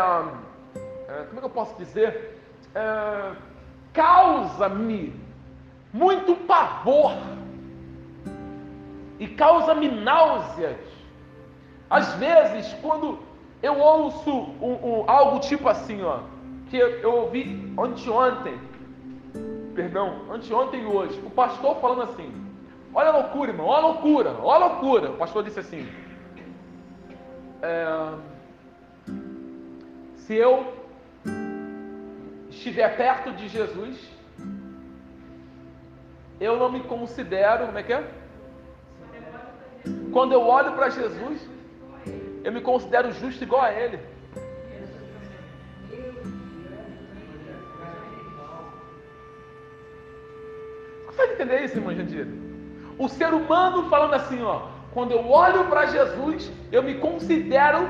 é, 1.09 1.24
como 1.24 1.36
é 1.36 1.40
que 1.40 1.44
eu 1.44 1.51
posso 1.51 1.76
dizer? 1.76 2.40
É, 2.74 3.32
causa-me 3.92 5.14
muito 5.92 6.34
pavor 6.46 7.12
e 9.18 9.28
causa-me 9.28 9.88
náuseas. 9.88 10.78
Às 11.90 12.14
vezes, 12.14 12.72
quando 12.80 13.18
eu 13.62 13.78
ouço 13.78 14.30
um, 14.30 14.78
um, 14.82 15.11
algo 15.11 15.40
tipo 15.40 15.68
assim, 15.68 16.03
ó, 16.03 16.20
que 16.70 16.78
eu, 16.78 16.88
eu 17.01 17.14
ouvi 17.16 17.74
anteontem, 17.78 18.59
perdão, 19.74 20.22
anteontem 20.30 20.82
e 20.82 20.86
hoje, 20.86 21.20
o 21.26 21.30
pastor 21.30 21.76
falando 21.80 22.03
assim: 22.03 22.32
Olha 22.94 23.11
a 23.11 23.18
loucura, 23.18 23.51
irmão, 23.51 23.66
olha 23.66 23.84
a 23.84 23.86
loucura, 23.88 24.36
olha 24.42 24.64
a 24.64 24.68
loucura. 24.68 25.11
O 25.11 25.16
pastor 25.16 25.42
disse 25.44 25.61
assim: 25.61 25.88
é, 27.63 28.15
Se 30.17 30.35
eu 30.35 30.75
estiver 32.51 32.97
perto 32.97 33.33
de 33.33 33.49
Jesus, 33.49 33.99
eu 36.41 36.57
não 36.57 36.71
me 36.71 36.81
considero, 36.81 37.67
como 37.67 37.79
é 37.79 37.83
que 37.83 37.93
é? 37.93 38.11
Quando 40.13 40.33
eu 40.33 40.43
olho 40.43 40.73
para 40.73 40.89
Jesus, 40.89 41.49
eu 42.43 42.53
me 42.53 42.61
considero 42.61 43.13
justo 43.13 43.45
igual 43.45 43.63
a 43.63 43.73
Ele. 43.73 43.99
Consegue 51.07 51.33
entender 51.35 51.65
isso, 51.65 51.77
irmã 51.77 51.95
Jandira? 51.95 52.29
O 52.99 53.09
ser 53.09 53.33
humano 53.35 53.89
falando 53.89 54.15
assim, 54.15 54.43
ó, 54.43 54.70
quando 54.93 55.12
eu 55.12 55.28
olho 55.30 55.64
para 55.66 55.86
Jesus, 55.86 56.51
eu 56.72 56.82
me 56.82 56.95
considero 56.95 57.88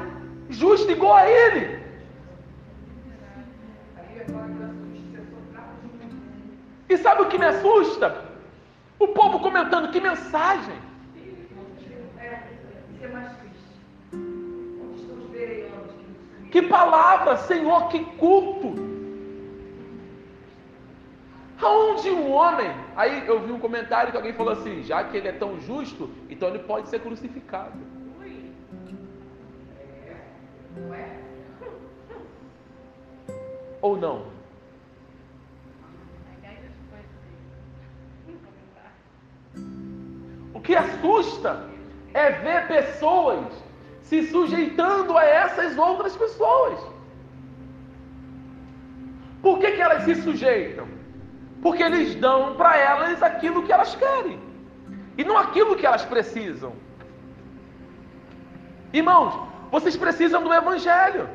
justo 0.48 0.90
igual 0.90 1.14
a 1.14 1.28
Ele. 1.28 1.80
E 6.88 6.96
sabe 6.98 7.22
o 7.22 7.28
que 7.28 7.38
me 7.38 7.46
assusta? 7.46 8.24
O 8.98 9.08
povo 9.08 9.40
comentando 9.40 9.90
que 9.92 10.00
mensagem. 10.00 10.74
Que 16.50 16.62
palavra, 16.62 17.36
Senhor, 17.36 17.88
que 17.88 18.04
culto. 18.16 18.89
Aonde 21.62 22.10
um 22.10 22.30
homem, 22.32 22.70
aí 22.96 23.26
eu 23.26 23.40
vi 23.40 23.52
um 23.52 23.60
comentário 23.60 24.10
que 24.10 24.16
alguém 24.16 24.32
falou 24.32 24.52
assim, 24.52 24.82
já 24.82 25.04
que 25.04 25.16
ele 25.16 25.28
é 25.28 25.32
tão 25.32 25.60
justo, 25.60 26.10
então 26.28 26.48
ele 26.48 26.60
pode 26.60 26.88
ser 26.88 27.00
crucificado. 27.00 27.78
É? 30.92 31.20
Ou 33.82 33.96
não? 33.96 34.26
O 40.54 40.60
que 40.60 40.74
assusta 40.74 41.68
é 42.14 42.30
ver 42.30 42.68
pessoas 42.68 43.46
se 44.02 44.26
sujeitando 44.26 45.16
a 45.16 45.24
essas 45.24 45.78
outras 45.78 46.16
pessoas. 46.16 46.80
Por 49.40 49.58
que, 49.58 49.72
que 49.72 49.80
elas 49.80 50.02
se 50.02 50.16
sujeitam? 50.16 50.99
Porque 51.62 51.82
eles 51.82 52.14
dão 52.14 52.54
para 52.54 52.76
elas 52.76 53.22
aquilo 53.22 53.62
que 53.62 53.72
elas 53.72 53.94
querem 53.94 54.40
e 55.16 55.24
não 55.24 55.36
aquilo 55.36 55.76
que 55.76 55.86
elas 55.86 56.04
precisam. 56.04 56.72
Irmãos, 58.92 59.38
vocês 59.70 59.96
precisam 59.96 60.42
do 60.42 60.52
Evangelho. 60.52 61.28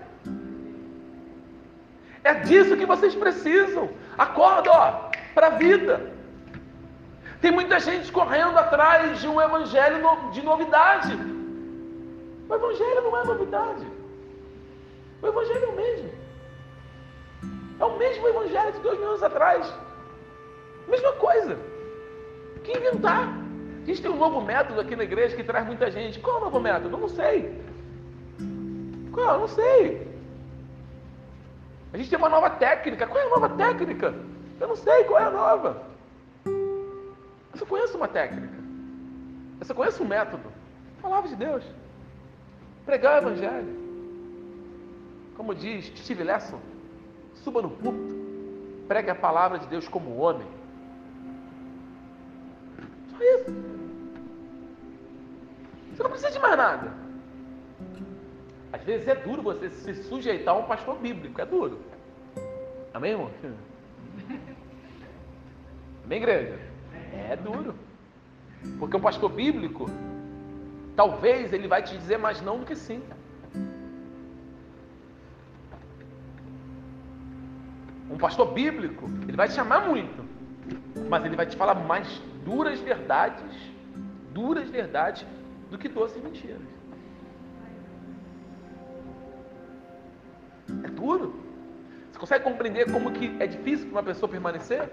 É 2.23 2.33
disso 2.33 2.75
que 2.75 2.85
vocês 2.85 3.13
precisam. 3.13 3.89
Acorda, 4.17 4.71
ó, 4.71 5.11
para 5.35 5.47
a 5.47 5.51
vida. 5.51 6.11
Tem 7.39 7.51
muita 7.51 7.79
gente 7.79 8.11
correndo 8.11 8.57
atrás 8.57 9.21
de 9.21 9.27
um 9.27 9.39
evangelho 9.39 9.97
de 10.31 10.41
novidade. 10.41 11.13
O 12.49 12.55
evangelho 12.55 13.01
não 13.03 13.17
é 13.19 13.23
novidade. 13.23 13.87
O 15.21 15.27
evangelho 15.27 15.65
é 15.65 15.67
o 15.67 15.75
mesmo. 15.75 16.09
É 17.79 17.85
o 17.85 17.97
mesmo 17.97 18.27
evangelho 18.27 18.71
de 18.71 18.79
dois 18.79 18.97
mil 18.97 19.09
anos 19.09 19.21
atrás. 19.21 19.71
Mesma 20.87 21.13
coisa. 21.13 21.57
Que 22.63 22.77
inventar? 22.77 23.29
A 23.83 23.85
gente 23.85 24.01
tem 24.01 24.11
um 24.11 24.17
novo 24.17 24.41
método 24.41 24.81
aqui 24.81 24.95
na 24.95 25.03
igreja 25.03 25.35
que 25.35 25.43
traz 25.43 25.65
muita 25.65 25.91
gente. 25.91 26.19
Qual 26.19 26.37
é 26.37 26.39
o 26.39 26.45
novo 26.45 26.59
método? 26.59 26.95
Eu 26.95 26.99
não 26.99 27.09
sei. 27.09 27.61
Qual? 29.11 29.33
Eu 29.33 29.39
não 29.41 29.47
sei. 29.47 30.07
A 31.93 31.97
gente 31.97 32.09
tem 32.09 32.17
uma 32.17 32.29
nova 32.29 32.49
técnica. 32.49 33.07
Qual 33.07 33.23
é 33.23 33.27
a 33.27 33.29
nova 33.29 33.49
técnica? 33.49 34.13
Eu 34.59 34.67
não 34.67 34.75
sei 34.75 35.03
qual 35.03 35.19
é 35.19 35.25
a 35.25 35.31
nova. 35.31 35.83
Eu 36.45 37.59
só 37.59 37.65
conheço 37.65 37.97
uma 37.97 38.07
técnica. 38.07 38.53
Eu 39.59 39.65
só 39.65 39.73
conheço 39.73 40.03
um 40.03 40.07
método. 40.07 40.43
A 40.99 41.01
palavra 41.01 41.29
de 41.29 41.35
Deus. 41.35 41.63
Pregar 42.85 43.23
o 43.23 43.27
Evangelho. 43.27 43.85
Como 45.37 45.53
diz 45.53 45.85
Steve 45.97 46.23
Lesson, 46.23 46.59
suba 47.35 47.61
no 47.61 47.69
púlpito, 47.69 48.15
pregue 48.87 49.09
a 49.09 49.15
palavra 49.15 49.59
de 49.59 49.67
Deus 49.67 49.87
como 49.87 50.17
homem. 50.17 50.47
Só 53.17 53.23
isso. 53.23 53.51
Você 55.91 56.03
não 56.03 56.09
precisa 56.09 56.31
de 56.31 56.39
mais 56.39 56.57
nada. 56.57 56.93
Às 58.73 58.83
vezes 58.83 59.07
é 59.07 59.15
duro 59.15 59.41
você 59.41 59.69
se 59.69 60.03
sujeitar 60.03 60.53
a 60.53 60.57
um 60.57 60.65
pastor 60.65 60.97
bíblico, 60.97 61.39
é 61.39 61.45
duro. 61.45 61.79
Amém, 62.93 63.11
irmão? 63.11 63.31
Amém, 66.03 66.17
igreja? 66.17 66.59
É 67.13 67.37
duro. 67.37 67.75
Porque 68.77 68.97
o 68.97 68.99
pastor 68.99 69.31
bíblico, 69.31 69.89
talvez 70.95 71.53
ele 71.53 71.67
vai 71.67 71.83
te 71.83 71.97
dizer 71.97 72.17
mais 72.17 72.41
não 72.41 72.59
do 72.59 72.65
que 72.65 72.75
sim. 72.75 73.01
Um 78.09 78.17
pastor 78.17 78.53
bíblico, 78.53 79.09
ele 79.27 79.37
vai 79.37 79.47
te 79.47 79.53
chamar 79.53 79.87
muito, 79.87 80.25
mas 81.09 81.23
ele 81.25 81.35
vai 81.35 81.45
te 81.45 81.55
falar 81.55 81.75
mais 81.75 82.21
duras 82.45 82.79
verdades, 82.79 83.43
duras 84.31 84.69
verdades, 84.69 85.25
do 85.71 85.77
que 85.77 85.89
doces 85.89 86.23
mentiras. 86.23 86.61
É 90.83 90.87
duro. 90.89 91.43
Você 92.11 92.19
consegue 92.19 92.43
compreender 92.43 92.91
como 92.91 93.11
que 93.11 93.35
é 93.39 93.47
difícil 93.47 93.87
para 93.87 93.97
uma 93.97 94.03
pessoa 94.03 94.29
permanecer? 94.29 94.89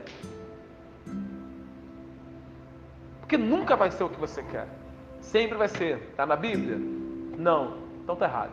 Porque 3.21 3.37
nunca 3.37 3.77
vai 3.77 3.91
ser 3.91 4.03
o 4.03 4.09
que 4.09 4.19
você 4.19 4.43
quer. 4.43 4.67
Sempre 5.21 5.57
vai 5.57 5.69
ser. 5.69 5.99
Está 6.11 6.27
na 6.27 6.37
Bíblia? 6.37 6.77
Não. 7.39 7.79
Então 8.03 8.15
está 8.15 8.27
errado. 8.27 8.53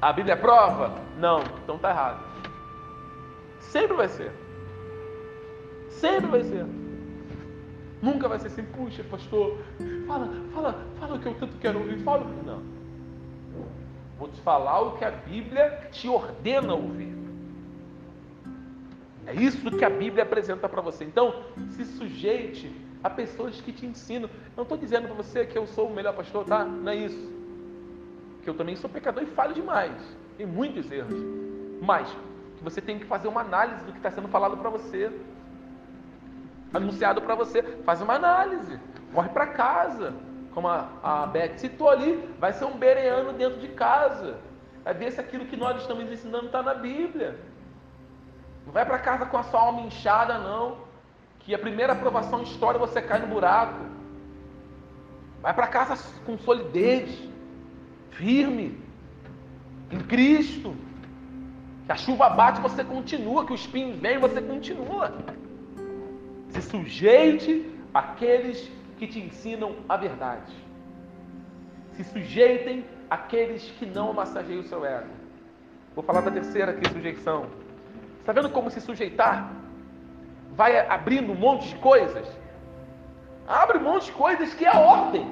A 0.00 0.12
Bíblia 0.12 0.34
é 0.34 0.36
prova? 0.36 0.94
Não. 1.18 1.42
Então 1.62 1.76
está 1.76 1.90
errado. 1.90 2.24
Sempre 3.60 3.96
vai 3.96 4.08
ser. 4.08 4.47
Sempre 6.00 6.26
vai 6.26 6.44
ser. 6.44 6.66
Nunca 8.00 8.28
vai 8.28 8.38
ser 8.38 8.46
assim, 8.46 8.64
puxa, 8.64 9.02
pastor, 9.04 9.58
fala, 10.06 10.28
fala, 10.54 10.86
fala 11.00 11.16
o 11.16 11.18
que 11.18 11.26
eu 11.26 11.34
tanto 11.34 11.56
quero 11.58 11.80
ouvir, 11.80 11.98
fala. 11.98 12.24
Não. 12.46 12.62
Vou 14.18 14.28
te 14.28 14.40
falar 14.40 14.80
o 14.80 14.96
que 14.96 15.04
a 15.04 15.10
Bíblia 15.10 15.88
te 15.90 16.08
ordena 16.08 16.74
ouvir. 16.74 17.16
É 19.26 19.34
isso 19.34 19.70
que 19.70 19.84
a 19.84 19.90
Bíblia 19.90 20.22
apresenta 20.22 20.68
para 20.68 20.80
você. 20.80 21.04
Então, 21.04 21.42
se 21.70 21.84
sujeite 21.84 22.72
a 23.02 23.10
pessoas 23.10 23.60
que 23.60 23.72
te 23.72 23.86
ensinam. 23.86 24.28
Não 24.56 24.62
estou 24.62 24.78
dizendo 24.78 25.06
para 25.06 25.14
você 25.14 25.44
que 25.44 25.56
eu 25.56 25.66
sou 25.66 25.88
o 25.88 25.94
melhor 25.94 26.14
pastor, 26.14 26.44
tá? 26.44 26.64
Não 26.64 26.90
é 26.90 26.96
isso. 26.96 27.32
Que 28.42 28.50
eu 28.50 28.54
também 28.54 28.76
sou 28.76 28.88
pecador 28.88 29.22
e 29.22 29.26
falho 29.26 29.54
demais. 29.54 29.92
Tem 30.36 30.46
muitos 30.46 30.90
erros. 30.90 31.20
Mas 31.80 32.08
que 32.56 32.64
você 32.64 32.80
tem 32.80 32.98
que 32.98 33.04
fazer 33.04 33.28
uma 33.28 33.40
análise 33.40 33.84
do 33.84 33.92
que 33.92 33.98
está 33.98 34.10
sendo 34.10 34.28
falado 34.28 34.56
para 34.56 34.70
você. 34.70 35.12
Anunciado 36.72 37.22
para 37.22 37.34
você. 37.34 37.62
Faz 37.84 38.00
uma 38.00 38.14
análise. 38.14 38.78
Corre 39.12 39.28
para 39.30 39.46
casa. 39.46 40.14
Como 40.52 40.68
a, 40.68 40.88
a 41.02 41.26
Beth 41.26 41.58
citou 41.58 41.88
ali, 41.88 42.34
vai 42.38 42.52
ser 42.52 42.64
um 42.64 42.76
bereano 42.76 43.32
dentro 43.32 43.60
de 43.60 43.68
casa. 43.68 44.38
Vai 44.84 44.94
ver 44.94 45.12
se 45.12 45.20
aquilo 45.20 45.44
que 45.46 45.56
nós 45.56 45.80
estamos 45.80 46.10
ensinando 46.10 46.46
está 46.46 46.62
na 46.62 46.74
Bíblia. 46.74 47.38
Não 48.66 48.72
vai 48.72 48.84
para 48.84 48.98
casa 48.98 49.26
com 49.26 49.38
a 49.38 49.42
sua 49.42 49.60
alma 49.60 49.82
inchada, 49.82 50.38
não. 50.38 50.78
Que 51.40 51.54
a 51.54 51.58
primeira 51.58 51.92
aprovação 51.92 52.42
história 52.42 52.78
você 52.78 53.00
cai 53.00 53.20
no 53.20 53.26
buraco. 53.28 53.86
Vai 55.40 55.54
para 55.54 55.66
casa 55.68 55.96
com 56.26 56.36
solidez, 56.38 57.18
firme, 58.10 58.82
em 59.90 60.00
Cristo. 60.00 60.74
Que 61.86 61.92
a 61.92 61.96
chuva 61.96 62.28
bate, 62.30 62.60
você 62.60 62.82
continua. 62.84 63.46
Que 63.46 63.52
os 63.52 63.60
espinhos 63.60 63.98
vêm, 63.98 64.18
você 64.18 64.42
continua. 64.42 65.12
Se 66.48 66.62
sujeite 66.62 67.70
àqueles 67.92 68.70
que 68.98 69.06
te 69.06 69.20
ensinam 69.20 69.76
a 69.88 69.96
verdade. 69.96 70.52
Se 71.92 72.04
sujeitem 72.04 72.84
àqueles 73.10 73.62
que 73.78 73.86
não 73.86 74.12
massageiam 74.12 74.60
o 74.60 74.64
seu 74.64 74.84
ego. 74.84 75.08
Vou 75.94 76.04
falar 76.04 76.20
da 76.20 76.30
terceira 76.30 76.72
aqui, 76.72 76.88
sujeição. 76.90 77.46
Está 78.20 78.32
vendo 78.32 78.50
como 78.50 78.70
se 78.70 78.80
sujeitar? 78.80 79.52
Vai 80.52 80.86
abrindo 80.86 81.32
um 81.32 81.36
monte 81.36 81.68
de 81.68 81.76
coisas. 81.76 82.28
Abre 83.46 83.78
um 83.78 83.82
monte 83.82 84.06
de 84.06 84.12
coisas 84.12 84.52
que 84.54 84.64
é 84.64 84.68
a 84.68 84.78
ordem. 84.78 85.26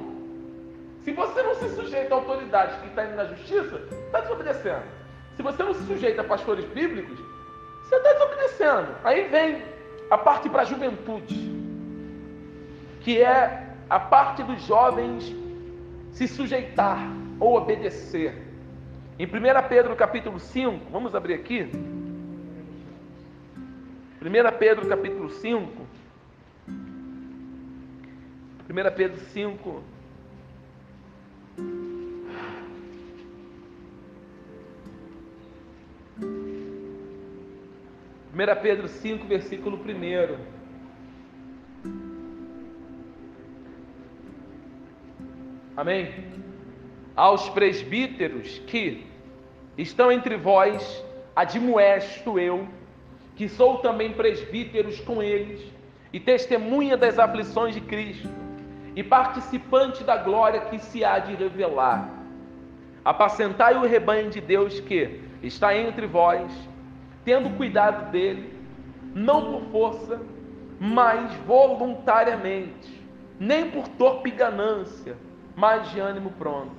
Se 1.02 1.12
você 1.12 1.42
não 1.42 1.54
se 1.54 1.68
sujeita 1.76 2.14
à 2.14 2.18
autoridade 2.18 2.80
que 2.80 2.88
está 2.88 3.04
indo 3.04 3.16
na 3.16 3.26
justiça, 3.26 3.76
está 4.06 4.20
desobedecendo. 4.20 4.82
Se 5.36 5.42
você 5.42 5.62
não 5.62 5.74
se 5.74 5.84
sujeita 5.84 6.22
a 6.22 6.24
pastores 6.24 6.64
bíblicos, 6.64 7.18
você 7.84 7.94
está 7.94 8.12
desobedecendo. 8.14 8.88
Aí 9.04 9.28
vem 9.28 9.62
a 10.11 10.18
parte 10.18 10.48
para 10.48 10.62
a 10.62 10.64
juventude, 10.64 11.52
que 13.00 13.20
é 13.20 13.74
a 13.88 13.98
parte 14.00 14.42
dos 14.42 14.62
jovens 14.62 15.34
se 16.12 16.26
sujeitar 16.26 16.98
ou 17.38 17.57
obedecer. 17.57 18.46
Em 19.18 19.26
1 19.26 19.30
Pedro 19.68 19.96
capítulo 19.96 20.38
5, 20.38 20.86
vamos 20.90 21.14
abrir 21.14 21.34
aqui. 21.34 21.70
1 24.20 24.59
Pedro 24.59 24.88
capítulo 24.88 25.30
5. 25.30 25.86
1 28.68 28.96
Pedro 28.96 29.20
5. 29.20 29.82
Primeira 38.37 38.55
Pedro 38.55 38.87
5, 38.87 39.26
versículo 39.26 39.78
1. 39.82 40.37
Amém? 45.74 46.12
Aos 47.16 47.49
presbíteros 47.49 48.59
que 48.66 49.07
estão 49.78 50.12
entre 50.12 50.37
vós, 50.37 51.03
admoesto 51.34 52.39
eu, 52.39 52.68
que 53.37 53.49
sou 53.49 53.78
também 53.78 54.12
presbíteros 54.12 55.01
com 55.01 55.22
eles, 55.22 55.72
e 56.12 56.20
testemunha 56.20 56.95
das 56.95 57.18
aflições 57.18 57.74
de 57.74 57.80
Cristo, 57.80 58.28
e 58.95 59.03
participante 59.03 60.05
da 60.05 60.18
glória 60.18 60.61
que 60.61 60.78
se 60.78 61.03
há 61.03 61.18
de 61.18 61.34
revelar. 61.34 62.11
Apacentai 63.03 63.78
o 63.78 63.87
rebanho 63.87 64.28
de 64.28 64.43
Deus 64.43 64.78
que 64.78 65.22
está 65.43 65.74
entre 65.74 66.07
vós, 66.07 66.53
tendo 67.26 67.56
cuidado 67.56 68.12
dele, 68.12 68.56
não 69.12 69.52
por 69.52 69.62
força, 69.72 70.20
mas 70.78 71.34
voluntariamente, 71.44 73.04
nem 73.36 73.68
por 73.68 73.88
torpe 73.88 74.30
ganância, 74.30 75.16
mas 75.56 75.90
de 75.90 75.98
ânimo 75.98 76.30
pronto, 76.38 76.70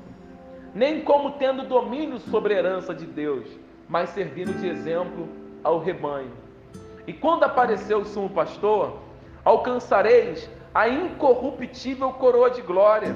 nem 0.73 1.01
como 1.01 1.31
tendo 1.31 1.63
domínio 1.63 2.17
sobre 2.17 2.53
a 2.53 2.59
herança 2.59 2.95
de 2.95 3.05
Deus, 3.05 3.45
mas 3.89 4.09
servindo 4.11 4.57
de 4.57 4.69
exemplo 4.69 5.27
ao 5.61 5.79
rebanho. 5.79 6.31
E 7.05 7.11
quando 7.11 7.43
apareceu 7.43 7.99
o 7.99 8.05
sumo 8.05 8.29
pastor, 8.29 8.99
alcançareis 9.43 10.49
a 10.73 10.87
incorruptível 10.87 12.11
coroa 12.13 12.49
de 12.49 12.61
glória. 12.61 13.13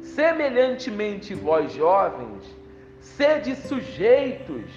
Semelhantemente, 0.00 1.34
vós 1.34 1.72
jovens, 1.74 2.56
sede 3.00 3.56
sujeitos 3.56 4.70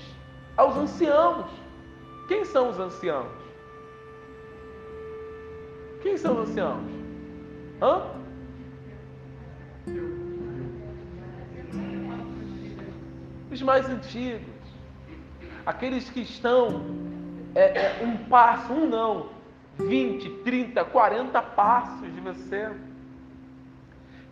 aos 0.58 0.76
anciãos. 0.76 1.69
Quem 2.30 2.46
são 2.46 2.70
os 2.70 2.80
anciãos? 2.80 3.26
Quem 6.00 6.16
são 6.16 6.34
os 6.34 6.48
anciãos? 6.48 6.84
Hã? 7.82 8.04
Os 13.52 13.62
mais 13.64 13.90
antigos, 13.90 14.48
aqueles 15.66 16.08
que 16.12 16.20
estão 16.20 16.86
é, 17.56 17.64
é 17.64 18.04
um 18.04 18.16
passo, 18.26 18.74
um 18.74 18.88
não, 18.88 19.30
20, 19.80 20.30
30, 20.44 20.86
40 20.86 21.42
passos 21.42 22.14
de 22.14 22.22
você. 22.22 22.70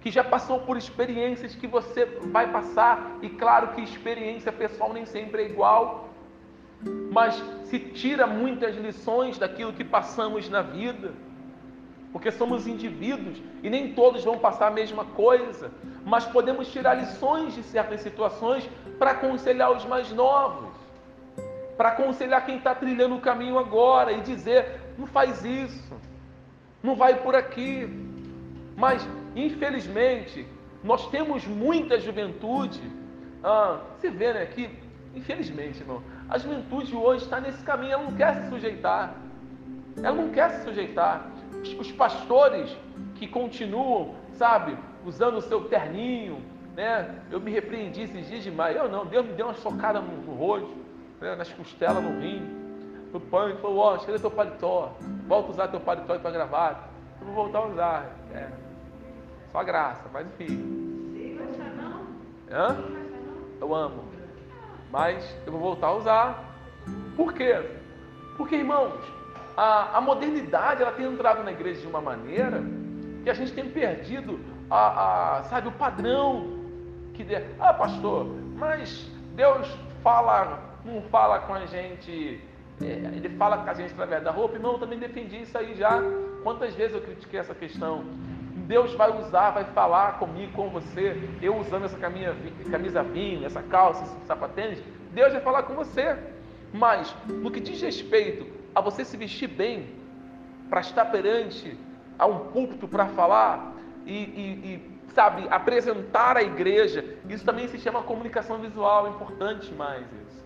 Que 0.01 0.11
já 0.11 0.23
passou 0.23 0.59
por 0.59 0.77
experiências 0.77 1.55
que 1.55 1.65
você 1.65 2.05
vai 2.05 2.51
passar, 2.51 3.17
e 3.23 3.29
claro 3.29 3.69
que 3.69 3.81
experiência 3.81 4.51
pessoal 4.51 4.93
nem 4.93 5.07
sempre 5.07 5.41
é 5.41 5.45
igual, 5.47 6.07
mas 7.11 7.41
se 7.65 7.80
tira 7.80 8.28
muitas 8.28 8.75
lições 8.75 9.38
daquilo 9.38 9.73
que 9.73 9.84
passamos 9.84 10.49
na 10.49 10.61
vida, 10.61 11.11
porque 12.11 12.32
somos 12.32 12.67
indivíduos 12.67 13.41
e 13.61 13.69
nem 13.69 13.93
todos 13.93 14.23
vão 14.23 14.38
passar 14.38 14.67
a 14.67 14.71
mesma 14.71 15.05
coisa, 15.05 15.71
mas 16.05 16.25
podemos 16.25 16.71
tirar 16.71 16.93
lições 16.93 17.53
de 17.53 17.63
certas 17.63 18.01
situações 18.01 18.69
para 18.97 19.11
aconselhar 19.11 19.71
os 19.71 19.86
mais 19.86 20.11
novos 20.11 20.78
para 21.78 21.89
aconselhar 21.89 22.43
quem 22.43 22.57
está 22.57 22.73
trilhando 22.73 23.15
o 23.15 23.21
caminho 23.21 23.59
agora 23.59 24.11
e 24.11 24.21
dizer: 24.21 24.82
não 24.97 25.05
faz 25.05 25.45
isso, 25.45 25.93
não 26.82 26.95
vai 26.95 27.21
por 27.21 27.36
aqui. 27.36 27.88
Mas, 28.75 29.07
infelizmente, 29.36 30.47
nós 30.84 31.07
temos 31.09 31.45
muita 31.45 31.99
juventude. 31.99 32.82
Ah, 33.43 33.80
você 33.95 34.09
vê, 34.09 34.34
né, 34.34 34.45
que, 34.47 34.69
infelizmente, 35.15 35.80
irmão, 35.80 36.01
a 36.30 36.38
juventude 36.38 36.95
hoje 36.95 37.23
está 37.23 37.39
nesse 37.39 37.63
caminho, 37.63 37.93
ela 37.93 38.03
não 38.03 38.13
quer 38.13 38.36
se 38.36 38.49
sujeitar. 38.49 39.15
Ela 39.97 40.15
não 40.15 40.30
quer 40.30 40.49
se 40.51 40.65
sujeitar. 40.65 41.28
Os, 41.61 41.73
os 41.73 41.91
pastores 41.91 42.75
que 43.15 43.28
continuam, 43.28 44.15
sabe, 44.34 44.78
usando 45.05 45.38
o 45.38 45.41
seu 45.41 45.65
terninho, 45.65 46.41
né? 46.75 47.15
Eu 47.32 47.39
me 47.39 47.51
repreendi 47.51 48.01
esses 48.03 48.28
dias 48.28 48.43
demais. 48.43 48.75
Eu 48.75 48.89
não, 48.89 49.05
Deus 49.05 49.25
me 49.25 49.34
deu 49.34 49.47
uma 49.47 49.55
socada 49.55 49.99
no, 49.99 50.21
no 50.23 50.34
rosto, 50.34 50.75
né? 51.19 51.36
nas 51.36 51.51
costelas, 51.51 52.03
no 52.03 52.19
rim, 52.19 52.41
no 53.11 53.19
pão, 53.19 53.49
e 53.49 53.55
falou, 53.57 53.78
ó, 53.78 53.95
oh, 53.95 53.99
cadê 53.99 54.19
teu 54.19 54.30
paletó? 54.30 54.93
Volta 55.28 55.47
a 55.47 55.51
usar 55.51 55.67
teu 55.69 55.80
paletó 55.80 56.15
e 56.15 56.19
tua 56.19 56.32
gravata. 56.32 56.89
Eu 57.21 57.28
vou 57.28 57.36
voltar 57.36 57.59
a 57.59 57.65
usar. 57.67 58.05
É. 58.34 58.49
Só 59.51 59.63
graça, 59.63 60.03
mas 60.13 60.28
enfim. 60.28 60.78
Hã? 62.51 62.78
Eu 63.59 63.73
amo. 63.73 64.07
Mas 64.91 65.35
eu 65.45 65.51
vou 65.51 65.61
voltar 65.61 65.88
a 65.88 65.95
usar. 65.95 66.55
Por 67.15 67.33
quê? 67.33 67.61
Porque, 68.38 68.55
irmãos, 68.55 68.93
a, 69.55 69.97
a 69.97 70.01
modernidade 70.01 70.81
ela 70.81 70.91
tem 70.91 71.05
entrado 71.05 71.43
na 71.43 71.51
igreja 71.51 71.81
de 71.81 71.88
uma 71.88 72.01
maneira 72.01 72.63
que 73.23 73.29
a 73.29 73.33
gente 73.33 73.51
tem 73.51 73.69
perdido 73.69 74.39
a, 74.69 75.39
a 75.39 75.43
sabe, 75.43 75.67
o 75.67 75.71
padrão 75.71 76.57
que 77.13 77.23
de... 77.23 77.35
ah 77.59 77.73
pastor, 77.73 78.27
mas 78.55 79.09
Deus 79.35 79.67
fala, 80.03 80.59
não 80.85 81.01
fala 81.03 81.39
com 81.39 81.53
a 81.53 81.65
gente, 81.65 82.39
é, 82.81 82.85
ele 82.85 83.29
fala 83.38 83.57
com 83.57 83.69
a 83.69 83.73
gente 83.73 83.91
através 83.93 84.23
da 84.23 84.31
roupa, 84.31 84.55
irmão, 84.55 84.73
eu 84.73 84.79
também 84.79 84.99
defendi 84.99 85.41
isso 85.41 85.57
aí 85.57 85.75
já. 85.75 85.99
Quantas 86.43 86.75
vezes 86.75 86.95
eu 86.95 87.01
critiquei 87.01 87.39
essa 87.39 87.55
questão? 87.55 88.05
Deus 88.68 88.93
vai 88.93 89.18
usar, 89.18 89.51
vai 89.51 89.63
falar 89.63 90.20
comigo, 90.20 90.51
com 90.51 90.70
você, 90.70 91.18
eu 91.41 91.57
usando 91.57 91.86
essa 91.86 91.97
camisa, 91.97 92.36
camisa 92.70 93.01
vinho, 93.01 93.45
essa 93.45 93.63
calça, 93.63 94.03
esse 94.03 94.26
sapatênis, 94.26 94.84
Deus 95.13 95.32
vai 95.32 95.41
falar 95.41 95.63
com 95.63 95.74
você. 95.74 96.18
Mas, 96.74 97.15
no 97.26 97.49
que 97.49 97.61
diz 97.61 97.82
respeito 97.82 98.45
a 98.76 98.82
você 98.82 99.05
se 99.05 99.15
vestir 99.15 99.47
bem, 99.47 99.88
para 100.70 100.82
estar 100.82 101.05
perante 101.05 101.78
a 102.20 102.26
um 102.26 102.49
púlpito 102.49 102.89
para 102.89 103.07
falar 103.07 103.74
e, 104.05 104.13
e, 104.13 104.65
e 104.65 104.97
sabe, 105.13 105.47
apresentar 105.49 106.36
a 106.36 106.43
igreja. 106.43 107.05
Isso 107.30 107.45
também 107.45 107.68
se 107.70 107.80
chama 107.80 108.03
comunicação 108.03 108.59
visual, 108.59 109.07
é 109.07 109.09
importante 109.11 109.74
mais 109.74 110.03
isso. 110.03 110.45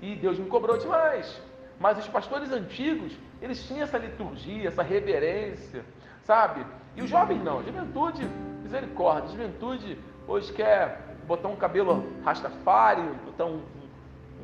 E 0.00 0.14
Deus 0.14 0.38
me 0.38 0.46
cobrou 0.46 0.78
demais. 0.78 1.42
Mas 1.80 1.98
os 1.98 2.08
pastores 2.08 2.52
antigos, 2.52 3.12
eles 3.42 3.66
tinham 3.66 3.82
essa 3.82 3.98
liturgia, 3.98 4.68
essa 4.68 4.82
reverência, 4.82 5.84
sabe? 6.22 6.64
E 6.98 7.02
o 7.02 7.06
jovem 7.06 7.38
não, 7.38 7.62
juventude, 7.62 8.28
misericórdia, 8.60 9.30
juventude 9.30 9.96
hoje 10.26 10.52
quer 10.52 11.16
botar 11.28 11.46
um 11.46 11.54
cabelo 11.54 12.04
rastafari, 12.24 13.02
botar 13.24 13.44
um, 13.44 13.60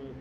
um, 0.00 0.12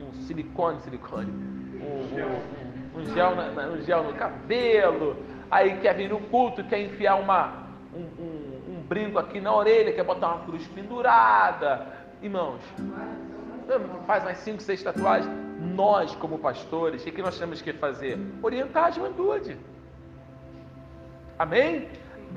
um, 0.00 0.06
um 0.06 0.12
silicone, 0.22 0.80
silicone, 0.80 1.30
um, 1.30 2.98
um, 2.98 3.04
gel, 3.04 3.32
um 3.70 3.82
gel 3.82 4.02
no 4.04 4.14
cabelo, 4.14 5.14
aí 5.50 5.78
quer 5.82 5.94
vir 5.94 6.08
no 6.08 6.20
culto, 6.20 6.64
quer 6.64 6.80
enfiar 6.80 7.16
uma, 7.16 7.66
um, 7.94 8.00
um, 8.00 8.78
um 8.78 8.82
brinco 8.88 9.18
aqui 9.18 9.42
na 9.42 9.54
orelha, 9.54 9.92
quer 9.92 10.04
botar 10.04 10.28
uma 10.28 10.44
cruz 10.46 10.66
pendurada. 10.68 11.86
Irmãos, 12.22 12.62
faz 14.06 14.24
mais 14.24 14.38
cinco, 14.38 14.62
seis 14.62 14.82
tatuagens. 14.82 15.30
Nós, 15.60 16.14
como 16.14 16.38
pastores, 16.38 17.04
o 17.04 17.12
que 17.12 17.20
nós 17.20 17.38
temos 17.38 17.60
que 17.60 17.74
fazer? 17.74 18.18
Orientar 18.42 18.86
a 18.86 18.90
juventude. 18.90 19.58
Amém? 21.42 21.88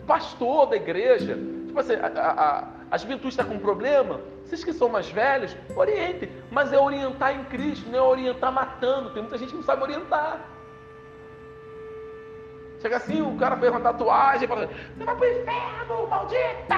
pastor 0.05 0.67
da 0.67 0.75
igreja, 0.75 1.37
tipo 1.65 1.79
assim, 1.79 1.93
a, 1.95 2.07
a, 2.07 2.67
a 2.91 2.97
juventude 2.97 3.29
está 3.29 3.43
com 3.43 3.55
um 3.55 3.59
problema, 3.59 4.19
vocês 4.43 4.63
que 4.63 4.73
são 4.73 4.89
mais 4.89 5.09
velhos, 5.09 5.55
orientem, 5.75 6.29
mas 6.51 6.71
é 6.71 6.79
orientar 6.79 7.35
em 7.35 7.43
Cristo, 7.45 7.89
não 7.89 7.99
é 7.99 8.01
orientar 8.01 8.51
matando. 8.51 9.11
Tem 9.11 9.21
muita 9.21 9.37
gente 9.37 9.49
que 9.49 9.55
não 9.55 9.63
sabe 9.63 9.83
orientar. 9.83 10.41
Chega 12.81 12.97
assim, 12.97 13.21
o 13.21 13.35
cara 13.37 13.57
fez 13.57 13.71
uma 13.71 13.79
tatuagem, 13.79 14.47
fala, 14.47 14.67
você 14.67 15.03
vai 15.03 15.15
pro 15.15 15.41
inferno, 15.41 16.07
maldita, 16.07 16.75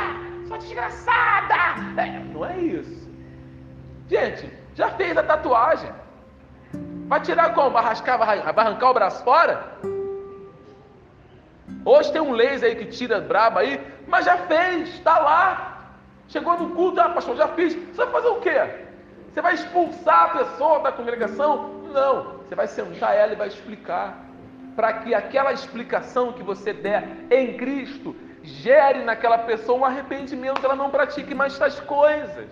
sua 0.47 0.57
desgraçada. 0.57 2.01
É, 2.01 2.19
não 2.33 2.45
é 2.45 2.57
isso. 2.57 3.07
Gente, 4.07 4.49
já 4.75 4.89
fez 4.91 5.17
a 5.17 5.23
tatuagem. 5.23 5.91
Vai 7.07 7.19
tirar 7.21 7.53
como? 7.53 7.71
Vai, 7.71 7.83
rascar, 7.83 8.17
vai 8.17 8.39
arrancar 8.39 8.91
o 8.91 8.93
braço 8.93 9.23
fora? 9.23 9.77
Hoje 11.87 12.11
tem 12.11 12.21
um 12.21 12.33
laser 12.33 12.69
aí 12.69 12.75
que 12.75 12.87
tira 12.87 13.21
braba 13.21 13.61
aí, 13.61 13.79
mas 14.07 14.25
já 14.25 14.35
fez, 14.39 14.89
está 14.89 15.19
lá. 15.19 15.93
Chegou 16.27 16.57
no 16.59 16.71
culto, 16.71 16.99
ah, 16.99 17.07
pastor, 17.07 17.37
já 17.37 17.47
fiz. 17.47 17.75
Você 17.75 18.03
vai 18.03 18.11
fazer 18.11 18.27
o 18.27 18.41
quê? 18.41 18.59
Você 19.31 19.41
vai 19.41 19.53
expulsar 19.53 20.23
a 20.23 20.37
pessoa 20.39 20.79
da 20.79 20.91
congregação? 20.91 21.69
Não. 21.93 22.39
Você 22.39 22.55
vai 22.55 22.67
sentar 22.67 23.15
ela 23.15 23.31
e 23.31 23.37
vai 23.37 23.47
explicar 23.47 24.17
para 24.75 24.91
que 24.99 25.15
aquela 25.15 25.53
explicação 25.53 26.33
que 26.33 26.43
você 26.43 26.73
der 26.73 27.07
em 27.31 27.55
Cristo 27.55 28.13
gere 28.43 29.05
naquela 29.05 29.37
pessoa 29.37 29.79
um 29.79 29.85
arrependimento, 29.85 30.65
ela 30.65 30.75
não 30.75 30.89
pratique 30.89 31.33
mais 31.33 31.57
tais 31.57 31.79
coisas. 31.79 32.49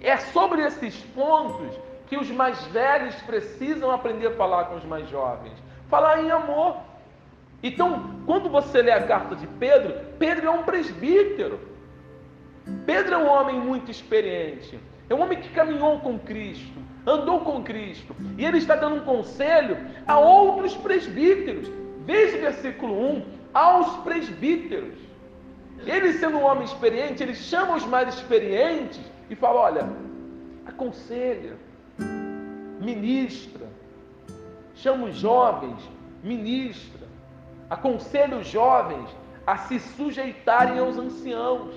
É 0.00 0.16
sobre 0.16 0.62
esses 0.62 0.96
pontos 1.14 1.78
que 2.08 2.16
os 2.16 2.28
mais 2.28 2.60
velhos 2.66 3.14
precisam 3.22 3.92
aprender 3.92 4.26
a 4.26 4.32
falar 4.32 4.64
com 4.64 4.74
os 4.74 4.84
mais 4.84 5.08
jovens. 5.08 5.56
Falar 5.88 6.20
em 6.24 6.28
amor. 6.32 6.90
Então, 7.62 8.22
quando 8.26 8.48
você 8.48 8.82
lê 8.82 8.90
a 8.90 9.02
carta 9.06 9.36
de 9.36 9.46
Pedro, 9.46 9.94
Pedro 10.18 10.46
é 10.46 10.50
um 10.50 10.62
presbítero. 10.62 11.60
Pedro 12.86 13.14
é 13.14 13.18
um 13.18 13.28
homem 13.28 13.60
muito 13.60 13.90
experiente. 13.90 14.78
É 15.08 15.14
um 15.14 15.20
homem 15.20 15.40
que 15.40 15.48
caminhou 15.50 16.00
com 16.00 16.18
Cristo 16.18 16.82
andou 17.06 17.40
com 17.40 17.62
Cristo. 17.62 18.14
E 18.38 18.44
ele 18.44 18.58
está 18.58 18.76
dando 18.76 18.96
um 18.96 19.04
conselho 19.04 19.76
a 20.06 20.18
outros 20.18 20.74
presbíteros. 20.76 21.68
Veja 22.04 22.36
o 22.36 22.40
versículo 22.40 23.16
1: 23.16 23.24
aos 23.52 23.96
presbíteros. 23.98 24.94
Ele, 25.84 26.12
sendo 26.12 26.36
um 26.36 26.44
homem 26.44 26.64
experiente, 26.64 27.22
ele 27.22 27.34
chama 27.34 27.76
os 27.76 27.84
mais 27.84 28.14
experientes 28.14 29.00
e 29.28 29.34
fala: 29.34 29.60
olha, 29.60 29.92
aconselha, 30.66 31.56
ministra, 32.80 33.66
chama 34.74 35.06
os 35.06 35.16
jovens, 35.16 35.82
ministra, 36.22 37.01
aconselha 37.72 38.36
os 38.36 38.46
jovens 38.48 39.08
a 39.46 39.56
se 39.56 39.80
sujeitarem 39.80 40.78
aos 40.78 40.98
anciãos 40.98 41.74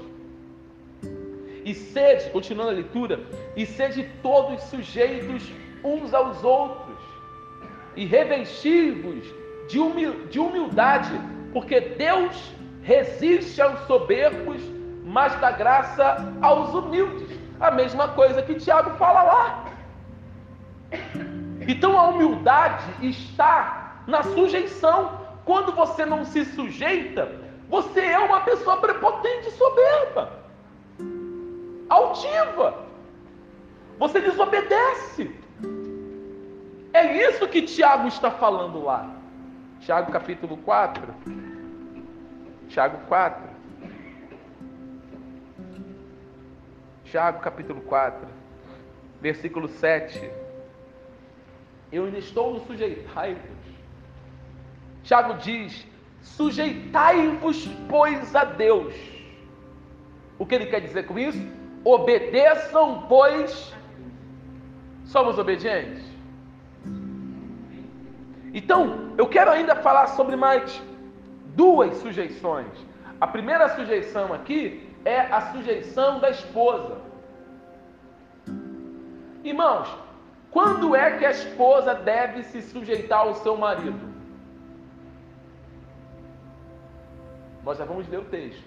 e 1.63 1.73
sede, 1.73 2.29
continuando 2.31 2.71
a 2.71 2.73
leitura, 2.73 3.21
e 3.55 3.65
sede 3.65 4.03
todos 4.21 4.61
sujeitos 4.63 5.49
uns 5.83 6.13
aos 6.13 6.43
outros, 6.43 6.99
e 7.95 8.05
revestivos 8.05 9.23
de 9.69 10.39
humildade, 10.39 11.09
porque 11.53 11.79
Deus 11.79 12.53
resiste 12.83 13.61
aos 13.61 13.79
soberbos, 13.87 14.61
mas 15.03 15.33
dá 15.39 15.51
graça 15.51 16.17
aos 16.41 16.73
humildes. 16.73 17.39
A 17.57 17.71
mesma 17.71 18.09
coisa 18.09 18.41
que 18.41 18.55
Tiago 18.55 18.91
fala 18.97 19.23
lá. 19.23 19.65
Então 21.65 21.97
a 21.97 22.09
humildade 22.09 22.83
está 23.01 24.03
na 24.05 24.21
sujeição. 24.21 25.24
Quando 25.45 25.71
você 25.71 26.05
não 26.05 26.25
se 26.25 26.43
sujeita, 26.43 27.31
você 27.69 28.01
é 28.01 28.19
uma 28.19 28.41
pessoa 28.41 28.77
prepotente 28.77 29.47
e 29.47 29.51
soberba 29.51 30.45
altiva. 31.89 32.85
Você 33.97 34.19
desobedece. 34.19 35.33
É 36.93 37.29
isso 37.29 37.47
que 37.47 37.61
Tiago 37.61 38.07
está 38.07 38.31
falando 38.31 38.83
lá. 38.83 39.15
Tiago 39.81 40.11
capítulo 40.11 40.57
4. 40.57 41.13
Tiago 42.69 42.97
4. 43.07 43.55
Tiago 47.05 47.39
capítulo 47.39 47.81
4, 47.81 48.27
versículo 49.21 49.67
7. 49.67 50.29
Eu 51.91 52.05
ainda 52.05 52.17
estou 52.17 52.53
no 52.53 52.65
sujeitai-vos. 52.65 53.64
Tiago 55.05 55.35
diz: 55.35 55.85
sujeitai-vos, 56.21 57.67
pois, 57.87 58.35
a 58.35 58.43
Deus. 58.43 58.93
O 60.37 60.45
que 60.45 60.55
ele 60.55 60.65
quer 60.65 60.81
dizer 60.81 61.05
com 61.05 61.17
isso? 61.17 61.39
Obedeçam, 61.83 63.05
pois 63.07 63.73
somos 65.05 65.37
obedientes. 65.37 66.03
Então, 68.53 69.11
eu 69.17 69.27
quero 69.27 69.51
ainda 69.51 69.75
falar 69.75 70.07
sobre 70.07 70.35
mais 70.35 70.81
duas 71.55 71.97
sujeições. 71.97 72.73
A 73.21 73.27
primeira 73.27 73.69
sujeição 73.75 74.33
aqui 74.33 74.89
é 75.05 75.19
a 75.19 75.41
sujeição 75.51 76.19
da 76.19 76.31
esposa. 76.31 76.97
Irmãos, 79.43 79.87
quando 80.49 80.95
é 80.95 81.11
que 81.17 81.25
a 81.25 81.31
esposa 81.31 81.93
deve 81.93 82.43
se 82.43 82.61
sujeitar 82.63 83.19
ao 83.19 83.35
seu 83.35 83.55
marido? 83.55 84.14
Nós 87.65 87.79
já 87.79 87.85
vamos 87.85 88.07
ler 88.07 88.19
o 88.19 88.25
texto. 88.25 88.63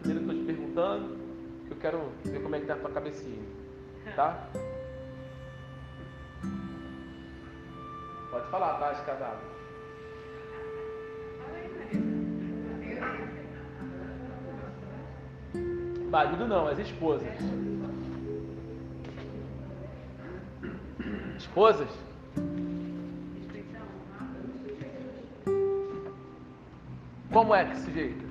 Primeiro 0.00 0.22
eu 0.22 0.30
estou 0.30 0.38
te 0.38 0.44
perguntando, 0.44 1.16
que 1.66 1.72
eu 1.72 1.76
quero 1.78 2.12
ver 2.22 2.42
como 2.42 2.54
é 2.54 2.58
que 2.58 2.64
está 2.64 2.74
a 2.74 2.78
tua 2.78 2.90
cabecinha. 2.90 3.42
Tá? 4.14 4.48
Pode 8.30 8.50
falar, 8.50 8.74
tá, 8.74 8.90
as 8.90 9.00
casadas. 9.00 9.54
Marido 16.10 16.46
não, 16.46 16.68
as 16.68 16.78
esposas. 16.78 17.26
Esposas? 21.38 21.88
Como 27.32 27.54
é 27.54 27.64
que 27.64 27.76
se 27.78 27.90
jeita? 27.90 28.23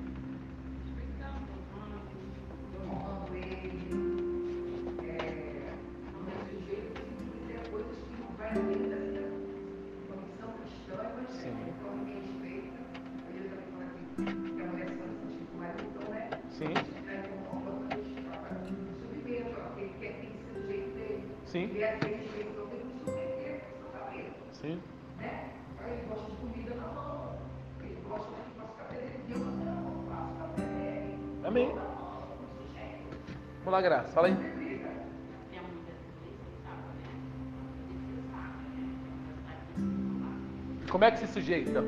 Sujeita? 41.34 41.82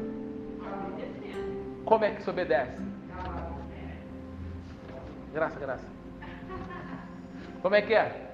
Como 1.84 2.04
é 2.04 2.10
que 2.10 2.22
se 2.22 2.30
obedece? 2.30 2.82
Graça, 5.32 5.60
graça. 5.60 5.86
Como 7.62 7.74
é 7.74 7.82
que 7.82 7.94
é? 7.94 8.26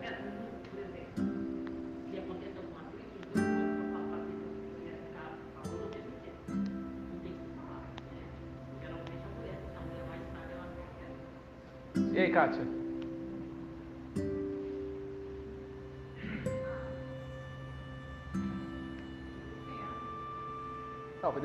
Kátia? 12.32 12.82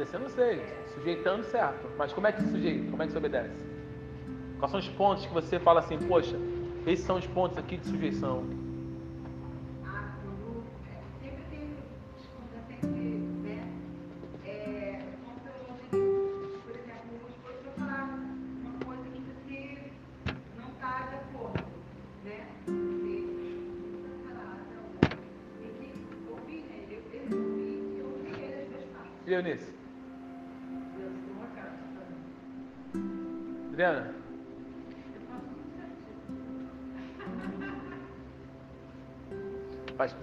Obedecendo 0.07 0.21
não 0.21 0.29
sei, 0.29 0.61
sujeitando 0.93 1.43
certo. 1.43 1.89
Mas 1.97 2.13
como 2.13 2.27
é 2.27 2.31
que 2.31 2.41
se 2.41 2.49
sujeita? 2.49 2.89
Como 2.89 3.03
é 3.03 3.05
que 3.05 3.11
se 3.11 3.17
obedece? 3.17 3.65
Quais 4.57 4.71
são 4.71 4.79
os 4.79 4.87
pontos 4.89 5.25
que 5.25 5.33
você 5.33 5.59
fala 5.59 5.81
assim, 5.81 5.97
poxa, 5.97 6.37
esses 6.85 7.05
são 7.05 7.17
os 7.17 7.27
pontos 7.27 7.57
aqui 7.57 7.77
de 7.77 7.87
sujeição? 7.87 8.66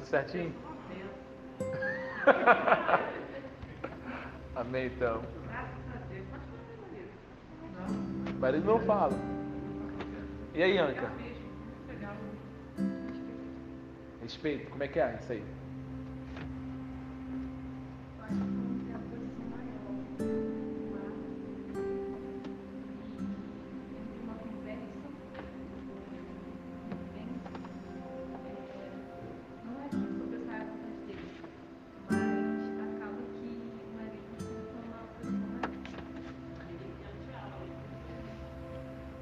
Tudo 0.04 0.06
certinho? 0.06 0.54
Amém 4.54 4.86
então. 4.86 5.22
Marido 8.38 8.66
não 8.66 8.78
fala. 8.80 9.14
E 10.54 10.62
aí, 10.62 10.78
Anca? 10.78 11.10
Respeito, 14.22 14.70
como 14.70 14.82
é 14.82 14.88
que 14.88 15.00
é 15.00 15.18
isso 15.20 15.32
aí? 15.32 15.44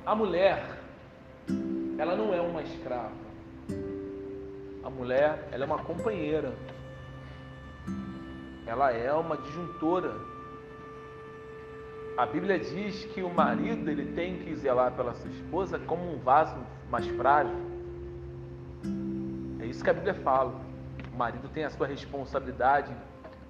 A 0.04 0.16
mulher, 0.16 0.80
ela 1.96 2.16
não 2.16 2.34
é 2.34 2.40
uma 2.40 2.60
escrava. 2.60 3.12
A 4.82 4.90
mulher, 4.90 5.48
ela 5.52 5.62
é 5.62 5.66
uma 5.66 5.78
companheira. 5.78 6.52
Ela 8.66 8.90
é 8.90 9.12
uma 9.12 9.36
disjuntora. 9.36 10.12
A 12.18 12.26
Bíblia 12.26 12.58
diz 12.58 13.04
que 13.04 13.22
o 13.22 13.32
marido 13.32 13.88
ele 13.88 14.12
tem 14.12 14.40
que 14.40 14.56
zelar 14.56 14.90
pela 14.90 15.14
sua 15.14 15.30
esposa 15.30 15.78
como 15.78 16.12
um 16.12 16.18
vaso 16.18 16.58
mais 16.90 17.06
frágil. 17.06 17.54
É 19.60 19.66
isso 19.66 19.84
que 19.84 19.90
a 19.90 19.94
Bíblia 19.94 20.14
fala. 20.14 20.52
O 21.14 21.16
marido 21.16 21.48
tem 21.54 21.62
a 21.62 21.70
sua 21.70 21.86
responsabilidade. 21.86 22.92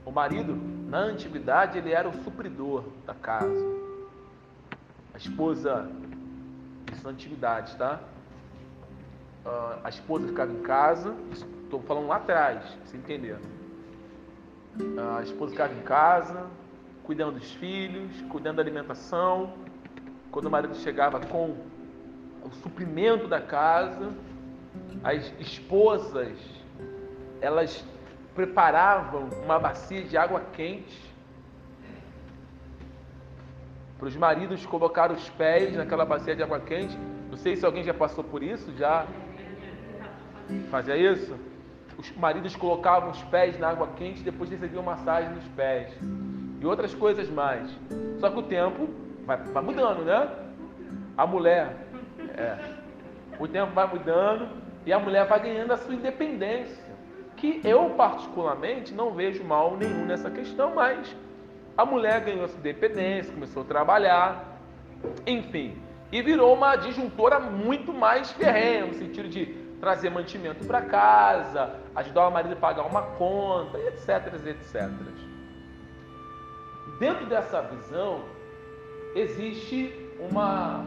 O 0.05 0.11
marido, 0.11 0.55
na 0.87 0.99
antiguidade, 0.99 1.79
ele 1.79 1.93
era 1.93 2.07
o 2.07 2.23
supridor 2.23 2.85
da 3.07 3.15
casa. 3.15 3.73
A 5.15 5.17
esposa 5.17 5.91
isso 7.03 7.05
na 7.05 7.11
antiguidade, 7.11 7.77
tá? 7.77 8.01
Uh, 9.45 9.81
a 9.83 9.89
esposa 9.89 10.29
ficava 10.29 10.53
em 10.53 10.63
casa, 10.63 11.15
estou 11.33 11.83
falando 11.83 12.07
lá 12.07 12.17
atrás, 12.17 12.63
você 12.85 12.97
entender. 12.97 13.37
Uh, 14.79 15.17
a 15.19 15.23
esposa 15.23 15.51
ficava 15.51 15.75
em 15.75 15.83
casa, 15.83 16.47
cuidando 17.03 17.39
dos 17.39 17.53
filhos, 17.55 18.09
cuidando 18.31 18.57
da 18.57 18.63
alimentação. 18.63 19.53
Quando 20.31 20.47
o 20.47 20.51
marido 20.51 20.75
chegava 20.77 21.19
com 21.21 21.57
o 22.43 22.51
suprimento 22.63 23.27
da 23.27 23.41
casa, 23.41 24.13
as 25.03 25.33
esposas 25.41 26.39
elas 27.41 27.85
preparavam 28.35 29.29
uma 29.45 29.59
bacia 29.59 30.05
de 30.05 30.17
água 30.17 30.41
quente 30.53 31.12
para 34.03 34.09
os 34.09 34.17
maridos 34.17 34.67
colocar 34.67 35.13
os 35.13 35.31
pés 35.31 35.77
naquela 35.77 36.05
bacia 36.05 36.35
de 36.35 36.43
água 36.43 36.59
quente. 36.59 36.99
Não 37.31 37.37
sei 37.37 37.55
se 37.55 37.65
alguém 37.65 37.85
já 37.85 37.95
passou 37.95 38.25
por 38.25 38.43
isso, 38.43 38.77
já 38.77 39.07
fazia 40.73 40.97
isso. 40.97 41.39
Os 41.97 42.11
maridos 42.17 42.57
colocavam 42.57 43.11
os 43.11 43.23
pés 43.23 43.57
na 43.61 43.69
água 43.69 43.91
quente 43.95 44.21
e 44.21 44.25
depois 44.25 44.51
recebiam 44.51 44.83
massagem 44.83 45.31
nos 45.31 45.47
pés 45.51 45.97
e 46.61 46.67
outras 46.67 46.93
coisas 46.93 47.31
mais. 47.31 47.71
Só 48.19 48.29
que 48.29 48.41
o 48.41 48.43
tempo 48.43 48.89
vai, 49.25 49.37
vai 49.37 49.63
mudando, 49.63 50.05
né? 50.05 50.29
A 51.17 51.25
mulher, 51.25 51.87
é, 52.37 52.59
o 53.39 53.47
tempo 53.47 53.73
vai 53.73 53.87
mudando 53.87 54.49
e 54.85 54.93
a 54.93 54.99
mulher 54.99 55.29
vai 55.29 55.39
ganhando 55.39 55.75
a 55.75 55.77
sua 55.77 55.95
independência. 55.95 56.83
Que 57.37 57.61
eu 57.63 57.91
particularmente 57.91 58.93
não 58.93 59.13
vejo 59.13 59.45
mal 59.45 59.77
nenhum 59.77 60.05
nessa 60.07 60.29
questão, 60.29 60.75
mas 60.75 61.15
a 61.77 61.85
mulher 61.85 62.21
ganhou 62.25 62.47
sua 62.49 62.59
independência, 62.59 63.33
começou 63.33 63.63
a 63.63 63.67
trabalhar, 63.67 64.59
enfim, 65.27 65.77
e 66.11 66.21
virou 66.21 66.55
uma 66.55 66.77
disjuntora 66.77 67.41
muito 67.41 67.93
mais 67.93 68.31
ferrenha, 68.33 68.87
no 68.87 68.95
sentido 68.95 69.29
de 69.29 69.47
trazer 69.81 70.11
mantimento 70.11 70.65
para 70.67 70.83
casa, 70.83 71.75
ajudar 71.95 72.29
o 72.29 72.31
marido 72.31 72.53
a 72.53 72.57
pagar 72.57 72.85
uma 72.85 73.03
conta, 73.03 73.79
etc, 73.79 74.33
etc. 74.47 74.91
Dentro 77.01 77.27
dessa 77.27 77.63
visão, 77.63 78.23
existe 79.15 79.93
uma. 80.21 80.85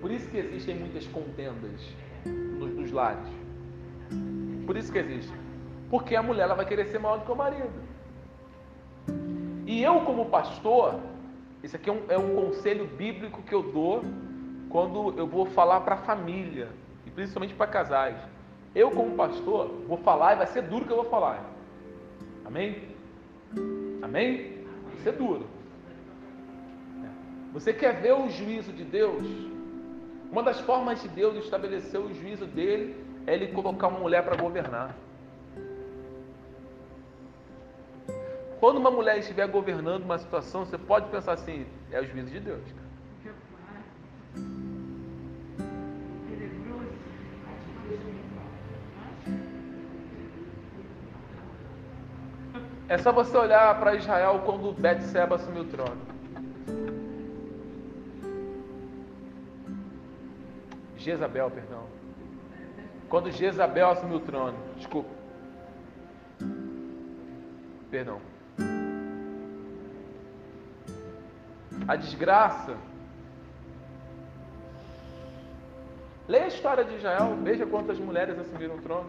Por 0.00 0.10
isso 0.10 0.28
que 0.30 0.38
existem 0.38 0.76
muitas 0.76 1.06
contendas 1.08 1.80
nos, 2.24 2.72
nos 2.74 2.92
lares. 2.92 3.28
Por 4.64 4.76
isso 4.76 4.92
que 4.92 4.98
existe. 4.98 5.32
Porque 5.90 6.16
a 6.16 6.22
mulher 6.22 6.44
ela 6.44 6.54
vai 6.54 6.64
querer 6.64 6.86
ser 6.86 6.98
maior 6.98 7.18
do 7.18 7.24
que 7.24 7.32
o 7.32 7.36
marido. 7.36 7.85
E 9.66 9.82
eu, 9.82 10.00
como 10.02 10.26
pastor, 10.26 11.00
Esse 11.62 11.74
aqui 11.74 11.90
é 11.90 11.92
um, 11.92 12.02
é 12.08 12.16
um 12.16 12.34
conselho 12.36 12.86
bíblico 12.86 13.42
que 13.42 13.52
eu 13.52 13.62
dou 13.72 14.04
quando 14.70 15.18
eu 15.18 15.26
vou 15.26 15.46
falar 15.46 15.80
para 15.80 15.96
a 15.96 15.98
família, 15.98 16.68
e 17.04 17.10
principalmente 17.10 17.54
para 17.54 17.66
casais. 17.66 18.16
Eu, 18.74 18.90
como 18.90 19.16
pastor, 19.16 19.70
vou 19.88 19.98
falar 19.98 20.34
e 20.34 20.36
vai 20.36 20.46
ser 20.46 20.62
duro 20.62 20.84
que 20.84 20.92
eu 20.92 20.96
vou 20.96 21.06
falar. 21.06 21.44
Amém? 22.44 22.82
Amém? 24.02 24.64
Vai 24.84 24.96
ser 25.02 25.12
duro. 25.12 25.46
Você 27.52 27.72
quer 27.72 28.00
ver 28.00 28.12
o 28.12 28.28
juízo 28.28 28.72
de 28.72 28.84
Deus? 28.84 29.26
Uma 30.30 30.42
das 30.42 30.60
formas 30.60 31.02
de 31.02 31.08
Deus 31.08 31.36
estabelecer 31.42 31.98
o 31.98 32.12
juízo 32.14 32.46
dele 32.46 32.94
é 33.26 33.34
ele 33.34 33.48
colocar 33.48 33.88
uma 33.88 33.98
mulher 33.98 34.22
para 34.22 34.36
governar. 34.36 34.94
Quando 38.60 38.78
uma 38.78 38.90
mulher 38.90 39.18
estiver 39.18 39.46
governando 39.48 40.04
uma 40.04 40.18
situação, 40.18 40.64
você 40.64 40.78
pode 40.78 41.08
pensar 41.10 41.32
assim: 41.32 41.66
é 41.90 42.00
o 42.00 42.06
juízo 42.06 42.30
de 42.30 42.40
Deus. 42.40 42.62
É 52.88 52.96
só 52.98 53.10
você 53.10 53.36
olhar 53.36 53.78
para 53.80 53.96
Israel 53.96 54.42
quando 54.46 54.72
Betseba 54.72 55.34
assumiu 55.34 55.62
o 55.62 55.66
trono. 55.66 56.00
Jezabel, 60.96 61.50
perdão. 61.50 61.84
Quando 63.08 63.30
Jezabel 63.30 63.90
assumiu 63.90 64.18
o 64.18 64.20
trono, 64.20 64.56
desculpa. 64.76 65.10
Perdão. 67.90 68.20
A 71.88 71.96
desgraça. 71.96 72.76
Leia 76.28 76.44
a 76.44 76.48
história 76.48 76.84
de 76.84 76.96
Israel, 76.96 77.36
veja 77.42 77.64
quantas 77.64 77.98
mulheres 77.98 78.38
assumiram 78.38 78.74
o 78.74 78.82
trono. 78.82 79.08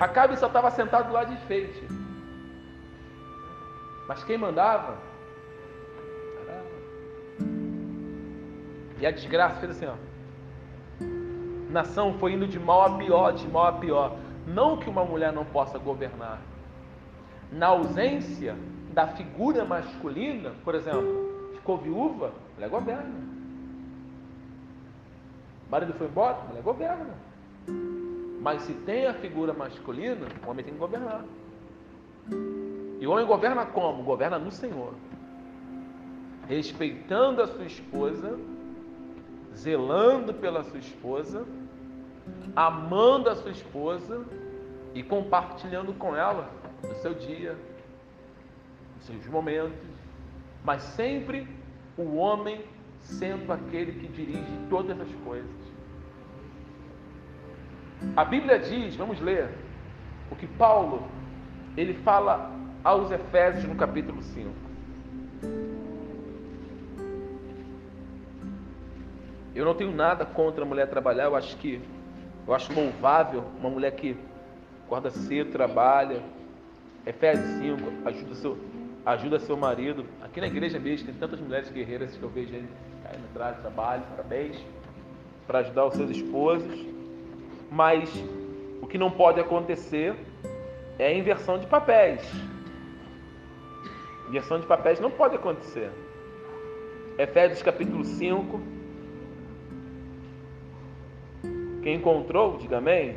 Acabe 0.00 0.36
só 0.36 0.46
estava 0.48 0.70
sentado 0.70 1.12
lá 1.12 1.24
de 1.24 1.34
enfeite. 1.34 1.86
Mas 4.08 4.24
quem 4.24 4.38
mandava? 4.38 4.96
E 9.00 9.06
a 9.06 9.10
desgraça 9.12 9.60
fez 9.60 9.70
assim, 9.72 9.86
ó. 9.86 9.94
Nação 11.70 12.14
foi 12.18 12.32
indo 12.32 12.46
de 12.46 12.58
mal 12.58 12.82
a 12.82 12.98
pior, 12.98 13.32
de 13.32 13.46
mal 13.46 13.66
a 13.66 13.72
pior. 13.72 14.16
Não 14.46 14.76
que 14.78 14.88
uma 14.88 15.04
mulher 15.04 15.32
não 15.32 15.44
possa 15.44 15.78
governar. 15.78 16.40
Na 17.52 17.68
ausência 17.68 18.56
da 18.92 19.06
figura 19.08 19.64
masculina, 19.64 20.52
por 20.64 20.74
exemplo, 20.74 21.50
ficou 21.54 21.78
viúva, 21.78 22.32
mulher 22.54 22.70
governa. 22.70 23.28
O 25.66 25.70
marido 25.70 25.92
foi 25.94 26.06
embora, 26.06 26.38
mulher 26.48 26.62
governa. 26.62 27.14
Mas 28.40 28.62
se 28.62 28.72
tem 28.72 29.06
a 29.06 29.14
figura 29.14 29.52
masculina, 29.52 30.26
o 30.46 30.50
homem 30.50 30.64
tem 30.64 30.72
que 30.72 30.80
governar. 30.80 31.24
E 33.00 33.06
o 33.06 33.10
homem 33.10 33.26
governa 33.26 33.66
como? 33.66 34.02
Governa 34.02 34.38
no 34.38 34.50
Senhor. 34.50 34.94
Respeitando 36.48 37.42
a 37.42 37.46
sua 37.46 37.64
esposa, 37.64 38.38
zelando 39.54 40.32
pela 40.32 40.64
sua 40.64 40.78
esposa, 40.78 41.46
amando 42.56 43.28
a 43.28 43.36
sua 43.36 43.50
esposa 43.50 44.24
e 44.94 45.02
compartilhando 45.02 45.92
com 45.92 46.16
ela 46.16 46.48
o 46.82 46.94
seu 46.96 47.14
dia, 47.14 47.56
os 48.98 49.06
seus 49.06 49.26
momentos, 49.26 49.78
mas 50.64 50.82
sempre 50.82 51.46
o 51.96 52.16
homem 52.16 52.64
sendo 53.00 53.52
aquele 53.52 53.92
que 53.92 54.08
dirige 54.08 54.58
todas 54.68 55.00
as 55.00 55.10
coisas. 55.24 55.50
A 58.16 58.24
Bíblia 58.24 58.58
diz, 58.58 58.94
vamos 58.96 59.20
ler, 59.20 59.48
o 60.30 60.36
que 60.36 60.46
Paulo 60.46 61.08
ele 61.76 61.94
fala 61.94 62.52
aos 62.84 63.10
Efésios 63.10 63.64
no 63.64 63.74
capítulo 63.74 64.22
5. 64.22 64.50
Eu 69.54 69.64
não 69.64 69.74
tenho 69.74 69.90
nada 69.90 70.24
contra 70.24 70.62
a 70.62 70.66
mulher 70.66 70.88
trabalhar, 70.88 71.24
eu 71.24 71.34
acho 71.34 71.56
que 71.56 71.80
eu 72.46 72.54
acho 72.54 72.72
louvável 72.72 73.44
uma 73.58 73.68
mulher 73.68 73.90
que 73.92 74.16
acorda 74.86 75.10
cedo, 75.10 75.50
trabalha. 75.50 76.22
Efésios 77.04 77.46
5, 77.58 78.08
ajuda 78.08 78.34
seu, 78.36 78.58
ajuda 79.12 79.38
seu 79.38 79.56
marido. 79.56 80.04
Aqui 80.22 80.38
na 80.38 80.46
igreja 80.46 80.78
mesmo 80.78 81.06
tem 81.06 81.14
tantas 81.14 81.40
mulheres 81.40 81.70
guerreiras 81.70 82.14
que 82.14 82.22
eu 82.22 82.28
vejo 82.28 82.54
aí 82.54 82.68
caindo 83.02 83.24
atrás, 83.30 83.58
trabalho, 83.60 84.02
parabéns, 84.10 84.62
para 85.46 85.60
ajudar 85.60 85.86
os 85.86 85.94
seus 85.94 86.10
esposos. 86.10 86.86
Mas 87.70 88.10
o 88.82 88.86
que 88.86 88.98
não 88.98 89.10
pode 89.10 89.40
acontecer 89.40 90.14
é 90.98 91.06
a 91.06 91.14
inversão 91.14 91.58
de 91.58 91.66
papéis. 91.66 92.20
Inversão 94.28 94.60
de 94.60 94.66
papéis 94.66 95.00
não 95.00 95.10
pode 95.10 95.36
acontecer. 95.36 95.90
Efésios 97.16 97.62
capítulo 97.62 98.04
5. 98.04 98.60
Quem 101.82 101.96
encontrou, 101.96 102.58
diga 102.58 102.76
amém. 102.76 103.16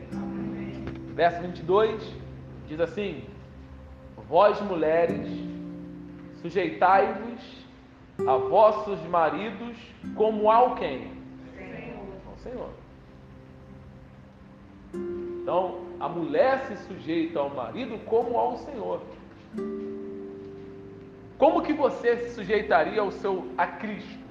Verso 1.13 1.41
22 1.41 2.15
diz 2.69 2.79
assim: 2.79 3.25
Vós 4.29 4.61
mulheres, 4.61 5.50
sujeitai-vos 6.41 7.65
a 8.27 8.37
vossos 8.37 8.99
maridos 9.07 9.77
como 10.15 10.49
ao 10.49 10.75
quem? 10.75 11.11
Ao 12.27 12.37
Senhor. 12.37 12.69
Então, 15.41 15.81
a 15.99 16.07
mulher 16.07 16.65
se 16.67 16.77
sujeita 16.87 17.39
ao 17.39 17.49
marido 17.49 17.97
como 18.05 18.37
ao 18.37 18.57
Senhor. 18.57 19.01
Como 21.37 21.63
que 21.63 21.73
você 21.73 22.17
se 22.17 22.35
sujeitaria 22.35 23.01
ao 23.01 23.11
seu 23.11 23.47
a 23.57 23.65
Cristo? 23.65 24.21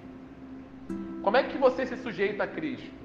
Como 1.22 1.36
é 1.36 1.42
que 1.42 1.58
você 1.58 1.84
se 1.84 1.96
sujeita 1.96 2.44
a 2.44 2.46
Cristo? 2.46 3.00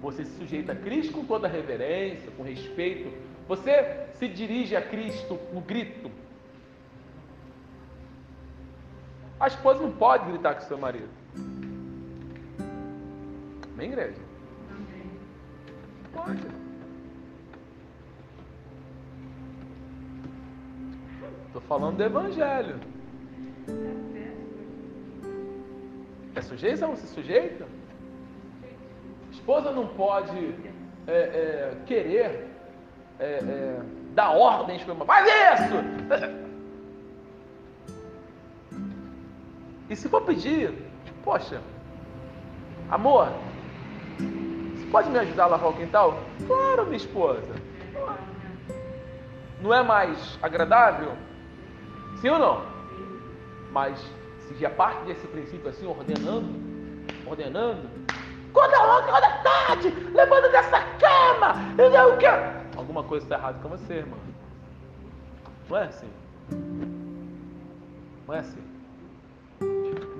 Você 0.00 0.24
se 0.24 0.38
sujeita 0.38 0.72
a 0.72 0.76
Cristo 0.76 1.12
com 1.12 1.24
toda 1.24 1.46
reverência, 1.46 2.30
com 2.36 2.42
respeito. 2.42 3.12
Você 3.46 4.06
se 4.14 4.26
dirige 4.26 4.74
a 4.74 4.80
Cristo 4.80 5.38
no 5.52 5.60
grito. 5.60 6.10
A 9.40 9.48
esposa 9.48 9.82
não 9.82 9.90
pode 9.90 10.26
gritar 10.26 10.54
com 10.54 10.60
seu 10.60 10.78
marido. 10.78 11.08
Amém, 13.74 13.88
igreja? 13.88 14.20
Amém. 14.70 15.10
Pode. 16.12 16.46
Estou 21.46 21.62
falando 21.62 21.96
do 21.96 22.04
Evangelho. 22.04 22.78
É 26.34 26.42
sujeição? 26.42 26.94
Se 26.94 27.06
sujeita? 27.08 27.66
esposa 29.32 29.72
não 29.72 29.86
pode 29.86 30.54
é, 31.06 31.12
é, 31.12 31.72
querer 31.86 32.46
é, 33.18 33.24
é 33.24 33.80
dar 34.14 34.30
ordens 34.30 34.84
para 34.84 34.94
faz 35.04 35.26
isso! 35.26 36.39
E 39.90 39.96
se 39.96 40.08
for 40.08 40.22
pedir, 40.22 40.72
poxa, 41.24 41.60
amor, 42.88 43.28
você 44.16 44.86
pode 44.86 45.10
me 45.10 45.18
ajudar 45.18 45.44
a 45.44 45.48
lavar 45.48 45.70
o 45.70 45.76
quintal? 45.76 46.20
Claro, 46.46 46.84
minha 46.84 46.96
esposa. 46.96 47.54
Não 49.60 49.74
é 49.74 49.82
mais 49.82 50.38
agradável? 50.40 51.12
Sim 52.20 52.28
ou 52.30 52.38
não? 52.38 52.62
Mas 53.72 53.98
se 54.46 54.54
já 54.54 54.70
parte 54.70 55.04
desse 55.04 55.26
princípio 55.26 55.68
assim, 55.68 55.86
ordenando, 55.86 56.48
ordenando, 57.26 57.90
Acorda 58.50 58.82
logo, 58.82 59.08
acorda 59.08 59.28
tarde, 59.44 59.90
levanta 60.12 60.48
dessa 60.48 60.80
cama, 60.98 61.54
entendeu 61.72 62.14
o 62.14 62.18
que? 62.18 62.26
Alguma 62.76 63.04
coisa 63.04 63.24
está 63.24 63.36
errada 63.36 63.58
com 63.62 63.68
você, 63.68 63.94
irmão. 63.94 64.18
Não 65.68 65.76
é 65.76 65.84
assim. 65.84 66.10
Não 68.26 68.34
é 68.34 68.38
assim. 68.40 68.79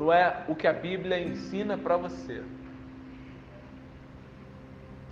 Não 0.01 0.11
é 0.11 0.45
o 0.49 0.55
que 0.55 0.67
a 0.67 0.73
Bíblia 0.73 1.21
ensina 1.21 1.77
para 1.77 1.95
você. 1.99 2.43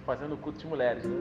Fazendo 0.06 0.34
culto 0.38 0.58
de 0.58 0.66
mulheres, 0.66 1.04
né? 1.04 1.16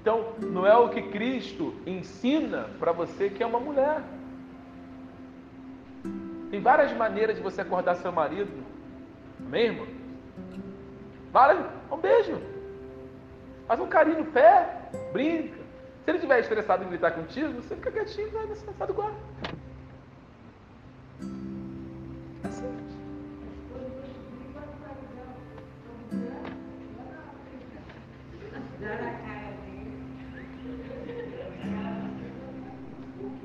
Então, 0.00 0.32
não 0.40 0.66
é 0.66 0.76
o 0.76 0.88
que 0.88 1.00
Cristo 1.02 1.72
ensina 1.86 2.70
para 2.80 2.90
você 2.90 3.30
que 3.30 3.40
é 3.40 3.46
uma 3.46 3.60
mulher. 3.60 4.02
Tem 6.50 6.60
várias 6.60 6.92
maneiras 6.96 7.36
de 7.36 7.42
você 7.42 7.60
acordar 7.60 7.94
seu 7.94 8.10
marido. 8.10 8.50
Amém, 9.38 9.66
irmão? 9.66 9.86
Várias. 11.30 11.64
Um 11.88 11.98
beijo. 11.98 12.42
Faz 13.68 13.78
um 13.78 13.86
carinho 13.86 14.24
no 14.24 14.32
pé. 14.32 14.90
Brinca. 15.12 15.61
Se 16.04 16.10
ele 16.10 16.18
estiver 16.18 16.40
estressado 16.40 16.84
em 16.84 16.88
gritar 16.88 17.12
contigo, 17.12 17.62
você 17.62 17.76
fica 17.76 17.92
quietinho, 17.92 18.30
vai 18.32 18.56
sai 18.56 18.86
do 18.88 18.94
quarto. 18.94 19.16
Assim. 22.44 22.82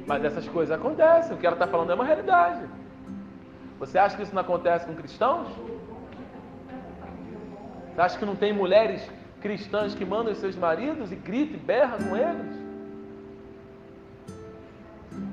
Mas 0.07 0.23
essas 0.23 0.47
coisas 0.47 0.75
acontecem, 0.75 1.35
o 1.35 1.37
que 1.37 1.45
ela 1.45 1.55
está 1.55 1.67
falando 1.67 1.91
é 1.91 1.95
uma 1.95 2.05
realidade. 2.05 2.65
Você 3.77 3.99
acha 3.99 4.15
que 4.15 4.23
isso 4.23 4.33
não 4.33 4.41
acontece 4.41 4.85
com 4.85 4.95
cristãos? 4.95 5.49
Você 7.93 8.01
acha 8.01 8.17
que 8.17 8.25
não 8.25 8.35
tem 8.35 8.51
mulheres 8.51 9.07
cristãs 9.41 9.93
que 9.93 10.05
mandam 10.05 10.33
seus 10.35 10.55
maridos 10.55 11.11
e 11.11 11.15
gritam 11.15 11.55
e 11.55 11.59
berram 11.59 11.97
com 11.97 12.15
eles? 12.15 12.57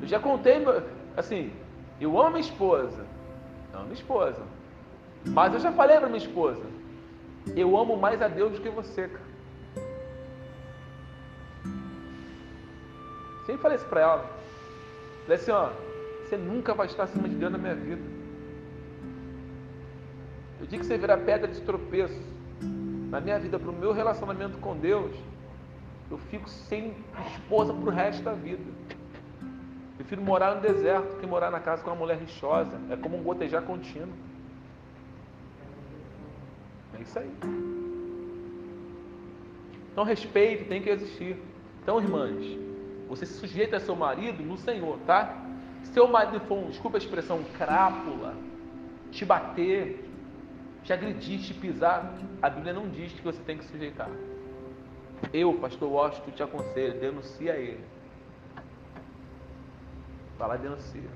Eu 0.03 0.09
já 0.09 0.19
contei, 0.19 0.57
assim, 1.17 1.53
eu 2.01 2.19
amo 2.21 2.31
minha 2.31 2.41
esposa, 2.41 3.05
amo 3.73 3.85
minha 3.85 3.95
esposa, 3.95 4.43
mas 5.25 5.55
eu 5.55 5.61
já 5.61 5.73
falei 5.73 5.99
para 5.99 6.09
minha 6.09 6.19
esposa, 6.19 6.65
eu 7.57 7.77
amo 7.77 7.97
mais 7.97 8.21
a 8.21 8.29
Deus 8.29 8.53
do 8.53 8.61
que 8.61 8.69
você, 8.69 9.09
cara. 9.09 9.35
Sempre 13.47 13.63
falei 13.63 13.77
isso 13.77 13.87
para 13.87 14.01
ela. 14.01 14.31
Falei 15.23 15.37
assim, 15.37 15.51
ó, 15.51 15.71
você 16.23 16.37
nunca 16.37 16.75
vai 16.75 16.87
estar 16.87 17.05
acima 17.05 17.29
de 17.29 17.35
Deus 17.35 17.53
na 17.53 17.59
minha 17.59 17.75
vida. 17.75 18.03
Eu 20.61 20.67
digo 20.67 20.81
que 20.81 20.87
você 20.87 20.97
virar 20.97 21.19
pedra 21.19 21.47
de 21.47 21.61
tropeço 21.61 22.19
na 23.15 23.21
minha 23.21 23.39
vida, 23.39 23.61
para 23.61 23.71
o 23.71 23.73
meu 23.73 23.93
relacionamento 23.93 24.59
com 24.59 24.77
Deus, 24.77 25.15
eu 26.11 26.19
fico 26.19 26.51
sem 26.51 26.93
esposa 27.29 27.73
para 27.73 27.89
o 27.89 27.91
resto 27.93 28.25
da 28.25 28.33
vida. 28.33 28.65
Prefiro 29.97 30.21
morar 30.21 30.57
no 30.57 30.61
deserto 30.61 31.17
que 31.19 31.25
morar 31.25 31.49
na 31.53 31.61
casa 31.61 31.81
com 31.81 31.91
uma 31.91 31.97
mulher 31.97 32.19
rixosa. 32.19 32.77
É 32.91 32.97
como 32.97 33.17
um 33.17 33.23
gotejar 33.23 33.62
contínuo. 33.62 34.12
É 36.99 37.03
isso 37.03 37.17
aí. 37.17 37.31
Então, 39.93 40.03
respeito 40.03 40.69
tem 40.69 40.83
que 40.83 40.91
existir. 40.91 41.37
Então, 41.85 42.01
irmãs, 42.01 42.45
você 43.09 43.25
se 43.25 43.35
sujeita 43.35 43.77
a 43.77 43.81
seu 43.81 43.95
marido 43.95 44.43
no 44.43 44.59
Senhor, 44.59 44.99
tá? 45.07 45.41
Se 45.85 45.93
seu 45.93 46.09
marido 46.09 46.41
for, 46.49 46.65
desculpa 46.65 46.97
a 46.97 46.99
expressão, 46.99 47.45
crápula, 47.57 48.35
te 49.12 49.25
bater, 49.25 50.04
te 50.85 50.93
agredir, 50.93 51.41
te 51.41 51.55
pisar, 51.55 52.14
a 52.41 52.51
Bíblia 52.51 52.72
não 52.72 52.89
diz 52.89 53.12
que 53.12 53.22
você 53.22 53.41
tem 53.43 53.59
que 53.59 53.64
sujeitar. 53.64 54.11
Eu, 55.32 55.55
pastor 55.55 55.91
Washington, 55.91 56.30
te 56.30 56.43
aconselho, 56.43 57.01
denuncia 57.01 57.57
ele. 57.57 57.85
Vai 60.39 60.49
lá 60.49 60.57
denuncia. 60.57 61.11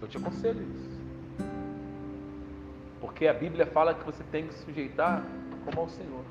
Eu 0.00 0.08
te 0.08 0.16
aconselho 0.16 0.62
isso. 0.62 1.00
Porque 3.00 3.26
a 3.26 3.34
Bíblia 3.34 3.66
fala 3.66 3.94
que 3.94 4.04
você 4.04 4.22
tem 4.24 4.46
que 4.46 4.54
se 4.54 4.64
sujeitar 4.64 5.24
como 5.64 5.80
ao 5.80 5.88
Senhor. 5.88 6.24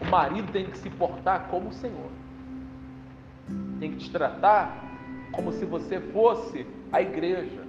O 0.00 0.04
marido 0.06 0.50
tem 0.50 0.66
que 0.66 0.78
se 0.78 0.90
portar 0.90 1.48
como 1.48 1.68
o 1.68 1.72
Senhor 1.72 2.10
tem 3.84 3.92
que 3.92 3.98
te 3.98 4.10
tratar 4.10 4.82
como 5.32 5.52
se 5.52 5.64
você 5.64 6.00
fosse 6.00 6.66
a 6.90 7.02
igreja. 7.02 7.63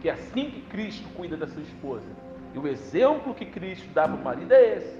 Que 0.00 0.08
é 0.08 0.12
assim 0.12 0.50
que 0.50 0.60
Cristo 0.62 1.08
cuida 1.16 1.36
da 1.36 1.46
sua 1.46 1.62
esposa. 1.62 2.06
E 2.54 2.58
o 2.58 2.66
exemplo 2.66 3.34
que 3.34 3.44
Cristo 3.44 3.86
dá 3.92 4.06
para 4.06 4.16
o 4.16 4.22
marido 4.22 4.52
é 4.52 4.76
esse. 4.76 4.98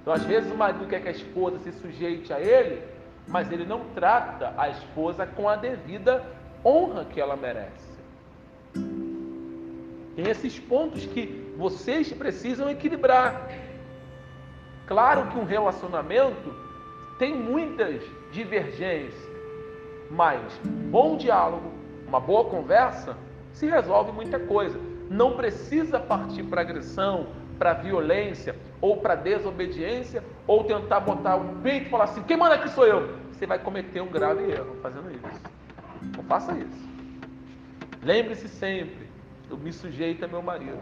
Então, 0.00 0.12
às 0.12 0.22
vezes, 0.24 0.50
o 0.50 0.56
marido 0.56 0.86
quer 0.86 1.02
que 1.02 1.08
a 1.08 1.12
esposa 1.12 1.58
se 1.58 1.72
sujeite 1.72 2.32
a 2.32 2.40
ele, 2.40 2.82
mas 3.28 3.50
ele 3.52 3.64
não 3.64 3.84
trata 3.94 4.54
a 4.56 4.68
esposa 4.68 5.26
com 5.26 5.48
a 5.48 5.56
devida 5.56 6.24
honra 6.64 7.04
que 7.04 7.20
ela 7.20 7.36
merece. 7.36 7.90
Tem 10.16 10.28
esses 10.28 10.58
pontos 10.58 11.04
que 11.06 11.52
vocês 11.56 12.12
precisam 12.12 12.68
equilibrar. 12.70 13.48
Claro 14.86 15.28
que 15.28 15.38
um 15.38 15.44
relacionamento 15.44 16.54
tem 17.18 17.34
muitas 17.34 18.02
divergências, 18.32 19.14
mas 20.10 20.40
bom 20.90 21.16
diálogo, 21.16 21.70
uma 22.08 22.18
boa 22.18 22.44
conversa, 22.46 23.16
se 23.52 23.66
resolve 23.66 24.12
muita 24.12 24.38
coisa. 24.38 24.78
Não 25.08 25.36
precisa 25.36 25.98
partir 25.98 26.44
para 26.44 26.60
agressão, 26.60 27.28
para 27.58 27.74
violência, 27.74 28.54
ou 28.80 28.98
para 28.98 29.14
desobediência, 29.14 30.22
ou 30.46 30.64
tentar 30.64 31.00
botar 31.00 31.36
o 31.36 31.56
peito 31.62 31.86
e 31.86 31.90
falar 31.90 32.04
assim: 32.04 32.22
quem 32.22 32.36
manda 32.36 32.54
aqui 32.54 32.70
sou 32.70 32.86
eu. 32.86 33.16
Você 33.32 33.46
vai 33.46 33.58
cometer 33.58 34.00
um 34.00 34.08
grave 34.08 34.50
erro 34.50 34.76
fazendo 34.82 35.10
isso. 35.10 35.40
Não 36.16 36.24
faça 36.24 36.52
isso. 36.52 36.88
Lembre-se 38.02 38.48
sempre: 38.48 39.08
eu 39.50 39.56
me 39.56 39.72
sujeito 39.72 40.24
a 40.24 40.28
meu 40.28 40.42
marido. 40.42 40.78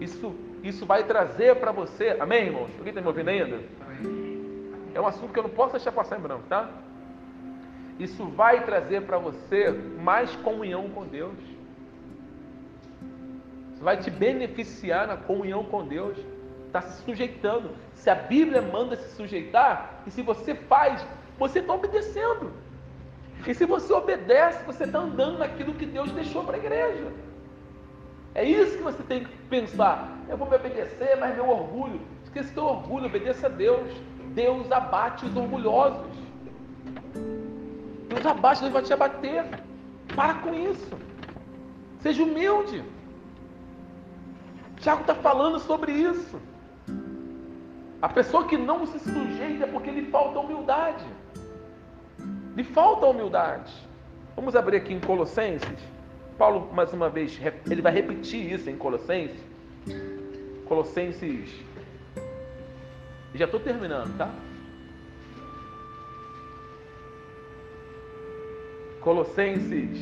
Isso 0.00 0.34
isso 0.62 0.84
vai 0.84 1.04
trazer 1.04 1.56
para 1.56 1.72
você, 1.72 2.16
amém, 2.18 2.46
irmãos? 2.46 2.70
Alguém 2.76 2.88
está 2.88 3.00
me 3.00 3.06
ouvindo 3.06 3.28
ainda? 3.28 3.60
É 4.94 5.00
um 5.00 5.06
assunto 5.06 5.32
que 5.32 5.38
eu 5.38 5.44
não 5.44 5.50
posso 5.50 5.72
deixar 5.72 5.92
passar 5.92 6.18
em 6.18 6.22
branco, 6.22 6.44
tá? 6.48 6.68
Isso 7.98 8.26
vai 8.26 8.64
trazer 8.64 9.02
para 9.02 9.18
você 9.18 9.70
mais 10.02 10.34
comunhão 10.36 10.88
com 10.90 11.04
Deus. 11.04 11.38
Isso 13.78 13.84
vai 13.84 13.96
te 13.96 14.10
beneficiar 14.10 15.06
na 15.06 15.16
comunhão 15.16 15.62
com 15.62 15.86
Deus. 15.86 16.18
Está 16.66 16.82
se 16.82 17.00
sujeitando. 17.04 17.70
Se 17.94 18.10
a 18.10 18.14
Bíblia 18.16 18.60
manda 18.60 18.96
se 18.96 19.14
sujeitar, 19.14 20.02
e 20.04 20.10
se 20.10 20.20
você 20.20 20.52
faz, 20.52 21.06
você 21.38 21.60
está 21.60 21.74
obedecendo. 21.74 22.52
E 23.46 23.54
se 23.54 23.64
você 23.64 23.92
obedece, 23.92 24.64
você 24.64 24.82
está 24.82 24.98
andando 24.98 25.38
naquilo 25.38 25.74
que 25.74 25.86
Deus 25.86 26.10
deixou 26.10 26.42
para 26.42 26.56
a 26.56 26.58
igreja. 26.58 27.12
É 28.34 28.44
isso 28.44 28.78
que 28.78 28.82
você 28.82 29.00
tem 29.04 29.22
que 29.22 29.36
pensar. 29.48 30.12
Eu 30.28 30.36
vou 30.36 30.50
me 30.50 30.56
obedecer, 30.56 31.16
mas 31.16 31.36
meu 31.36 31.48
orgulho. 31.48 32.00
Esqueça 32.24 32.52
teu 32.52 32.64
orgulho, 32.64 33.06
obedeça 33.06 33.46
a 33.46 33.50
Deus. 33.50 33.92
Deus 34.34 34.72
abate 34.72 35.24
os 35.24 35.36
orgulhosos. 35.36 36.18
Deus 38.08 38.26
abate, 38.26 38.60
Deus 38.60 38.72
vai 38.72 38.82
te 38.82 38.92
abater. 38.92 39.44
Para 40.16 40.34
com 40.34 40.52
isso. 40.52 40.98
Seja 42.00 42.24
humilde. 42.24 42.82
Tiago 44.80 45.00
está 45.00 45.14
falando 45.14 45.58
sobre 45.58 45.92
isso. 45.92 46.40
A 48.00 48.08
pessoa 48.08 48.46
que 48.46 48.56
não 48.56 48.86
se 48.86 48.98
sujeita 49.00 49.64
é 49.64 49.66
porque 49.66 49.90
lhe 49.90 50.10
falta 50.10 50.38
humildade. 50.38 51.04
Lhe 52.54 52.62
falta 52.62 53.06
humildade. 53.06 53.72
Vamos 54.36 54.54
abrir 54.54 54.76
aqui 54.76 54.94
em 54.94 55.00
Colossenses. 55.00 55.78
Paulo, 56.36 56.72
mais 56.72 56.92
uma 56.92 57.10
vez, 57.10 57.40
ele 57.68 57.82
vai 57.82 57.92
repetir 57.92 58.52
isso 58.52 58.70
em 58.70 58.76
Colossenses. 58.76 59.40
Colossenses. 60.66 61.52
Já 63.34 63.46
estou 63.46 63.58
terminando, 63.58 64.16
tá? 64.16 64.30
Colossenses, 69.00 69.98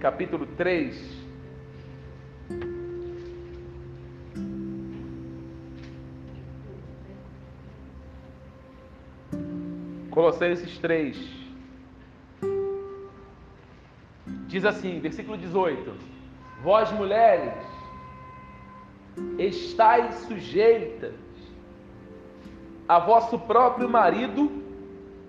capítulo 0.00 0.46
3. 0.46 1.21
Colossenses 10.12 10.78
3. 10.78 11.16
Diz 14.46 14.64
assim, 14.66 15.00
versículo 15.00 15.38
18: 15.38 15.90
Vós 16.62 16.92
mulheres, 16.92 17.54
estáis 19.38 20.14
sujeitas 20.26 21.14
a 22.86 22.98
vosso 22.98 23.38
próprio 23.38 23.88
marido, 23.88 24.52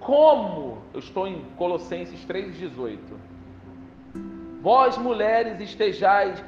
como? 0.02 0.80
Eu 0.94 1.00
estou 1.00 1.30
em 1.30 1.46
Colossenses 1.56 2.26
3,18. 2.26 3.00
Vós 4.62 4.98
mulheres 4.98 5.62
estejais, 5.62 6.44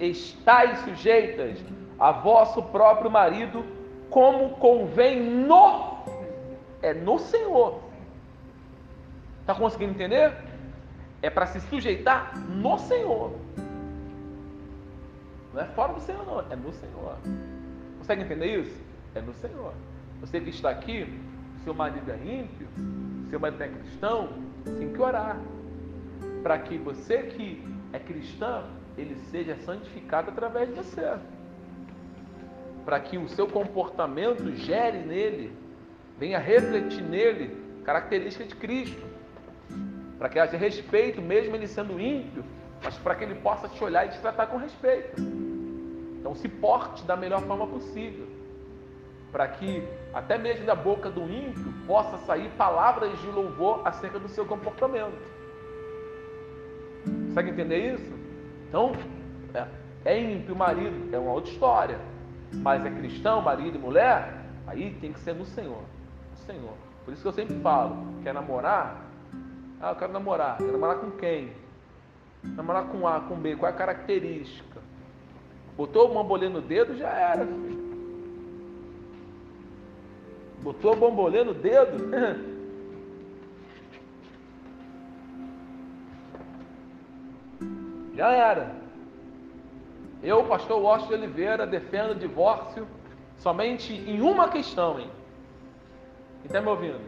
estáis 0.00 0.80
sujeitas 0.80 1.64
a 2.00 2.10
vosso 2.10 2.60
próprio 2.64 3.10
marido, 3.10 3.64
como 4.10 4.50
convém 4.56 5.20
no 5.22 5.95
é 6.82 6.94
no 6.94 7.18
Senhor. 7.18 7.80
Está 9.42 9.54
conseguindo 9.54 9.92
entender? 9.92 10.32
é 11.22 11.30
para 11.30 11.46
se 11.46 11.60
sujeitar 11.62 12.38
no 12.38 12.78
Senhor. 12.78 13.32
Não 15.52 15.60
é 15.60 15.64
fora 15.66 15.94
do 15.94 16.00
Senhor, 16.00 16.24
não, 16.26 16.40
é 16.40 16.56
no 16.56 16.72
Senhor. 16.72 17.16
Consegue 17.98 18.22
entender 18.22 18.60
isso? 18.60 18.80
É 19.14 19.20
no 19.20 19.32
Senhor. 19.34 19.72
Você 20.20 20.40
que 20.40 20.50
está 20.50 20.70
aqui, 20.70 21.20
seu 21.64 21.74
marido 21.74 22.10
é 22.10 22.16
ímpio, 22.16 22.68
seu 23.30 23.40
marido 23.40 23.62
é 23.62 23.68
cristão, 23.68 24.28
tem 24.78 24.92
que 24.92 25.00
orar. 25.00 25.38
Para 26.42 26.58
que 26.58 26.76
você 26.78 27.22
que 27.24 27.66
é 27.92 27.98
cristão, 27.98 28.64
ele 28.96 29.16
seja 29.30 29.56
santificado 29.56 30.30
através 30.30 30.68
de 30.68 30.74
você. 30.74 31.18
Para 32.84 33.00
que 33.00 33.18
o 33.18 33.28
seu 33.28 33.48
comportamento 33.48 34.54
gere 34.54 34.98
nele 34.98 35.52
venha 36.18 36.38
refletir 36.38 37.02
nele 37.02 37.56
características 37.84 38.48
de 38.48 38.56
Cristo, 38.56 39.06
para 40.18 40.28
que 40.28 40.38
haja 40.38 40.56
respeito, 40.56 41.20
mesmo 41.20 41.54
ele 41.54 41.66
sendo 41.66 42.00
ímpio, 42.00 42.44
mas 42.82 42.96
para 42.98 43.14
que 43.14 43.24
ele 43.24 43.36
possa 43.36 43.68
te 43.68 43.82
olhar 43.82 44.06
e 44.06 44.10
te 44.10 44.18
tratar 44.20 44.46
com 44.46 44.56
respeito. 44.56 45.20
Então, 46.18 46.34
se 46.34 46.48
porte 46.48 47.04
da 47.04 47.16
melhor 47.16 47.42
forma 47.42 47.66
possível, 47.66 48.26
para 49.30 49.46
que 49.46 49.86
até 50.12 50.38
mesmo 50.38 50.64
da 50.64 50.74
boca 50.74 51.10
do 51.10 51.22
ímpio 51.22 51.72
possa 51.86 52.16
sair 52.18 52.50
palavras 52.56 53.18
de 53.20 53.26
louvor 53.26 53.82
acerca 53.84 54.18
do 54.18 54.28
seu 54.28 54.46
comportamento. 54.46 55.36
Consegue 57.28 57.50
entender 57.50 57.94
isso? 57.94 58.14
Então, 58.68 58.92
é, 59.54 59.66
é 60.04 60.20
ímpio 60.20 60.54
o 60.54 60.58
marido, 60.58 61.14
é 61.14 61.18
uma 61.18 61.32
outra 61.32 61.52
história. 61.52 62.00
Mas 62.52 62.84
é 62.84 62.90
cristão, 62.90 63.42
marido 63.42 63.76
e 63.76 63.78
mulher, 63.78 64.32
aí 64.66 64.96
tem 65.00 65.12
que 65.12 65.20
ser 65.20 65.34
no 65.34 65.44
Senhor. 65.44 65.82
Senhor. 66.46 66.74
Por 67.04 67.12
isso 67.12 67.22
que 67.22 67.28
eu 67.28 67.32
sempre 67.32 67.58
falo, 67.60 67.96
quer 68.22 68.32
namorar? 68.32 69.04
Ah, 69.80 69.90
eu 69.90 69.96
quero 69.96 70.12
namorar. 70.12 70.56
Quer 70.58 70.72
namorar 70.72 70.98
com 70.98 71.10
quem? 71.12 71.52
Namorar 72.42 72.86
com 72.86 73.06
A, 73.06 73.20
com 73.20 73.36
B, 73.36 73.56
qual 73.56 73.70
é 73.70 73.74
a 73.74 73.76
característica? 73.76 74.80
Botou 75.76 76.10
o 76.10 76.14
bambolê 76.14 76.48
no 76.48 76.62
dedo, 76.62 76.96
já 76.96 77.10
era. 77.10 77.46
Botou 80.62 80.94
o 80.94 80.96
bambolê 80.96 81.44
no 81.44 81.52
dedo? 81.52 82.10
já 88.16 88.30
era. 88.32 88.74
Eu, 90.22 90.44
pastor 90.44 90.80
Washington 90.80 91.14
Oliveira, 91.14 91.66
defendo 91.66 92.12
o 92.12 92.14
divórcio 92.14 92.86
somente 93.36 93.92
em 93.92 94.22
uma 94.22 94.48
questão, 94.48 94.98
hein? 94.98 95.10
Quem 96.46 96.58
está 96.58 96.60
me 96.60 96.68
ouvindo? 96.68 97.00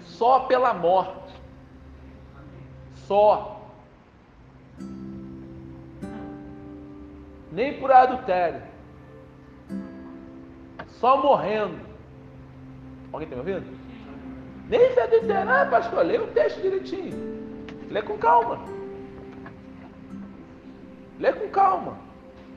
Só 0.00 0.40
pela 0.40 0.72
morte. 0.72 1.34
Só. 2.94 3.60
Nem 7.52 7.78
por 7.78 7.92
adultério. 7.92 8.62
Só 10.86 11.22
morrendo. 11.22 11.78
Alguém 13.12 13.28
está 13.28 13.42
me 13.42 13.52
ouvindo? 13.52 13.78
Nem 14.66 14.92
se 14.94 15.00
adulterar, 15.00 15.66
ah, 15.66 15.70
pastor, 15.70 16.04
lê 16.04 16.18
o 16.18 16.28
texto 16.28 16.62
direitinho. 16.62 17.66
Lê 17.90 18.00
com 18.00 18.16
calma. 18.16 18.60
Lê 21.18 21.32
com 21.34 21.48
calma 21.50 22.08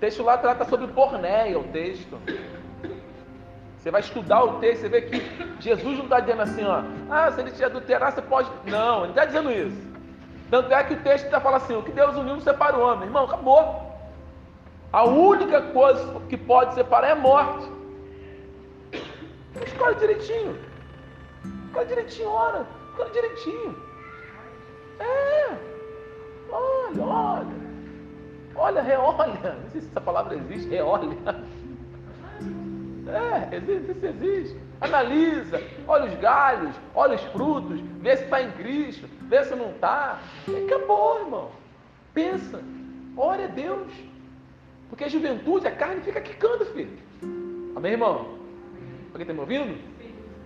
texto 0.02 0.24
lá 0.24 0.36
trata 0.36 0.66
sobre 0.66 0.88
pornéia, 0.88 1.60
o 1.60 1.64
texto. 1.66 2.18
Você 3.82 3.90
vai 3.90 4.02
estudar 4.02 4.44
o 4.44 4.60
texto, 4.60 4.82
você 4.82 4.90
vê 4.90 5.02
que 5.02 5.20
Jesus 5.60 5.98
não 5.98 6.04
está 6.04 6.20
dizendo 6.20 6.44
assim, 6.44 6.64
ó, 6.64 6.84
ah, 7.10 7.32
se 7.32 7.42
ele 7.42 7.50
te 7.50 7.64
adulterar, 7.64 8.12
você 8.12 8.22
pode. 8.22 8.48
Não, 8.68 8.98
ele 8.98 9.06
não 9.06 9.10
está 9.10 9.26
dizendo 9.26 9.52
isso. 9.52 9.92
Tanto 10.52 10.72
é 10.72 10.84
que 10.84 10.94
o 10.94 11.02
texto 11.02 11.26
está 11.26 11.42
falando 11.42 11.64
assim, 11.64 11.76
o 11.76 11.82
que 11.82 11.92
Deus 11.92 12.16
uniu 12.16 12.36
não 12.36 12.42
separa 12.42 12.78
o 12.78 12.82
homem. 12.82 13.06
Irmão, 13.06 13.26
acabou. 13.26 13.92
A 14.94 15.04
única 15.04 15.62
coisa 15.74 16.20
que 16.30 16.38
pode 16.38 16.76
separar 16.76 17.10
é 17.10 17.16
morte. 17.16 17.72
Escolhe 19.66 19.96
direitinho. 19.96 20.60
Escolhe 21.66 21.88
direitinho, 21.88 22.30
ora. 22.30 22.68
Escolhe 22.92 23.10
direitinho. 23.10 23.84
É. 25.00 25.58
Olha, 26.52 27.04
olha. 27.04 27.62
Olha, 28.56 28.82
reolha. 28.84 29.58
Não 29.64 29.70
sei 29.72 29.82
se 29.82 29.88
essa 29.88 30.02
palavra 30.02 30.36
existe, 30.36 30.70
reolha. 30.70 31.18
É, 33.12 33.56
existe, 33.56 33.92
isso 33.92 34.06
existe. 34.06 34.60
Analisa, 34.80 35.62
olha 35.88 36.06
os 36.06 36.20
galhos, 36.20 36.76
olha 36.96 37.16
os 37.16 37.24
frutos, 37.26 37.80
vê 38.00 38.18
se 38.18 38.24
está 38.24 38.42
em 38.42 38.52
Cristo, 38.52 39.08
vê 39.24 39.44
se 39.44 39.56
não 39.56 39.72
está. 39.72 40.20
Acabou, 40.66 41.20
irmão. 41.20 41.52
Pensa, 42.14 42.62
ore 43.16 43.44
a 43.44 43.48
Deus. 43.48 43.92
Porque 44.90 45.04
a 45.06 45.10
juventude, 45.10 45.68
a 45.68 45.72
carne 45.72 46.02
fica 46.02 46.20
quicando, 46.20 46.66
filho. 46.68 46.98
Amém, 47.76 47.94
irmão? 47.94 48.38
Alguém 49.14 49.22
está 49.22 49.34
me 49.34 49.40
ouvindo? 49.40 49.80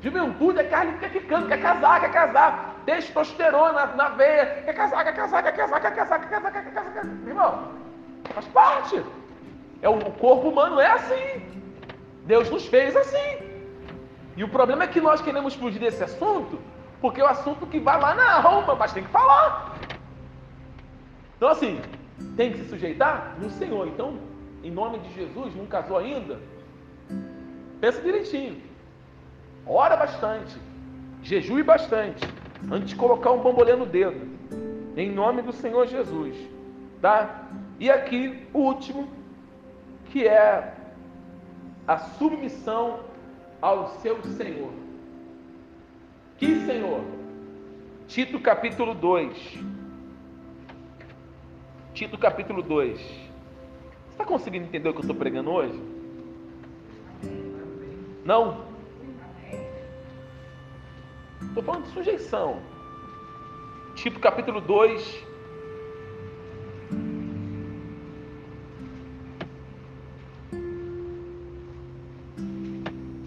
Juventude, 0.01 0.59
a 0.59 0.67
carne 0.69 0.93
fica 0.93 1.09
quicando, 1.09 1.47
quer 1.47 1.61
casar, 1.61 1.99
quer 2.01 2.11
casar. 2.11 2.75
Testosterona 2.85 3.87
na, 3.87 4.09
veia, 4.09 4.45
quer 4.65 4.73
casar, 4.73 5.03
quer 5.03 5.15
casar, 5.15 5.43
quer 5.43 5.55
casar, 5.55 5.81
quer 5.81 5.95
casar, 5.95 6.19
quer 6.19 6.29
casar, 6.29 6.51
quer 6.51 6.73
casar. 6.73 7.05
Irmão, 7.25 7.75
Faz 8.33 8.47
parte. 8.47 9.03
É, 9.81 9.89
o 9.89 9.99
corpo 10.13 10.49
humano 10.49 10.79
é 10.79 10.91
assim. 10.91 11.63
Deus 12.25 12.49
nos 12.49 12.65
fez 12.65 12.95
assim. 12.95 13.45
E 14.35 14.43
o 14.43 14.49
problema 14.49 14.83
é 14.83 14.87
que 14.87 14.99
nós 14.99 15.21
queremos 15.21 15.53
fugir 15.53 15.79
desse 15.79 16.03
assunto, 16.03 16.59
porque 16.99 17.21
é 17.21 17.23
o 17.23 17.27
assunto 17.27 17.65
que 17.65 17.79
vai 17.79 17.99
lá 17.99 18.13
na 18.13 18.41
alma, 18.41 18.75
mas 18.75 18.91
tem 18.91 19.03
que 19.03 19.09
falar. 19.09 19.75
Então, 21.37 21.49
assim, 21.49 21.79
tem 22.35 22.51
que 22.51 22.59
se 22.59 22.69
sujeitar 22.69 23.35
no 23.39 23.49
Senhor. 23.49 23.87
Então, 23.87 24.17
em 24.63 24.71
nome 24.71 24.99
de 24.99 25.13
Jesus, 25.13 25.55
não 25.55 25.65
casou 25.65 25.97
ainda? 25.97 26.39
Pensa 27.79 28.01
direitinho. 28.01 28.61
Ora 29.65 29.95
bastante. 29.95 30.57
Jejue 31.21 31.63
bastante. 31.63 32.27
Antes 32.71 32.89
de 32.89 32.95
colocar 32.95 33.31
um 33.31 33.41
bambolê 33.41 33.75
no 33.75 33.85
dedo. 33.85 34.27
Em 34.97 35.11
nome 35.11 35.41
do 35.41 35.53
Senhor 35.53 35.85
Jesus. 35.87 36.35
Tá? 37.01 37.43
E 37.79 37.91
aqui 37.91 38.47
o 38.53 38.59
último, 38.59 39.07
que 40.05 40.27
é 40.27 40.73
a 41.87 41.97
submissão 41.97 42.99
ao 43.61 43.89
seu 43.99 44.21
Senhor. 44.23 44.71
Que 46.37 46.65
Senhor? 46.65 47.01
Tito 48.07 48.39
capítulo 48.39 48.93
2. 48.93 49.59
Tito 51.93 52.17
capítulo 52.17 52.61
2. 52.61 52.99
Você 52.99 54.11
está 54.11 54.25
conseguindo 54.25 54.65
entender 54.65 54.89
o 54.89 54.93
que 54.93 54.99
eu 54.99 55.01
estou 55.01 55.15
pregando 55.15 55.51
hoje? 55.51 55.81
Não? 58.23 58.65
Estou 61.41 61.63
falando 61.63 61.85
de 61.85 61.91
sujeição. 61.91 62.59
Tito 63.95 64.19
capítulo 64.19 64.59
2, 64.59 65.24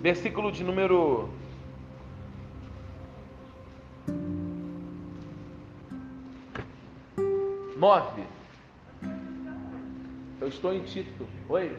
versículo 0.01 0.53
de 0.53 0.63
número 0.63 1.29
nove. 7.77 8.23
Eu 10.41 10.49
estou 10.49 10.73
em 10.73 10.83
Tito. 10.83 11.27
Oi? 11.49 11.77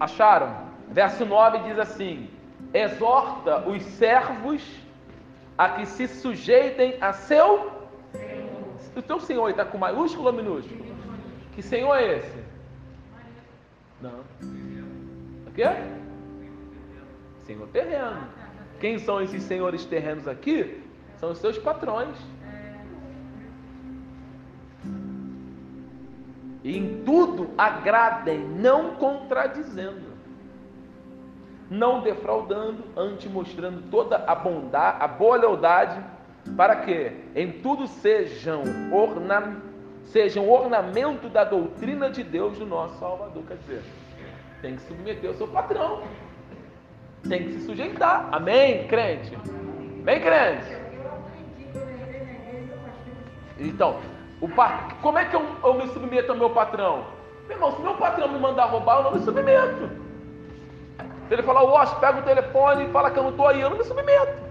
Acharam? 0.00 0.64
Verso 0.88 1.24
9 1.24 1.58
diz 1.60 1.78
assim: 1.78 2.28
Exorta 2.72 3.68
os 3.68 3.82
servos 3.82 4.83
a 5.56 5.68
que 5.70 5.86
se 5.86 6.08
sujeitem 6.08 6.96
a 7.00 7.12
seu 7.12 7.72
o 8.96 9.02
teu 9.02 9.18
Senhor 9.20 9.50
está 9.50 9.64
com 9.64 9.76
maiúsculo 9.76 10.28
ou 10.28 10.32
minúsculo? 10.32 10.84
Que 11.52 11.62
Senhor 11.62 11.94
é 11.96 12.18
esse? 12.18 12.44
Não. 14.00 14.20
O 15.46 15.50
quê? 15.52 15.64
Senhor 17.44 17.66
terreno. 17.68 18.28
Quem 18.80 18.98
são 18.98 19.20
esses 19.20 19.42
senhores 19.42 19.84
terrenos 19.84 20.28
aqui? 20.28 20.82
São 21.18 21.32
os 21.32 21.38
seus 21.38 21.58
patrões. 21.58 22.16
E 26.62 26.78
em 26.78 27.02
tudo 27.04 27.50
agradem, 27.58 28.38
não 28.38 28.94
contradizendo 28.94 30.13
não 31.74 32.00
defraudando, 32.00 32.84
antes 32.96 33.30
mostrando 33.30 33.82
toda 33.90 34.16
a 34.26 34.34
bondade, 34.34 34.98
a 35.00 35.08
boa 35.08 35.36
lealdade, 35.36 36.00
para 36.56 36.76
que 36.76 37.12
em 37.34 37.50
tudo 37.50 37.86
sejam, 37.86 38.62
orna, 38.92 39.56
sejam 40.04 40.48
ornamento 40.48 41.28
da 41.28 41.44
doutrina 41.44 42.10
de 42.10 42.22
Deus 42.22 42.58
do 42.58 42.66
nosso 42.66 42.98
Salvador. 42.98 43.42
Quer 43.48 43.56
dizer, 43.56 43.82
tem 44.62 44.76
que 44.76 44.82
submeter 44.82 45.30
ao 45.30 45.36
seu 45.36 45.48
patrão, 45.48 46.02
tem 47.28 47.44
que 47.44 47.52
se 47.54 47.66
sujeitar. 47.66 48.28
Amém, 48.30 48.86
crente? 48.86 49.36
Amém, 50.02 50.20
crente? 50.20 50.84
Então, 53.58 53.98
o 54.40 54.48
como 55.00 55.18
é 55.18 55.24
que 55.24 55.34
eu, 55.34 55.44
eu 55.62 55.74
me 55.74 55.88
submeto 55.88 56.32
ao 56.32 56.38
meu 56.38 56.50
patrão? 56.50 57.06
Meu 57.46 57.56
irmão, 57.56 57.72
se 57.72 57.82
meu 57.82 57.94
patrão 57.94 58.28
me 58.28 58.38
mandar 58.38 58.66
roubar, 58.66 58.98
eu 58.98 59.04
não 59.04 59.12
me 59.12 59.20
submeto. 59.20 60.03
Se 61.28 61.34
ele 61.34 61.42
falar, 61.42 61.62
Washington, 61.62 62.00
pega 62.00 62.18
o 62.18 62.22
telefone 62.22 62.84
e 62.84 62.88
fala 62.90 63.10
que 63.10 63.18
eu 63.18 63.22
não 63.22 63.30
estou 63.30 63.46
aí, 63.46 63.60
eu 63.60 63.70
não 63.70 63.78
me 63.78 63.84
submeto. 63.84 64.44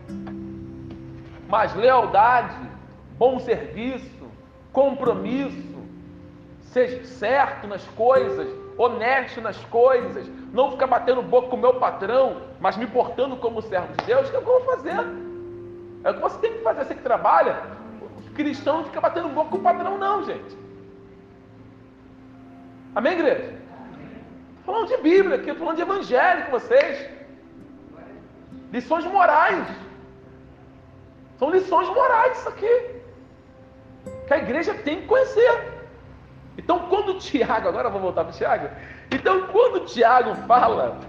mas 1.48 1.76
lealdade, 1.76 2.56
bom 3.18 3.40
serviço, 3.40 4.28
compromisso, 4.72 5.78
seja 6.62 7.06
certo 7.06 7.68
nas 7.68 7.86
coisas, 7.90 8.48
honesto 8.76 9.40
nas 9.40 9.58
coisas, 9.66 10.28
não 10.52 10.72
ficar 10.72 10.88
batendo 10.88 11.22
boca 11.22 11.50
com 11.50 11.56
o 11.56 11.60
meu 11.60 11.76
patrão, 11.76 12.42
mas 12.60 12.76
me 12.76 12.88
portando 12.88 13.36
como 13.38 13.62
servo 13.62 13.94
de 13.98 14.06
Deus, 14.06 14.30
que 14.30 14.36
é 14.36 14.40
o 14.40 14.42
que 14.42 14.50
eu 14.50 14.60
vou 14.60 14.76
fazer. 14.76 15.24
É 16.04 16.10
o 16.10 16.14
que 16.16 16.22
você 16.22 16.40
tem 16.40 16.54
que 16.54 16.64
fazer, 16.64 16.86
você 16.86 16.96
que 16.96 17.04
trabalha. 17.04 17.62
Cristão 18.34 18.78
não 18.78 18.86
fica 18.86 19.00
batendo 19.00 19.30
boca 19.30 19.52
com 19.52 19.58
o 19.58 19.62
patrão, 19.62 19.96
não, 19.98 20.24
gente. 20.24 20.58
Amém, 22.96 23.14
igreja? 23.14 23.63
Falando 24.66 24.88
de 24.88 24.98
Bíblia 24.98 25.36
aqui, 25.36 25.54
falando 25.54 25.76
de 25.76 25.82
evangelho 25.82 26.46
com 26.46 26.52
vocês. 26.52 27.10
Lições 28.72 29.06
morais. 29.06 29.68
São 31.38 31.50
lições 31.50 31.88
morais 31.90 32.38
isso 32.38 32.50
aqui. 32.50 32.74
Que 34.28 34.34
a 34.34 34.38
igreja 34.38 34.74
tem 34.74 35.02
que 35.02 35.08
conhecer. 35.08 35.74
Então, 36.58 36.80
quando 36.88 37.20
Tiago, 37.20 37.68
agora 37.68 37.90
vou 37.90 38.02
voltar 38.02 38.24
para 38.24 38.34
Tiago. 38.34 38.70
Então, 39.12 39.48
quando 39.48 39.86
Tiago 39.86 40.36
fala 40.48 41.00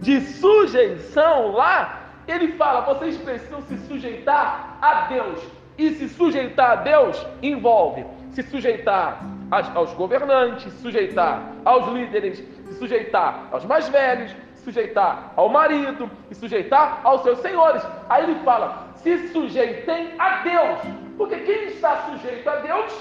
de 0.00 0.20
sujeição 0.20 1.52
lá, 1.52 2.02
ele 2.26 2.52
fala: 2.52 2.92
vocês 2.92 3.16
precisam 3.16 3.62
se 3.62 3.78
sujeitar 3.86 4.78
a 4.82 5.02
Deus. 5.02 5.40
E 5.78 5.94
se 5.94 6.08
sujeitar 6.08 6.70
a 6.72 6.76
Deus 6.76 7.24
envolve 7.40 8.04
se 8.32 8.42
sujeitar 8.44 9.20
aos 9.50 9.92
governantes, 9.94 10.72
sujeitar 10.74 11.54
aos 11.64 11.92
líderes, 11.92 12.42
se 12.68 12.74
sujeitar 12.74 13.48
aos 13.50 13.64
mais 13.64 13.88
velhos, 13.88 14.34
se 14.54 14.64
sujeitar 14.64 15.32
ao 15.36 15.48
marido, 15.48 16.10
se 16.28 16.34
sujeitar 16.36 17.00
aos 17.04 17.22
seus 17.22 17.38
senhores. 17.40 17.82
Aí 18.08 18.24
ele 18.24 18.40
fala: 18.44 18.88
se 18.96 19.28
sujeitem 19.28 20.14
a 20.18 20.42
Deus, 20.42 20.78
porque 21.16 21.36
quem 21.36 21.64
está 21.66 21.96
sujeito 22.06 22.48
a 22.48 22.56
Deus 22.56 22.92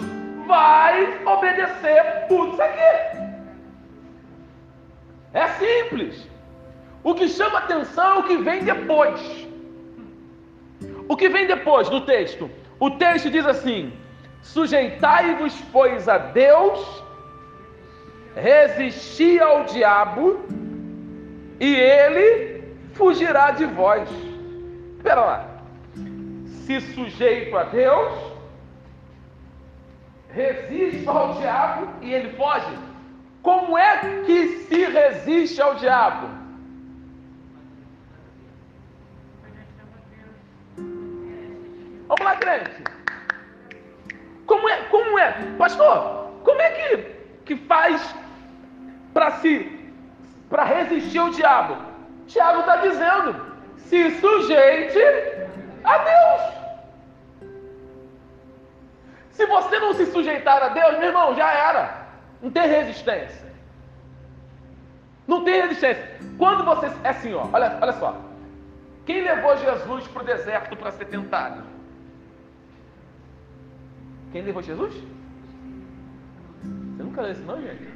vai 0.45 1.25
obedecer 1.25 2.25
tudo 2.27 2.53
isso 2.53 2.61
aqui. 2.61 3.27
É 5.33 5.47
simples. 5.59 6.27
O 7.03 7.13
que 7.13 7.27
chama 7.27 7.59
atenção 7.59 8.15
é 8.15 8.19
o 8.19 8.23
que 8.23 8.37
vem 8.37 8.63
depois. 8.63 9.47
O 11.07 11.15
que 11.15 11.29
vem 11.29 11.47
depois 11.47 11.89
do 11.89 12.01
texto? 12.01 12.49
O 12.79 12.91
texto 12.91 13.29
diz 13.29 13.45
assim: 13.45 13.93
Sujeitai-vos, 14.41 15.53
pois, 15.71 16.07
a 16.07 16.17
Deus, 16.17 17.03
resisti 18.41 19.39
ao 19.39 19.65
diabo, 19.65 20.39
e 21.59 21.75
ele 21.75 22.63
fugirá 22.93 23.51
de 23.51 23.65
vós. 23.65 24.07
Espera 24.97 25.21
lá. 25.21 25.47
Se 26.65 26.81
sujeito 26.81 27.57
a 27.57 27.63
Deus, 27.63 28.13
resisto 30.31 31.09
ao 31.09 31.33
diabo 31.35 31.87
e 32.01 32.13
ele 32.13 32.29
foge. 32.33 32.77
Como 33.41 33.77
é 33.77 34.23
que 34.25 34.47
se 34.67 34.85
resiste 34.85 35.61
ao 35.61 35.75
diabo? 35.75 36.27
Vamos 42.07 42.23
lá, 42.23 42.35
crente. 42.35 42.83
Como 44.45 44.69
é, 44.69 44.83
como 44.83 45.19
é, 45.19 45.31
pastor? 45.57 46.31
Como 46.43 46.61
é 46.61 46.69
que, 46.71 46.97
que 47.45 47.55
faz 47.67 48.15
para 49.17 49.31
se 49.39 49.51
para 50.47 50.63
resistir 50.63 51.17
ao 51.17 51.31
diabo? 51.31 51.75
Tiago 52.27 52.59
está 52.59 52.75
dizendo: 52.77 53.35
se 53.77 54.11
sujeite 54.19 54.99
a 55.83 55.97
Deus. 55.97 56.41
Se 59.31 59.45
você 59.47 59.79
não 59.79 59.93
se 59.95 60.05
sujeitar 60.05 60.61
a 60.61 60.69
Deus, 60.69 60.99
meu 60.99 61.07
irmão, 61.07 61.35
já 61.35 61.51
era. 61.51 62.07
Não 62.43 62.51
tem 62.51 62.67
resistência. 62.67 63.51
Não 65.27 65.43
tem 65.43 65.61
resistência. 65.61 66.19
Quando 66.37 66.63
você. 66.63 66.85
É 67.03 67.09
assim, 67.09 67.33
ó, 67.33 67.47
olha, 67.51 67.75
olha 67.81 67.93
só. 67.93 68.15
Quem 69.07 69.23
levou 69.23 69.57
Jesus 69.57 70.07
para 70.09 70.21
o 70.21 70.25
deserto 70.25 70.75
para 70.75 70.91
ser 70.91 71.05
tentado? 71.05 71.63
Quem 74.31 74.43
levou 74.43 74.61
Jesus? 74.61 74.93
Você 76.97 77.03
nunca 77.03 77.21
leu 77.21 77.31
isso 77.31 77.43
não, 77.43 77.61
gente? 77.61 77.87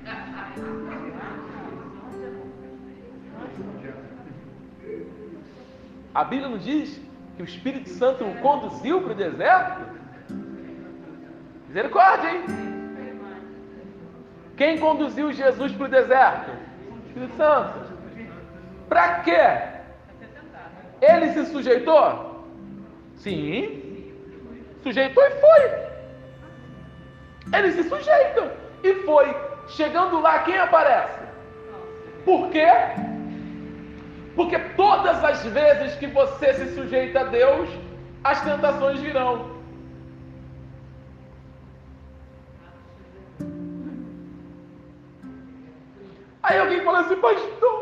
A 6.13 6.23
Bíblia 6.23 6.49
não 6.49 6.57
diz 6.57 7.01
que 7.35 7.41
o 7.41 7.45
Espírito 7.45 7.89
Santo 7.89 8.25
o 8.25 8.35
conduziu 8.41 9.01
para 9.01 9.13
o 9.13 9.15
deserto? 9.15 9.81
Misericórdia, 11.67 12.29
hein? 12.29 12.43
Quem 14.57 14.77
conduziu 14.77 15.31
Jesus 15.31 15.71
para 15.71 15.85
o 15.85 15.89
deserto? 15.89 16.51
O 16.91 17.07
Espírito 17.07 17.35
Santo. 17.37 17.79
Para 18.89 19.21
quê? 19.21 19.39
Ele 21.01 21.31
se 21.31 21.45
sujeitou? 21.45 22.45
Sim. 23.15 24.11
Sujeitou 24.83 25.23
e 25.23 25.31
foi. 25.31 25.91
Eles 27.57 27.75
se 27.75 27.83
sujeitam. 27.83 28.51
E 28.83 28.93
foi. 29.05 29.33
Chegando 29.69 30.19
lá, 30.19 30.39
quem 30.39 30.57
aparece? 30.57 31.19
Por 32.25 32.49
quê? 32.49 32.67
Porque 34.41 34.57
todas 34.75 35.23
as 35.23 35.43
vezes 35.45 35.95
que 35.97 36.07
você 36.07 36.51
se 36.55 36.73
sujeita 36.73 37.19
a 37.19 37.23
Deus, 37.25 37.69
as 38.23 38.41
tentações 38.41 38.99
virão. 38.99 39.51
Aí 46.41 46.57
alguém 46.57 46.83
fala 46.83 47.01
assim, 47.01 47.17
pastor, 47.17 47.80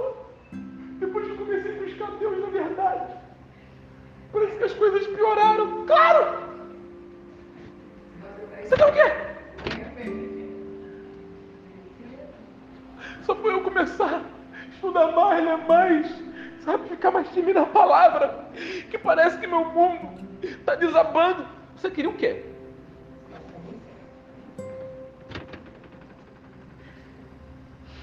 palavra, 17.90 18.46
que 18.92 18.98
parece 19.00 19.40
que 19.40 19.48
meu 19.48 19.66
mundo 19.66 20.08
está 20.44 20.76
desabando. 20.76 21.46
Você 21.76 21.90
queria 21.90 22.10
o 22.10 22.14
quê? 22.14 22.46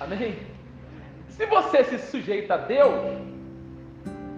Amém? 0.01 0.39
Se 1.29 1.47
você 1.47 1.85
se 1.85 1.99
sujeita 2.11 2.55
a 2.55 2.57
Deus, 2.57 3.19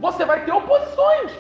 você 0.01 0.25
vai 0.25 0.45
ter 0.45 0.53
oposições. 0.53 1.33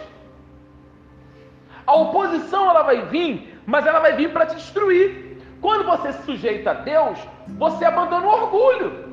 A 1.86 1.94
oposição 1.94 2.68
ela 2.70 2.82
vai 2.82 3.02
vir, 3.06 3.60
mas 3.66 3.86
ela 3.86 4.00
vai 4.00 4.14
vir 4.14 4.32
para 4.32 4.46
te 4.46 4.56
destruir. 4.56 5.38
Quando 5.60 5.84
você 5.84 6.12
se 6.12 6.22
sujeita 6.24 6.70
a 6.70 6.74
Deus, 6.74 7.18
você 7.58 7.84
abandona 7.84 8.26
o 8.26 8.30
orgulho. 8.30 9.08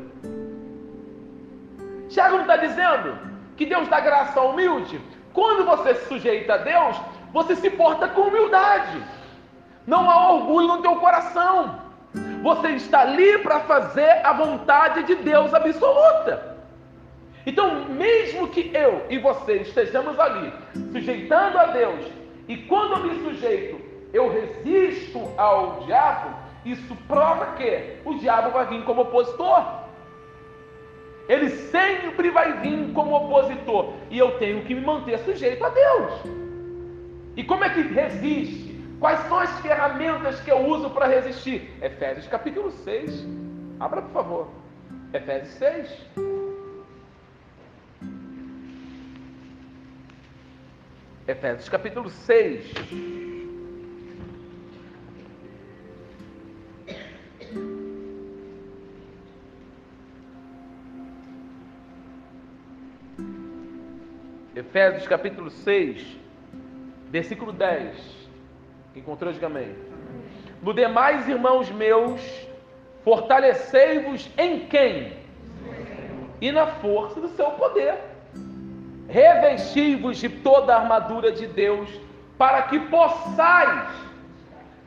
Tiago 2.10 2.36
não 2.36 2.42
está 2.42 2.58
dizendo 2.58 3.35
que 3.56 3.65
Deus 3.65 3.88
dá 3.88 3.99
graça 3.99 4.40
ao 4.40 4.52
humilde? 4.52 4.99
Quando 5.34 5.65
você 5.65 5.95
se 5.95 6.07
sujeita 6.07 6.53
a 6.53 6.57
Deus, 6.57 6.98
você 7.34 7.56
se 7.56 7.69
porta 7.69 8.07
com 8.07 8.22
humildade. 8.22 9.03
Não 9.86 10.10
há 10.10 10.32
orgulho 10.32 10.68
no 10.68 10.82
teu 10.82 10.95
coração. 10.95 11.80
Você 12.41 12.69
está 12.69 13.02
ali 13.02 13.40
para 13.40 13.60
fazer 13.61 14.26
a 14.26 14.34
vontade 14.34 15.03
de 15.03 15.15
Deus 15.15 15.53
absoluta. 15.53 16.56
Então, 17.45 17.86
mesmo 17.86 18.48
que 18.48 18.72
eu 18.73 19.06
e 19.10 19.18
você 19.19 19.57
estejamos 19.57 20.19
ali, 20.19 20.52
sujeitando 20.91 21.60
a 21.60 21.65
Deus, 21.65 22.06
e 22.48 22.57
quando 22.57 22.94
eu 22.94 23.03
me 23.03 23.23
sujeito, 23.23 23.80
eu 24.14 24.32
resisto 24.32 25.32
ao 25.38 25.82
diabo, 25.82 26.36
isso 26.64 26.95
prova 27.07 27.53
que 27.57 27.98
o 28.03 28.15
diabo 28.15 28.52
vai 28.52 28.65
vir 28.68 28.84
como 28.84 29.02
opositor. 29.02 29.85
Ele 31.27 31.49
sempre 31.49 32.30
vai 32.30 32.60
vir 32.60 32.91
como 32.93 33.15
opositor. 33.15 33.93
E 34.10 34.18
eu 34.18 34.38
tenho 34.38 34.64
que 34.64 34.76
me 34.76 34.81
manter 34.81 35.18
sujeito 35.19 35.64
a 35.64 35.69
Deus. 35.69 36.14
E 37.35 37.43
como 37.43 37.64
é 37.64 37.69
que 37.69 37.81
resiste? 37.81 38.76
Quais 38.99 39.19
são 39.27 39.39
as 39.39 39.60
ferramentas 39.60 40.39
que 40.41 40.52
eu 40.52 40.65
uso 40.65 40.89
para 40.89 41.07
resistir? 41.07 41.69
Efésios 41.81 42.27
capítulo 42.27 42.72
6. 42.72 43.27
Abra, 43.80 44.02
por 44.02 44.11
favor. 44.11 44.47
Efésios 45.14 45.53
6. 45.56 46.07
Efésios 51.27 51.68
capítulo 51.69 52.10
6. 52.10 53.24
Efésios 64.66 65.08
capítulo 65.08 65.50
6, 65.50 66.18
Versículo 67.10 67.52
10. 67.54 67.96
Encontrou, 68.96 69.32
diga 69.32 69.46
amém. 69.46 69.76
No 70.62 70.74
demais, 70.74 71.30
irmãos 71.30 71.70
meus, 71.70 72.20
fortalecei-vos 73.04 74.30
em 74.38 74.62
quem? 74.68 75.14
E 76.42 76.52
na 76.52 76.68
força 76.68 77.22
do 77.22 77.30
seu 77.30 77.52
poder. 77.52 77.96
Revesti-vos 79.08 80.18
de 80.18 80.30
toda 80.30 80.74
a 80.74 80.82
armadura 80.82 81.32
de 81.32 81.46
Deus, 81.48 81.88
para 82.38 82.64
que 82.64 82.80
possais 82.80 83.88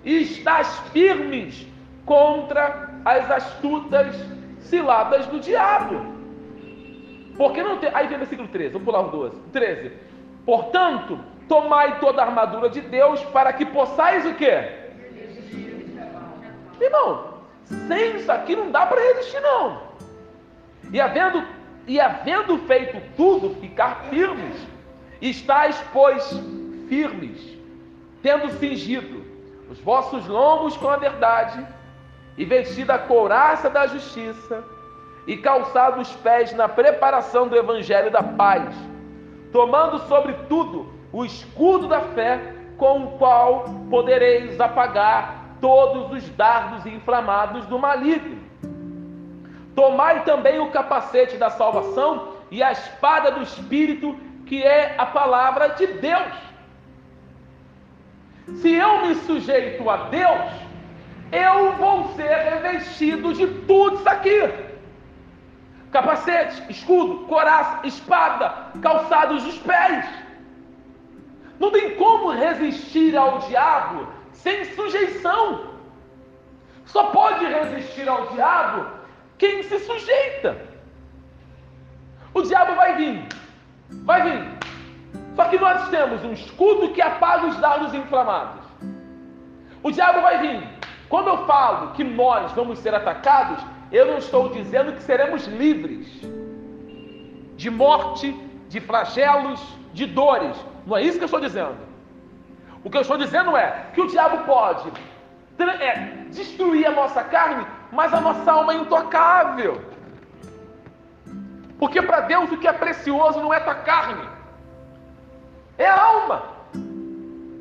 estar 0.04 0.64
firmes 0.90 1.66
contra 2.04 2.90
as 3.04 3.30
astutas 3.30 4.16
ciladas 4.60 5.26
do 5.26 5.38
diabo. 5.38 6.17
Porque 7.38 7.62
não 7.62 7.78
tem. 7.78 7.90
Aí 7.94 8.06
vem 8.08 8.16
o 8.16 8.18
versículo 8.18 8.48
13, 8.48 8.72
vamos 8.72 8.84
pular 8.84 9.00
o 9.00 9.10
12. 9.10 9.40
13. 9.52 9.92
Portanto, 10.44 11.18
tomai 11.48 11.98
toda 12.00 12.20
a 12.20 12.26
armadura 12.26 12.68
de 12.68 12.80
Deus 12.80 13.22
para 13.26 13.52
que 13.52 13.64
possais 13.64 14.26
o 14.26 14.34
quê? 14.34 14.70
Irmão, 16.80 17.34
sem 17.64 18.16
isso 18.16 18.30
aqui 18.30 18.54
não 18.54 18.70
dá 18.70 18.84
para 18.86 19.00
resistir, 19.00 19.40
não. 19.40 19.82
E 20.92 21.00
havendo, 21.00 21.44
e 21.86 22.00
havendo 22.00 22.58
feito 22.58 23.00
tudo, 23.16 23.54
ficar 23.60 24.06
firmes, 24.10 24.56
estáis, 25.20 25.80
pois, 25.92 26.28
firmes, 26.88 27.56
tendo 28.22 28.48
fingido 28.48 29.24
os 29.70 29.78
vossos 29.80 30.26
lombos 30.26 30.76
com 30.76 30.88
a 30.88 30.96
verdade, 30.96 31.64
e 32.38 32.44
vestida 32.44 32.94
a 32.94 32.98
couraça 32.98 33.68
da 33.68 33.86
justiça, 33.88 34.64
e 35.28 35.36
calçado 35.36 36.00
os 36.00 36.10
pés 36.16 36.54
na 36.54 36.66
preparação 36.66 37.46
do 37.46 37.54
evangelho 37.54 38.10
da 38.10 38.22
paz, 38.22 38.74
tomando 39.52 39.98
sobretudo 40.08 40.90
o 41.12 41.22
escudo 41.22 41.86
da 41.86 42.00
fé, 42.00 42.54
com 42.78 43.04
o 43.04 43.18
qual 43.18 43.64
podereis 43.90 44.58
apagar 44.58 45.56
todos 45.60 46.12
os 46.12 46.28
dardos 46.30 46.86
inflamados 46.86 47.66
do 47.66 47.78
maligno. 47.78 48.38
Tomai 49.74 50.24
também 50.24 50.58
o 50.60 50.70
capacete 50.70 51.36
da 51.36 51.50
salvação 51.50 52.32
e 52.50 52.62
a 52.62 52.72
espada 52.72 53.30
do 53.30 53.42
Espírito, 53.42 54.16
que 54.46 54.62
é 54.62 54.94
a 54.96 55.04
palavra 55.04 55.68
de 55.68 55.86
Deus. 55.88 56.32
Se 58.62 58.72
eu 58.74 59.06
me 59.06 59.14
sujeito 59.16 59.90
a 59.90 59.96
Deus, 60.08 60.52
eu 61.30 61.72
vou 61.72 62.14
ser 62.14 62.34
revestido 62.34 63.34
de 63.34 63.46
tudo 63.46 63.96
isso 63.96 64.08
aqui: 64.08 64.67
capacete, 65.90 66.70
escudo, 66.70 67.26
coraça, 67.26 67.86
espada, 67.86 68.70
calçados 68.82 69.42
dos 69.44 69.58
pés. 69.58 70.06
Não 71.58 71.70
tem 71.70 71.96
como 71.96 72.30
resistir 72.30 73.16
ao 73.16 73.38
diabo 73.40 74.08
sem 74.32 74.64
sujeição. 74.74 75.78
Só 76.86 77.04
pode 77.04 77.44
resistir 77.44 78.08
ao 78.08 78.28
diabo 78.28 78.86
quem 79.36 79.62
se 79.62 79.78
sujeita. 79.80 80.56
O 82.32 82.42
diabo 82.42 82.74
vai 82.74 82.96
vir, 82.96 83.26
vai 84.04 84.22
vir. 84.22 84.58
Só 85.34 85.44
que 85.44 85.58
nós 85.58 85.88
temos 85.88 86.24
um 86.24 86.32
escudo 86.32 86.92
que 86.92 87.02
apaga 87.02 87.46
os 87.46 87.56
dardos 87.56 87.94
inflamados. 87.94 88.64
O 89.82 89.90
diabo 89.90 90.20
vai 90.20 90.38
vir. 90.38 90.68
Quando 91.08 91.28
eu 91.28 91.46
falo 91.46 91.92
que 91.92 92.04
nós 92.04 92.52
vamos 92.52 92.78
ser 92.80 92.94
atacados, 92.94 93.64
eu 93.90 94.06
não 94.06 94.18
estou 94.18 94.50
dizendo 94.50 94.92
que 94.92 95.02
seremos 95.02 95.46
livres 95.46 96.06
de 97.56 97.70
morte, 97.70 98.32
de 98.68 98.80
flagelos, 98.80 99.60
de 99.92 100.06
dores. 100.06 100.56
Não 100.86 100.96
é 100.96 101.02
isso 101.02 101.18
que 101.18 101.24
eu 101.24 101.26
estou 101.26 101.40
dizendo. 101.40 101.76
O 102.84 102.90
que 102.90 102.96
eu 102.96 103.00
estou 103.00 103.16
dizendo 103.16 103.56
é 103.56 103.86
que 103.92 104.00
o 104.00 104.06
diabo 104.06 104.44
pode 104.44 104.92
é, 105.58 106.26
destruir 106.30 106.86
a 106.86 106.92
nossa 106.92 107.22
carne, 107.24 107.66
mas 107.90 108.12
a 108.12 108.20
nossa 108.20 108.52
alma 108.52 108.72
é 108.72 108.76
intocável. 108.76 109.82
Porque 111.78 112.02
para 112.02 112.20
Deus 112.22 112.50
o 112.52 112.56
que 112.56 112.68
é 112.68 112.72
precioso 112.72 113.40
não 113.40 113.52
é 113.52 113.60
tua 113.60 113.74
carne, 113.74 114.28
é 115.76 115.86
a 115.86 116.00
alma. 116.00 116.42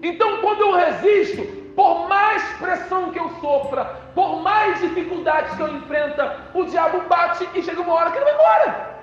Então 0.01 0.41
quando 0.41 0.61
eu 0.61 0.75
resisto, 0.75 1.66
por 1.77 2.09
mais 2.09 2.41
pressão 2.53 3.11
que 3.11 3.19
eu 3.19 3.29
sofra, 3.39 3.85
por 4.15 4.41
mais 4.41 4.81
dificuldades 4.81 5.55
que 5.55 5.61
eu 5.61 5.75
enfrenta, 5.75 6.35
o 6.55 6.63
diabo 6.65 7.01
bate 7.01 7.47
e 7.53 7.61
chega 7.61 7.81
uma 7.81 7.93
hora 7.93 8.09
que 8.09 8.17
ele 8.17 8.25
vai 8.25 8.33
embora. 8.33 8.97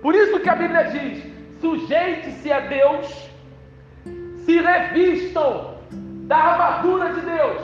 Por 0.00 0.14
isso 0.14 0.40
que 0.40 0.48
a 0.48 0.56
Bíblia 0.56 0.84
diz: 0.84 1.22
sujeite-se 1.60 2.50
a 2.50 2.60
Deus, 2.60 3.30
se 4.46 4.62
revistam 4.62 5.74
da 6.26 6.36
armadura 6.38 7.12
de 7.12 7.20
Deus, 7.20 7.62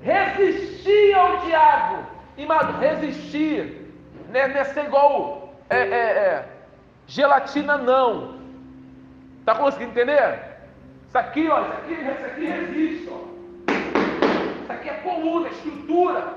resistir 0.00 1.14
ao 1.14 1.38
diabo. 1.38 2.14
E, 2.36 2.46
resistir 2.78 3.90
né, 4.28 4.46
não 4.46 4.60
é 4.60 4.64
ser 4.64 4.84
igual 4.84 5.52
é, 5.68 5.78
é, 5.78 5.82
é, 5.82 6.48
gelatina, 7.08 7.76
não. 7.76 8.38
Tá 9.44 9.56
conseguindo 9.56 9.90
entender? 9.90 10.53
Isso 11.14 11.18
aqui, 11.20 11.48
ó, 11.48 11.60
isso 11.60 11.72
aqui, 11.72 11.92
isso 11.92 12.26
aqui 12.26 12.44
resiste, 12.44 13.08
ó. 13.08 13.18
Isso 14.62 14.72
aqui 14.72 14.88
é 14.88 14.94
coluna, 14.94 15.48
estrutura. 15.48 16.34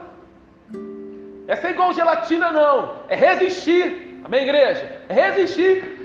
Essa 1.48 1.70
é 1.70 1.72
igual 1.72 1.94
gelatina, 1.96 2.52
não. 2.52 2.94
É 3.10 3.16
resistir. 3.16 4.22
Amém, 4.24 4.44
igreja? 4.44 5.02
É 5.10 5.14
resistir 5.16 5.98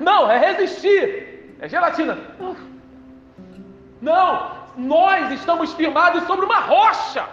não, 0.00 0.28
é 0.28 0.38
resistir. 0.38 1.54
É 1.60 1.68
gelatina. 1.68 2.18
Não, 4.02 4.50
nós 4.76 5.30
estamos 5.30 5.72
firmados 5.74 6.24
sobre 6.24 6.46
uma 6.46 6.58
rocha. 6.58 7.28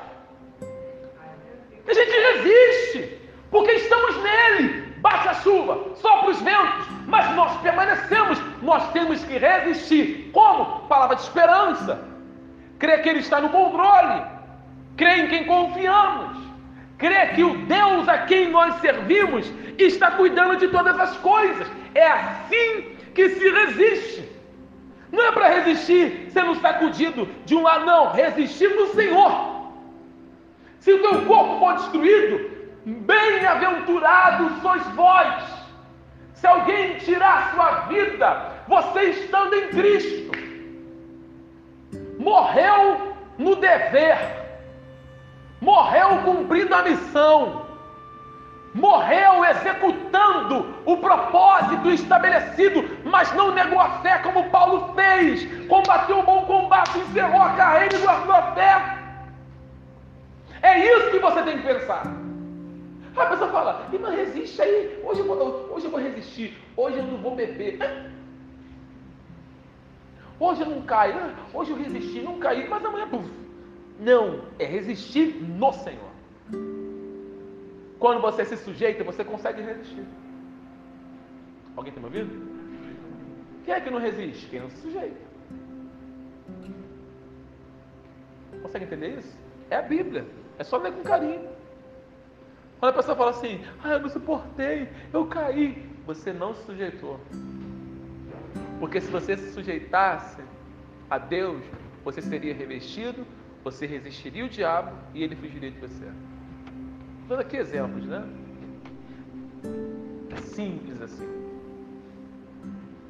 A 1.87 1.93
gente 1.93 2.11
resiste, 2.11 3.19
porque 3.49 3.71
estamos 3.71 4.15
nele. 4.21 4.92
Bate 5.03 5.27
a 5.27 5.33
chuva, 5.33 5.95
sopra 5.95 6.29
os 6.29 6.41
ventos, 6.41 6.87
mas 7.07 7.35
nós 7.35 7.59
permanecemos. 7.59 8.41
Nós 8.61 8.89
temos 8.93 9.21
que 9.25 9.37
resistir. 9.37 10.29
Como? 10.31 10.87
Palavra 10.87 11.17
de 11.17 11.23
esperança. 11.23 12.01
Crer 12.79 13.01
que 13.01 13.09
Ele 13.09 13.19
está 13.19 13.41
no 13.41 13.49
controle. 13.49 14.23
Crer 14.95 15.25
em 15.25 15.27
quem 15.27 15.43
confiamos. 15.45 16.37
Crer 16.97 17.35
que 17.35 17.43
o 17.43 17.57
Deus 17.65 18.07
a 18.07 18.19
quem 18.19 18.49
nós 18.49 18.75
servimos 18.75 19.51
está 19.77 20.11
cuidando 20.11 20.55
de 20.55 20.69
todas 20.69 20.97
as 20.97 21.17
coisas. 21.17 21.67
É 21.93 22.07
assim 22.07 22.95
que 23.13 23.27
se 23.27 23.49
resiste. 23.49 24.31
Não 25.11 25.21
é 25.21 25.33
para 25.33 25.49
resistir 25.49 26.29
sendo 26.31 26.55
sacudido 26.61 27.27
de 27.43 27.55
um 27.55 27.61
lado, 27.61 27.85
não. 27.85 28.13
Resistir 28.13 28.69
no 28.69 28.87
Senhor. 28.93 29.69
Se 30.79 30.93
o 30.93 31.01
teu 31.01 31.25
corpo 31.25 31.59
for 31.59 31.73
destruído, 31.73 32.52
bem-aventurado 32.85 34.61
sois 34.61 34.85
vós. 34.89 35.43
Se 36.33 36.47
alguém 36.47 36.97
tirar 36.97 37.53
sua 37.53 37.71
vida, 37.87 38.51
você 38.67 39.03
estando 39.11 39.53
em 39.55 39.69
Cristo, 39.69 40.31
morreu 42.19 43.15
no 43.37 43.55
dever, 43.55 44.17
morreu 45.61 46.19
cumprindo 46.23 46.75
a 46.75 46.83
missão 46.83 47.63
morreu 48.73 49.45
executando 49.45 50.73
o 50.85 50.97
propósito 50.97 51.91
estabelecido, 51.91 52.83
mas 53.05 53.31
não 53.33 53.53
negou 53.53 53.79
a 53.79 53.89
fé 53.99 54.17
como 54.19 54.49
Paulo 54.49 54.93
fez, 54.95 55.67
combateu 55.67 56.19
o 56.19 56.23
bom 56.23 56.45
combate, 56.45 56.97
encerrou 56.99 57.41
a 57.41 57.51
carreira 57.51 57.95
e 57.95 58.01
guardou 58.01 58.35
a 58.35 58.41
fé. 58.53 58.97
É 60.61 60.79
isso 60.79 61.11
que 61.11 61.19
você 61.19 61.43
tem 61.43 61.57
que 61.57 61.67
pensar. 61.67 62.03
A 63.15 63.25
pessoa 63.27 63.51
fala, 63.51 63.87
irmã, 63.93 64.09
resiste 64.09 64.61
aí, 64.61 64.99
hoje 65.03 65.19
eu, 65.19 65.25
vou, 65.25 65.73
hoje 65.73 65.85
eu 65.85 65.91
vou 65.91 65.99
resistir, 65.99 66.57
hoje 66.75 66.97
eu 66.97 67.03
não 67.03 67.17
vou 67.17 67.35
beber. 67.35 67.77
Hoje 70.39 70.61
eu 70.61 70.69
não 70.69 70.81
caio, 70.81 71.35
hoje 71.53 71.71
eu 71.71 71.77
resisti, 71.77 72.21
não 72.21 72.39
caí, 72.39 72.67
mas 72.67 72.83
amanhã, 72.83 73.07
puf. 73.07 73.29
Não, 73.99 74.41
é 74.57 74.65
resistir 74.65 75.35
no 75.35 75.71
Senhor. 75.71 76.11
Quando 77.99 78.19
você 78.19 78.43
se 78.43 78.57
sujeita, 78.57 79.03
você 79.03 79.23
consegue 79.23 79.61
resistir. 79.61 80.03
Alguém 81.77 81.93
tem 81.93 82.01
me 82.01 82.07
ouvido? 82.07 82.53
Quem 83.63 83.73
é 83.73 83.79
que 83.79 83.89
não 83.89 83.99
resiste? 83.99 84.47
Quem 84.47 84.59
não 84.59 84.69
se 84.69 84.77
sujeita. 84.77 85.21
Consegue 88.61 88.85
entender 88.85 89.19
isso? 89.19 89.37
É 89.69 89.77
a 89.77 89.81
Bíblia. 89.81 90.25
É 90.57 90.63
só 90.63 90.77
ler 90.77 90.91
com 90.91 91.03
carinho. 91.03 91.52
Quando 92.83 92.95
a 92.95 92.97
pessoa 92.97 93.15
fala 93.15 93.29
assim, 93.29 93.61
ah, 93.81 93.93
eu 93.93 94.01
não 94.01 94.09
suportei, 94.09 94.89
eu 95.13 95.25
caí. 95.27 95.89
Você 96.05 96.33
não 96.33 96.53
se 96.53 96.65
sujeitou. 96.65 97.17
Porque 98.77 98.99
se 98.99 99.09
você 99.09 99.37
se 99.37 99.53
sujeitasse 99.53 100.41
a 101.09 101.17
Deus, 101.17 101.63
você 102.03 102.21
seria 102.21 102.53
revestido, 102.53 103.25
você 103.63 103.85
resistiria 103.85 104.43
o 104.43 104.49
diabo 104.49 104.97
e 105.13 105.23
ele 105.23 105.33
fugiria 105.33 105.71
de 105.71 105.79
você. 105.79 106.11
Dando 107.29 107.39
aqui 107.39 107.55
exemplos, 107.55 108.05
né? 108.05 108.21
É 110.35 110.41
simples 110.41 111.01
assim. 111.01 111.29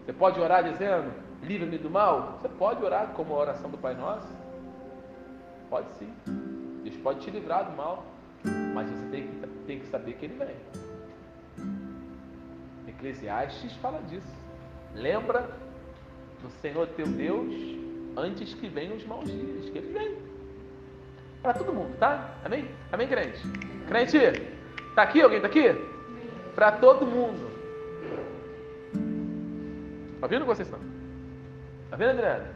Você 0.06 0.14
pode 0.14 0.40
orar 0.40 0.64
dizendo: 0.64 1.12
livra-me 1.42 1.80
do 1.80 1.90
mal, 1.90 2.38
você 2.40 2.48
pode 2.48 2.86
orar 2.86 3.08
como 3.16 3.34
a 3.34 3.40
oração 3.40 3.72
do 3.72 3.78
Pai 3.80 3.96
Nosso? 3.96 4.30
Pode 5.68 5.92
sim. 5.96 6.14
Deus 6.84 6.96
pode 6.98 7.22
te 7.22 7.32
livrar 7.32 7.72
do 7.72 7.76
mal, 7.76 8.06
mas 8.76 8.88
você 8.88 9.10
tem 9.10 9.28
que, 9.28 9.53
tem 9.66 9.80
que 9.80 9.88
saber 9.88 10.14
que 10.14 10.26
Ele 10.26 10.36
vem. 10.36 10.56
Eclesiastes 12.88 13.74
fala 13.78 14.02
disso. 14.04 14.34
Lembra 14.96 15.50
do 16.42 16.50
Senhor 16.62 16.88
teu 16.88 17.08
Deus 17.08 17.54
antes 18.16 18.54
que 18.54 18.68
venham 18.68 18.96
os 18.96 19.06
maus 19.06 19.26
dias, 19.26 19.70
que 19.70 19.78
Ele 19.78 19.94
vem. 19.94 20.18
Para 21.42 21.54
todo 21.54 21.74
mundo, 21.74 21.98
tá? 21.98 22.36
Amém? 22.46 22.70
Amém, 22.92 23.08
crente? 23.08 23.42
Crente, 23.88 24.18
tá 24.96 25.04
aqui? 25.04 25.22
Alguém 25.22 25.42
tá 25.42 25.48
aqui? 25.48 25.76
Para 26.56 26.72
todo 26.74 27.06
mundo. 27.06 27.52
Tá 30.22 30.28
vendo 30.28 30.46
vocês 30.46 30.68
estão? 30.68 30.80
Tá 31.90 31.98
vendo, 31.98 32.12
Adriana? 32.12 32.50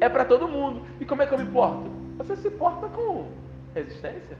É 0.00 0.08
para 0.08 0.24
todo 0.24 0.48
mundo. 0.48 0.86
E 0.98 1.04
como 1.04 1.20
é 1.20 1.26
que 1.26 1.34
eu 1.34 1.38
me 1.38 1.50
porto? 1.50 1.90
Você 2.16 2.34
se 2.36 2.50
porta 2.50 2.88
com 2.88 3.30
resistência. 3.74 4.38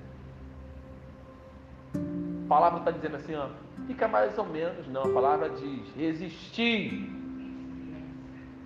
Palavra 2.51 2.81
está 2.81 2.91
dizendo 2.91 3.15
assim, 3.15 3.37
ó, 3.37 3.47
fica 3.87 4.09
mais 4.09 4.37
ou 4.37 4.45
menos. 4.45 4.89
Não, 4.89 5.05
a 5.05 5.09
palavra 5.15 5.51
diz 5.51 5.95
resistir. 5.95 7.09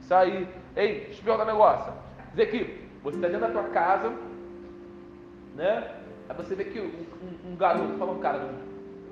Isso 0.01 0.15
aí. 0.15 0.48
Ei, 0.74 1.15
perguntar 1.23 1.43
um 1.44 1.47
negócio. 1.48 1.93
Dizer 2.31 2.47
que 2.47 2.89
você 3.02 3.16
está 3.16 3.28
dentro 3.28 3.47
da 3.47 3.52
tua 3.52 3.65
casa, 3.65 4.11
né? 5.55 5.97
Aí 6.31 6.35
você 6.35 6.55
vê 6.55 6.65
que 6.65 6.81
um, 6.81 7.52
um 7.52 7.56
garoto, 7.56 7.98
fala 7.98 8.12
um 8.12 8.20
cara, 8.20 8.55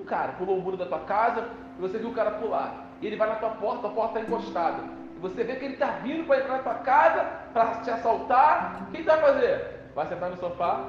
um 0.01 0.05
cara 0.07 0.33
pulou 0.33 0.57
o 0.57 0.63
muro 0.63 0.79
da 0.79 0.87
tua 0.87 1.01
casa 1.01 1.51
e 1.77 1.81
você 1.83 1.99
viu 1.99 2.09
o 2.09 2.15
cara 2.15 2.31
pular. 2.31 2.87
E 3.03 3.07
ele 3.07 3.17
vai 3.17 3.29
na 3.29 3.35
tua 3.35 3.51
porta, 3.51 3.89
a 3.89 3.91
porta 3.91 4.21
está 4.21 4.33
encostada. 4.33 4.85
E 5.15 5.21
você 5.21 5.45
vê 5.45 5.57
que 5.57 5.67
ele 5.67 5.75
está 5.75 5.99
vindo 5.99 6.27
para 6.27 6.39
entrar 6.41 6.57
na 6.57 6.63
tua 6.63 6.75
casa, 6.77 7.25
para 7.53 7.75
te 7.83 7.91
assaltar. 7.91 8.87
O 8.89 8.91
que 8.91 9.03
vai 9.03 9.21
fazer? 9.21 9.91
Vai 9.95 10.07
sentar 10.07 10.31
no 10.31 10.37
sofá? 10.39 10.89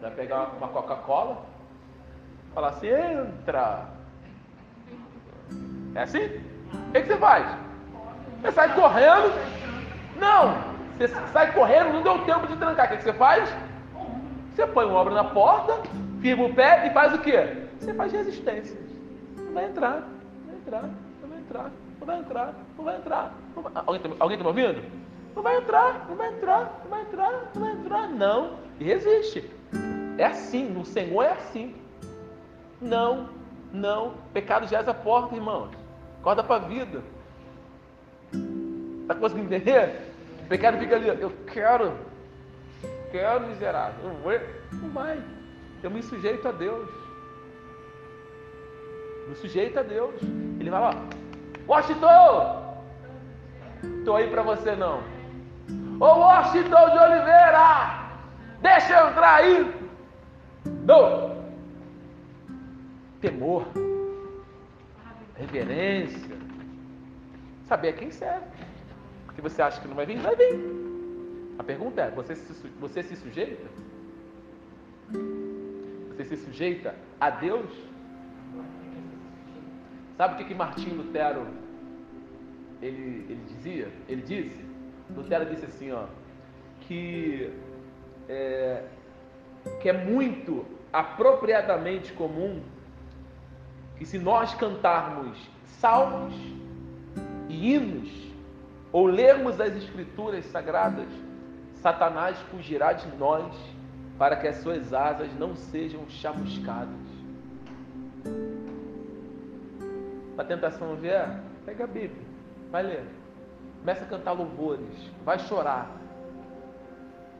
Vai 0.00 0.10
pegar 0.12 0.50
uma 0.56 0.68
Coca-Cola? 0.68 1.38
Falar 2.54 2.68
assim, 2.68 2.88
entra. 2.88 3.86
É 5.94 6.02
assim? 6.02 6.24
O 6.72 6.92
que, 6.92 7.02
que 7.02 7.06
você 7.08 7.16
faz? 7.16 7.46
Você 8.40 8.52
sai 8.52 8.74
correndo. 8.74 9.32
Não! 10.16 10.54
Você 10.96 11.08
sai 11.32 11.52
correndo, 11.52 11.92
não 11.92 12.02
deu 12.02 12.24
tempo 12.24 12.46
de 12.46 12.56
trancar. 12.56 12.86
O 12.86 12.88
que, 12.90 12.96
que 12.98 13.04
você 13.04 13.12
faz? 13.12 13.48
Você 14.54 14.66
põe 14.66 14.86
um 14.86 14.94
obra 14.94 15.14
na 15.14 15.24
porta, 15.24 15.80
firma 16.20 16.46
o 16.46 16.54
pé 16.54 16.88
e 16.88 16.90
faz 16.92 17.14
o 17.14 17.18
quê? 17.18 17.68
Você 17.78 17.94
faz 17.94 18.12
resistência. 18.12 18.76
Não 19.36 19.52
vai 19.54 19.66
entrar, 19.66 20.02
não 20.02 20.48
vai 20.48 20.56
entrar, 20.56 20.82
não 21.20 21.28
vai 21.28 21.38
entrar, 21.38 21.70
não 22.00 22.06
vai 22.06 22.18
entrar, 22.18 22.54
não 22.76 22.84
vai 22.84 22.96
entrar. 22.96 23.34
Não 23.54 23.62
vai... 23.62 23.72
Alguém 23.86 24.00
está 24.02 24.24
alguém 24.24 24.38
tá 24.38 24.42
me 24.42 24.48
ouvindo? 24.48 24.82
Não 25.36 25.42
vai 25.42 25.56
entrar, 25.58 26.06
não 26.08 26.16
vai 26.16 26.28
entrar, 26.32 26.80
não 26.82 26.90
vai 26.90 27.02
entrar, 27.02 27.32
não 27.54 27.62
vai 27.62 27.72
entrar. 27.72 28.08
Não. 28.08 28.50
E 28.80 28.84
resiste. 28.84 29.57
É 30.18 30.24
assim, 30.24 30.64
no 30.68 30.84
Senhor 30.84 31.22
é 31.22 31.32
assim. 31.32 31.74
Não, 32.80 33.28
não. 33.72 34.14
Pecado 34.32 34.66
já 34.66 34.80
é 34.80 34.90
a 34.90 34.94
porta, 34.94 35.36
irmãos. 35.36 35.70
Acorda 36.20 36.42
para 36.42 36.56
a 36.56 36.68
vida. 36.68 37.02
Está 39.02 39.14
conseguindo 39.14 39.54
entender? 39.54 40.12
O 40.44 40.48
pecado 40.48 40.78
fica 40.78 40.96
ali, 40.96 41.08
eu 41.08 41.32
quero, 41.46 41.96
quero 43.12 43.46
miserável. 43.46 44.08
Não 44.08 44.16
vai, 44.22 44.40
não 44.72 44.90
vai. 44.90 45.22
Eu 45.82 45.90
me 45.90 46.02
sujeito 46.02 46.48
a 46.48 46.52
Deus. 46.52 46.88
Me 49.28 49.36
sujeito 49.36 49.78
a 49.78 49.82
Deus. 49.82 50.20
Ele 50.58 50.70
vai 50.70 50.80
lá, 50.80 50.90
Washington! 51.68 52.76
Estou 53.98 54.16
aí 54.16 54.28
para 54.28 54.42
você 54.42 54.74
não. 54.74 55.02
Ô 56.00 56.04
Washington 56.04 56.90
de 56.90 56.98
Oliveira! 56.98 58.08
Deixa 58.60 58.98
eu 58.98 59.10
entrar 59.10 59.34
aí! 59.34 59.77
Não! 60.88 61.36
Temor, 63.20 63.66
reverência, 65.36 66.34
saber 67.66 67.90
a 67.90 67.92
quem 67.92 68.10
serve. 68.10 68.46
Porque 69.26 69.42
você 69.42 69.60
acha 69.60 69.82
que 69.82 69.86
não 69.86 69.94
vai 69.94 70.06
vir? 70.06 70.18
Vai 70.18 70.34
vir. 70.34 70.58
A 71.58 71.62
pergunta 71.62 72.00
é: 72.00 72.10
você 72.10 72.34
se, 72.34 72.68
você 72.80 73.02
se 73.02 73.16
sujeita? 73.16 73.68
Você 76.08 76.24
se 76.24 76.36
sujeita 76.38 76.94
a 77.20 77.28
Deus? 77.28 77.70
Sabe 80.16 80.34
o 80.34 80.36
que, 80.38 80.44
que 80.44 80.54
Martinho 80.54 80.96
Lutero 80.96 81.46
ele, 82.80 83.26
ele 83.28 83.44
dizia? 83.48 83.88
Ele 84.08 84.22
disse, 84.22 84.64
Lutero 85.14 85.44
disse 85.44 85.66
assim, 85.66 85.92
ó, 85.92 86.06
que 86.80 87.52
é, 88.26 88.84
que 89.82 89.88
é 89.90 89.92
muito 89.92 90.77
apropriadamente 90.92 92.12
comum 92.12 92.62
que 93.96 94.06
se 94.06 94.18
nós 94.18 94.54
cantarmos 94.54 95.38
salmos 95.66 96.34
e 97.48 97.74
hinos 97.74 98.08
ou 98.92 99.06
lermos 99.06 99.60
as 99.60 99.76
escrituras 99.76 100.44
sagradas, 100.46 101.08
Satanás 101.74 102.38
fugirá 102.50 102.92
de 102.92 103.08
nós 103.16 103.54
para 104.18 104.36
que 104.36 104.48
as 104.48 104.56
suas 104.56 104.92
asas 104.92 105.32
não 105.38 105.54
sejam 105.54 106.08
chamuscadas. 106.08 107.08
A 110.36 110.44
tentação 110.44 110.94
vier, 110.96 111.40
pega 111.64 111.84
a 111.84 111.86
Bíblia, 111.86 112.26
vai 112.70 112.82
ler. 112.82 113.04
Começa 113.80 114.04
a 114.04 114.08
cantar 114.08 114.32
louvores, 114.32 115.10
vai 115.24 115.38
chorar, 115.38 115.90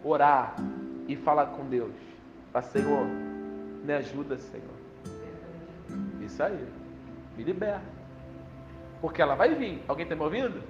orar 0.05 0.57
e 1.07 1.17
falar 1.17 1.47
com 1.47 1.65
Deus. 1.65 1.95
Fala, 2.53 2.65
Senhor, 2.65 3.07
me 3.85 3.93
ajuda, 3.93 4.37
Senhor. 4.39 4.65
Isso 6.21 6.43
aí, 6.43 6.67
me 7.37 7.45
liberta. 7.45 7.83
Porque 9.01 9.23
ela 9.23 9.35
vai 9.35 9.55
vir. 9.55 9.83
Alguém 9.89 10.05
está 10.05 10.15
me 10.15 10.23
ouvindo? 10.23 10.63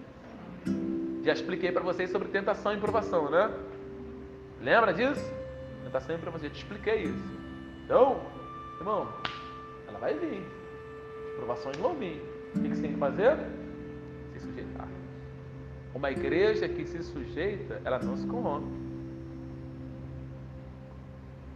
Já 1.25 1.33
expliquei 1.33 1.73
para 1.73 1.83
vocês 1.83 2.11
sobre 2.11 2.29
tentação 2.29 2.75
e 2.75 2.79
provação, 2.79 3.31
né? 3.31 3.51
Lembra 4.61 4.93
disso? 4.93 5.25
Tentação 5.85 6.15
e 6.15 6.19
provação. 6.19 6.49
Já 6.49 6.55
te 6.55 6.63
expliquei 6.63 7.05
isso. 7.05 7.39
Então, 7.85 8.21
irmão, 8.81 9.09
ela 9.89 9.99
vai 9.99 10.15
vir 10.15 10.59
provações 11.39 11.77
vão 11.77 11.95
vir. 11.95 12.21
O 12.55 12.61
que 12.61 12.69
você 12.69 12.83
tem 12.83 12.93
que 12.93 12.99
fazer? 12.99 13.37
Se 14.33 14.41
sujeitar. 14.41 14.89
Uma 15.95 16.11
igreja 16.11 16.69
que 16.69 16.85
se 16.85 17.03
sujeita, 17.03 17.81
ela 17.85 17.99
não 18.01 18.17
se 18.17 18.27
corrompe. 18.27 18.77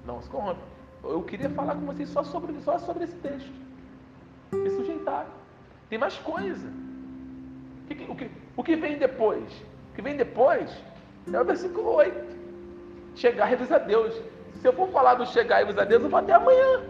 Não 0.06 0.22
se 0.22 0.30
corrompe. 0.30 0.62
Eu 1.04 1.22
queria 1.22 1.50
falar 1.50 1.74
com 1.74 1.86
vocês 1.86 2.08
só 2.08 2.22
sobre, 2.22 2.54
só 2.62 2.78
sobre 2.78 3.04
esse 3.04 3.16
texto. 3.16 3.52
Se 4.50 4.70
sujeitar. 4.70 5.26
Tem 5.88 5.98
mais 5.98 6.16
coisa. 6.18 6.68
O 7.84 7.94
que, 7.94 8.10
o, 8.10 8.16
que, 8.16 8.30
o 8.56 8.64
que 8.64 8.76
vem 8.76 8.98
depois? 8.98 9.44
O 9.90 9.94
que 9.94 10.02
vem 10.02 10.16
depois 10.16 10.70
é 11.32 11.40
o 11.40 11.44
versículo 11.44 11.94
8. 11.94 12.36
Chegar 13.16 13.52
e 13.52 13.74
a 13.74 13.78
Deus. 13.78 14.14
Se 14.60 14.68
eu 14.68 14.72
for 14.72 14.88
falar 14.90 15.14
do 15.14 15.26
chegar 15.26 15.62
e 15.62 15.80
a 15.80 15.84
Deus, 15.84 16.02
eu 16.02 16.08
vou 16.08 16.18
até 16.18 16.32
amanhã. 16.32 16.84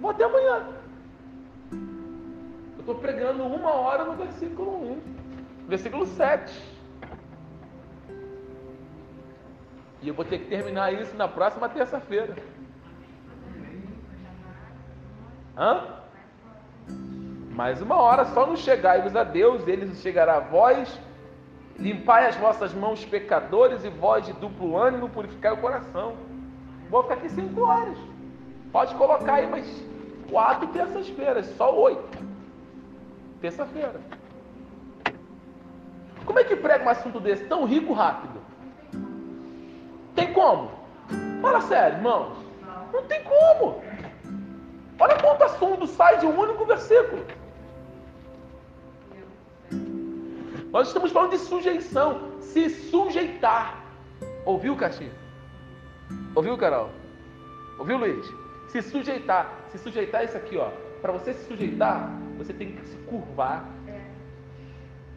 Vou 0.00 0.10
até 0.10 0.24
amanhã. 0.24 0.66
Eu 1.72 2.80
estou 2.80 2.94
pregando 2.94 3.44
uma 3.44 3.72
hora 3.72 4.04
no 4.04 4.14
versículo 4.14 4.92
1, 4.92 5.00
versículo 5.68 6.06
7. 6.06 6.69
E 10.02 10.08
eu 10.08 10.14
vou 10.14 10.24
ter 10.24 10.38
que 10.38 10.46
terminar 10.46 10.92
isso 10.92 11.14
na 11.16 11.28
próxima 11.28 11.68
terça-feira. 11.68 12.36
Hã? 15.56 16.00
Mais 17.50 17.82
uma 17.82 17.96
hora, 17.96 18.24
só 18.26 18.46
não 18.46 18.56
chegai-vos 18.56 19.14
a 19.14 19.22
Deus, 19.24 19.66
ele 19.68 19.94
chegará 19.96 20.36
a 20.36 20.40
vós. 20.40 20.98
Limpai 21.78 22.26
as 22.26 22.36
vossas 22.36 22.72
mãos, 22.72 23.04
pecadores, 23.04 23.84
e 23.84 23.90
vós 23.90 24.24
de 24.24 24.32
duplo 24.34 24.78
ânimo, 24.78 25.08
purificai 25.08 25.52
o 25.52 25.58
coração. 25.58 26.14
Vou 26.88 27.02
ficar 27.02 27.14
aqui 27.14 27.28
cinco 27.28 27.62
horas. 27.62 27.98
Pode 28.72 28.94
colocar 28.94 29.34
aí, 29.34 29.46
mas 29.46 29.66
quatro 30.30 30.68
terças-feiras, 30.68 31.46
só 31.56 31.74
oito. 31.78 32.18
Terça-feira. 33.40 34.00
Como 36.24 36.38
é 36.38 36.44
que 36.44 36.56
prega 36.56 36.84
um 36.84 36.88
assunto 36.88 37.18
desse 37.18 37.44
tão 37.44 37.64
rico 37.64 37.92
rápido? 37.92 38.40
Como? 40.40 40.70
Fala 41.42 41.60
sério, 41.60 41.98
irmãos. 41.98 42.34
Não 42.94 43.02
tem 43.02 43.22
como. 43.24 43.82
Olha 44.98 45.14
quanto 45.16 45.44
assunto 45.44 45.86
sai 45.86 46.18
de 46.18 46.24
um 46.24 46.40
único 46.40 46.64
versículo. 46.64 47.26
Nós 50.72 50.88
estamos 50.88 51.12
falando 51.12 51.32
de 51.32 51.38
sujeição. 51.40 52.30
Se 52.40 52.70
sujeitar. 52.70 53.84
Ouviu, 54.46 54.74
Caxinha? 54.76 55.12
Ouviu, 56.34 56.56
Carol? 56.56 56.88
Ouviu, 57.78 57.98
Luiz? 57.98 58.26
Se 58.68 58.80
sujeitar. 58.80 59.46
Se 59.68 59.76
sujeitar 59.76 60.22
é 60.22 60.24
isso 60.24 60.38
aqui, 60.38 60.56
ó. 60.56 60.70
Para 61.02 61.12
você 61.12 61.34
se 61.34 61.48
sujeitar, 61.48 62.08
você 62.38 62.54
tem 62.54 62.72
que 62.72 62.88
se 62.88 62.96
curvar. 63.00 63.68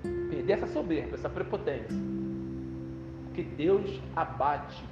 Perder 0.01 0.51
essa 0.51 0.67
soberba, 0.67 1.15
essa 1.15 1.29
prepotência. 1.29 1.97
Porque 3.29 3.43
Deus 3.43 4.01
abate 4.17 4.83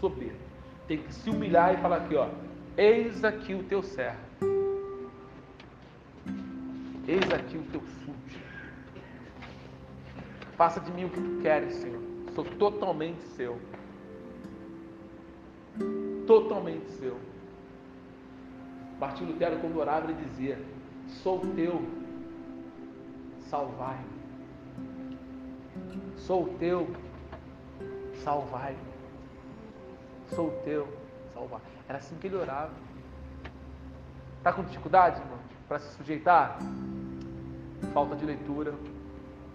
soberbo. 0.00 0.38
Tem 0.86 0.98
que 0.98 1.12
se 1.12 1.30
humilhar 1.30 1.74
e 1.74 1.76
falar 1.78 1.96
aqui, 1.96 2.16
ó. 2.16 2.28
Eis 2.76 3.24
aqui 3.24 3.54
o 3.54 3.62
teu 3.64 3.82
servo. 3.82 4.18
Eis 7.06 7.30
aqui 7.32 7.56
o 7.56 7.62
teu 7.64 7.80
súdito. 7.80 8.38
Faça 10.56 10.80
de 10.80 10.90
mim 10.92 11.04
o 11.04 11.10
que 11.10 11.20
tu 11.20 11.40
queres, 11.42 11.74
Senhor. 11.74 12.00
Sou 12.34 12.44
totalmente 12.44 13.22
seu. 13.36 13.58
Totalmente 16.26 16.90
seu. 16.92 17.16
Martim 18.98 19.24
Lutero, 19.24 19.58
quando 19.60 19.78
orava, 19.78 20.10
ele 20.10 20.22
dizia: 20.24 20.58
Sou 21.06 21.40
teu, 21.54 21.80
salvai-me. 23.48 24.18
Sou 26.16 26.48
teu, 26.58 26.88
salvai-me. 28.24 28.87
Sou 30.34 30.50
teu, 30.64 30.88
salvai. 31.32 31.60
Era 31.88 31.98
assim 31.98 32.16
que 32.16 32.26
ele 32.26 32.36
orava. 32.36 32.72
Está 34.38 34.52
com 34.52 34.62
dificuldade, 34.62 35.20
irmão, 35.20 35.38
para 35.66 35.78
se 35.78 35.96
sujeitar? 35.96 36.58
Falta 37.92 38.14
de 38.16 38.24
leitura, 38.24 38.74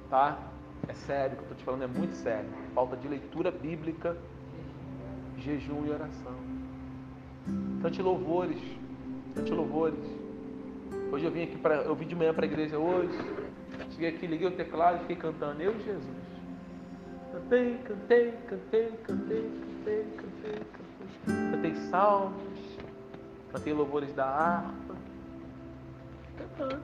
tá? 0.10 0.38
É 0.88 0.94
sério, 0.94 1.34
o 1.34 1.38
que 1.38 1.40
eu 1.40 1.44
estou 1.44 1.58
te 1.58 1.64
falando 1.64 1.84
é 1.84 1.88
muito 1.88 2.14
sério. 2.16 2.50
Falta 2.76 2.98
de 2.98 3.08
leitura 3.08 3.52
bíblica, 3.52 4.18
jejum 5.38 5.86
e 5.86 5.90
oração. 5.90 6.36
Cante 7.82 8.02
louvores, 8.02 8.60
cante 9.36 9.52
louvores. 9.52 10.00
Hoje 11.12 11.26
eu 11.26 11.32
vim 11.32 11.44
aqui 11.44 11.58
para, 11.58 11.76
eu 11.76 11.96
vim 11.96 12.08
de 12.08 12.16
manhã 12.16 12.34
para 12.34 12.46
a 12.46 12.48
igreja 12.48 12.78
hoje. 12.78 13.18
Cheguei 13.92 14.10
aqui, 14.10 14.28
liguei 14.28 14.48
o 14.48 14.52
teclado 14.52 14.98
e 14.98 15.00
fiquei 15.02 15.16
cantando. 15.16 15.62
Eu 15.62 15.76
e 15.76 15.84
Jesus. 15.84 16.24
Cantei, 17.32 17.78
cantei, 17.86 18.32
cantei, 18.48 18.92
cantei, 19.04 19.52
cantei, 19.84 20.06
cantei, 20.18 20.62
cantei. 20.72 21.52
Cantei 21.52 21.76
salmos, 21.90 22.78
cantei 23.52 23.74
louvores 23.74 24.14
da 24.14 24.26
harpa. 24.26 24.96
Cantando. 26.38 26.82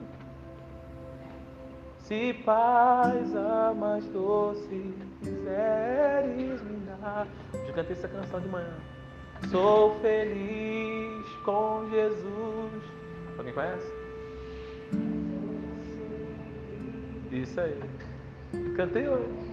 Se 1.99 2.33
paz 2.45 3.35
a 3.35 3.73
mais 3.73 4.05
doce 4.07 4.93
quiseres 5.19 6.61
me 6.63 6.79
dar. 6.87 7.27
Eu 7.53 7.73
cantei 7.73 7.95
essa 7.95 8.07
canção 8.07 8.39
de 8.39 8.47
manhã. 8.49 8.73
Sou 9.49 9.99
feliz 9.99 11.25
com 11.45 11.87
Jesus. 11.89 12.83
Alguém 13.37 13.53
conhece? 13.53 13.93
Isso 17.31 17.61
aí. 17.61 17.79
Cantei 18.75 19.07
hoje. 19.07 19.48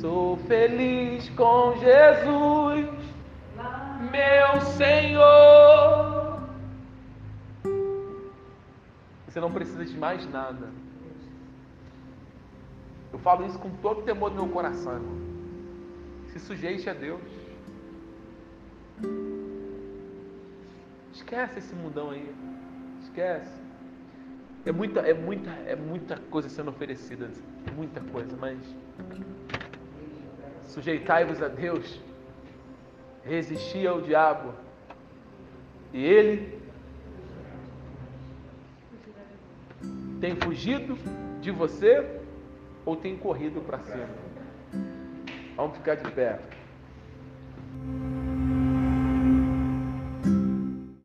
Sou 0.00 0.36
feliz 0.36 1.28
com 1.30 1.74
Jesus, 1.76 2.86
meu 4.12 4.60
Senhor. 4.76 6.40
Você 9.26 9.40
não 9.40 9.50
precisa 9.50 9.84
de 9.84 9.98
mais 9.98 10.24
nada. 10.30 10.68
Eu 13.12 13.18
falo 13.18 13.44
isso 13.44 13.58
com 13.58 13.70
todo 13.78 14.02
temor 14.02 14.30
no 14.30 14.44
meu 14.44 14.48
coração. 14.54 14.92
Irmão. 14.92 15.18
Se 16.28 16.38
sujeite 16.38 16.88
a 16.88 16.94
Deus. 16.94 17.20
Esquece 21.12 21.58
esse 21.58 21.74
mundão 21.74 22.10
aí. 22.10 22.32
Esquece. 23.02 23.60
É 24.64 24.70
muita, 24.70 25.00
é 25.00 25.14
muita, 25.14 25.50
é 25.50 25.74
muita 25.74 26.18
coisa 26.30 26.48
sendo 26.48 26.70
oferecida, 26.70 27.30
muita 27.74 28.00
coisa, 28.00 28.36
mas 28.36 28.58
sujeitai-vos 30.68 31.42
a 31.42 31.48
Deus, 31.48 32.00
resisti 33.24 33.86
ao 33.86 34.00
diabo, 34.00 34.54
e 35.92 36.04
ele 36.04 36.58
tem 40.20 40.36
fugido 40.36 40.96
de 41.40 41.50
você 41.50 42.20
ou 42.84 42.96
tem 42.96 43.16
corrido 43.16 43.60
para 43.60 43.78
cima? 43.80 44.08
Vamos 45.56 45.76
ficar 45.76 45.96
de 45.96 46.10
pé. 46.12 46.38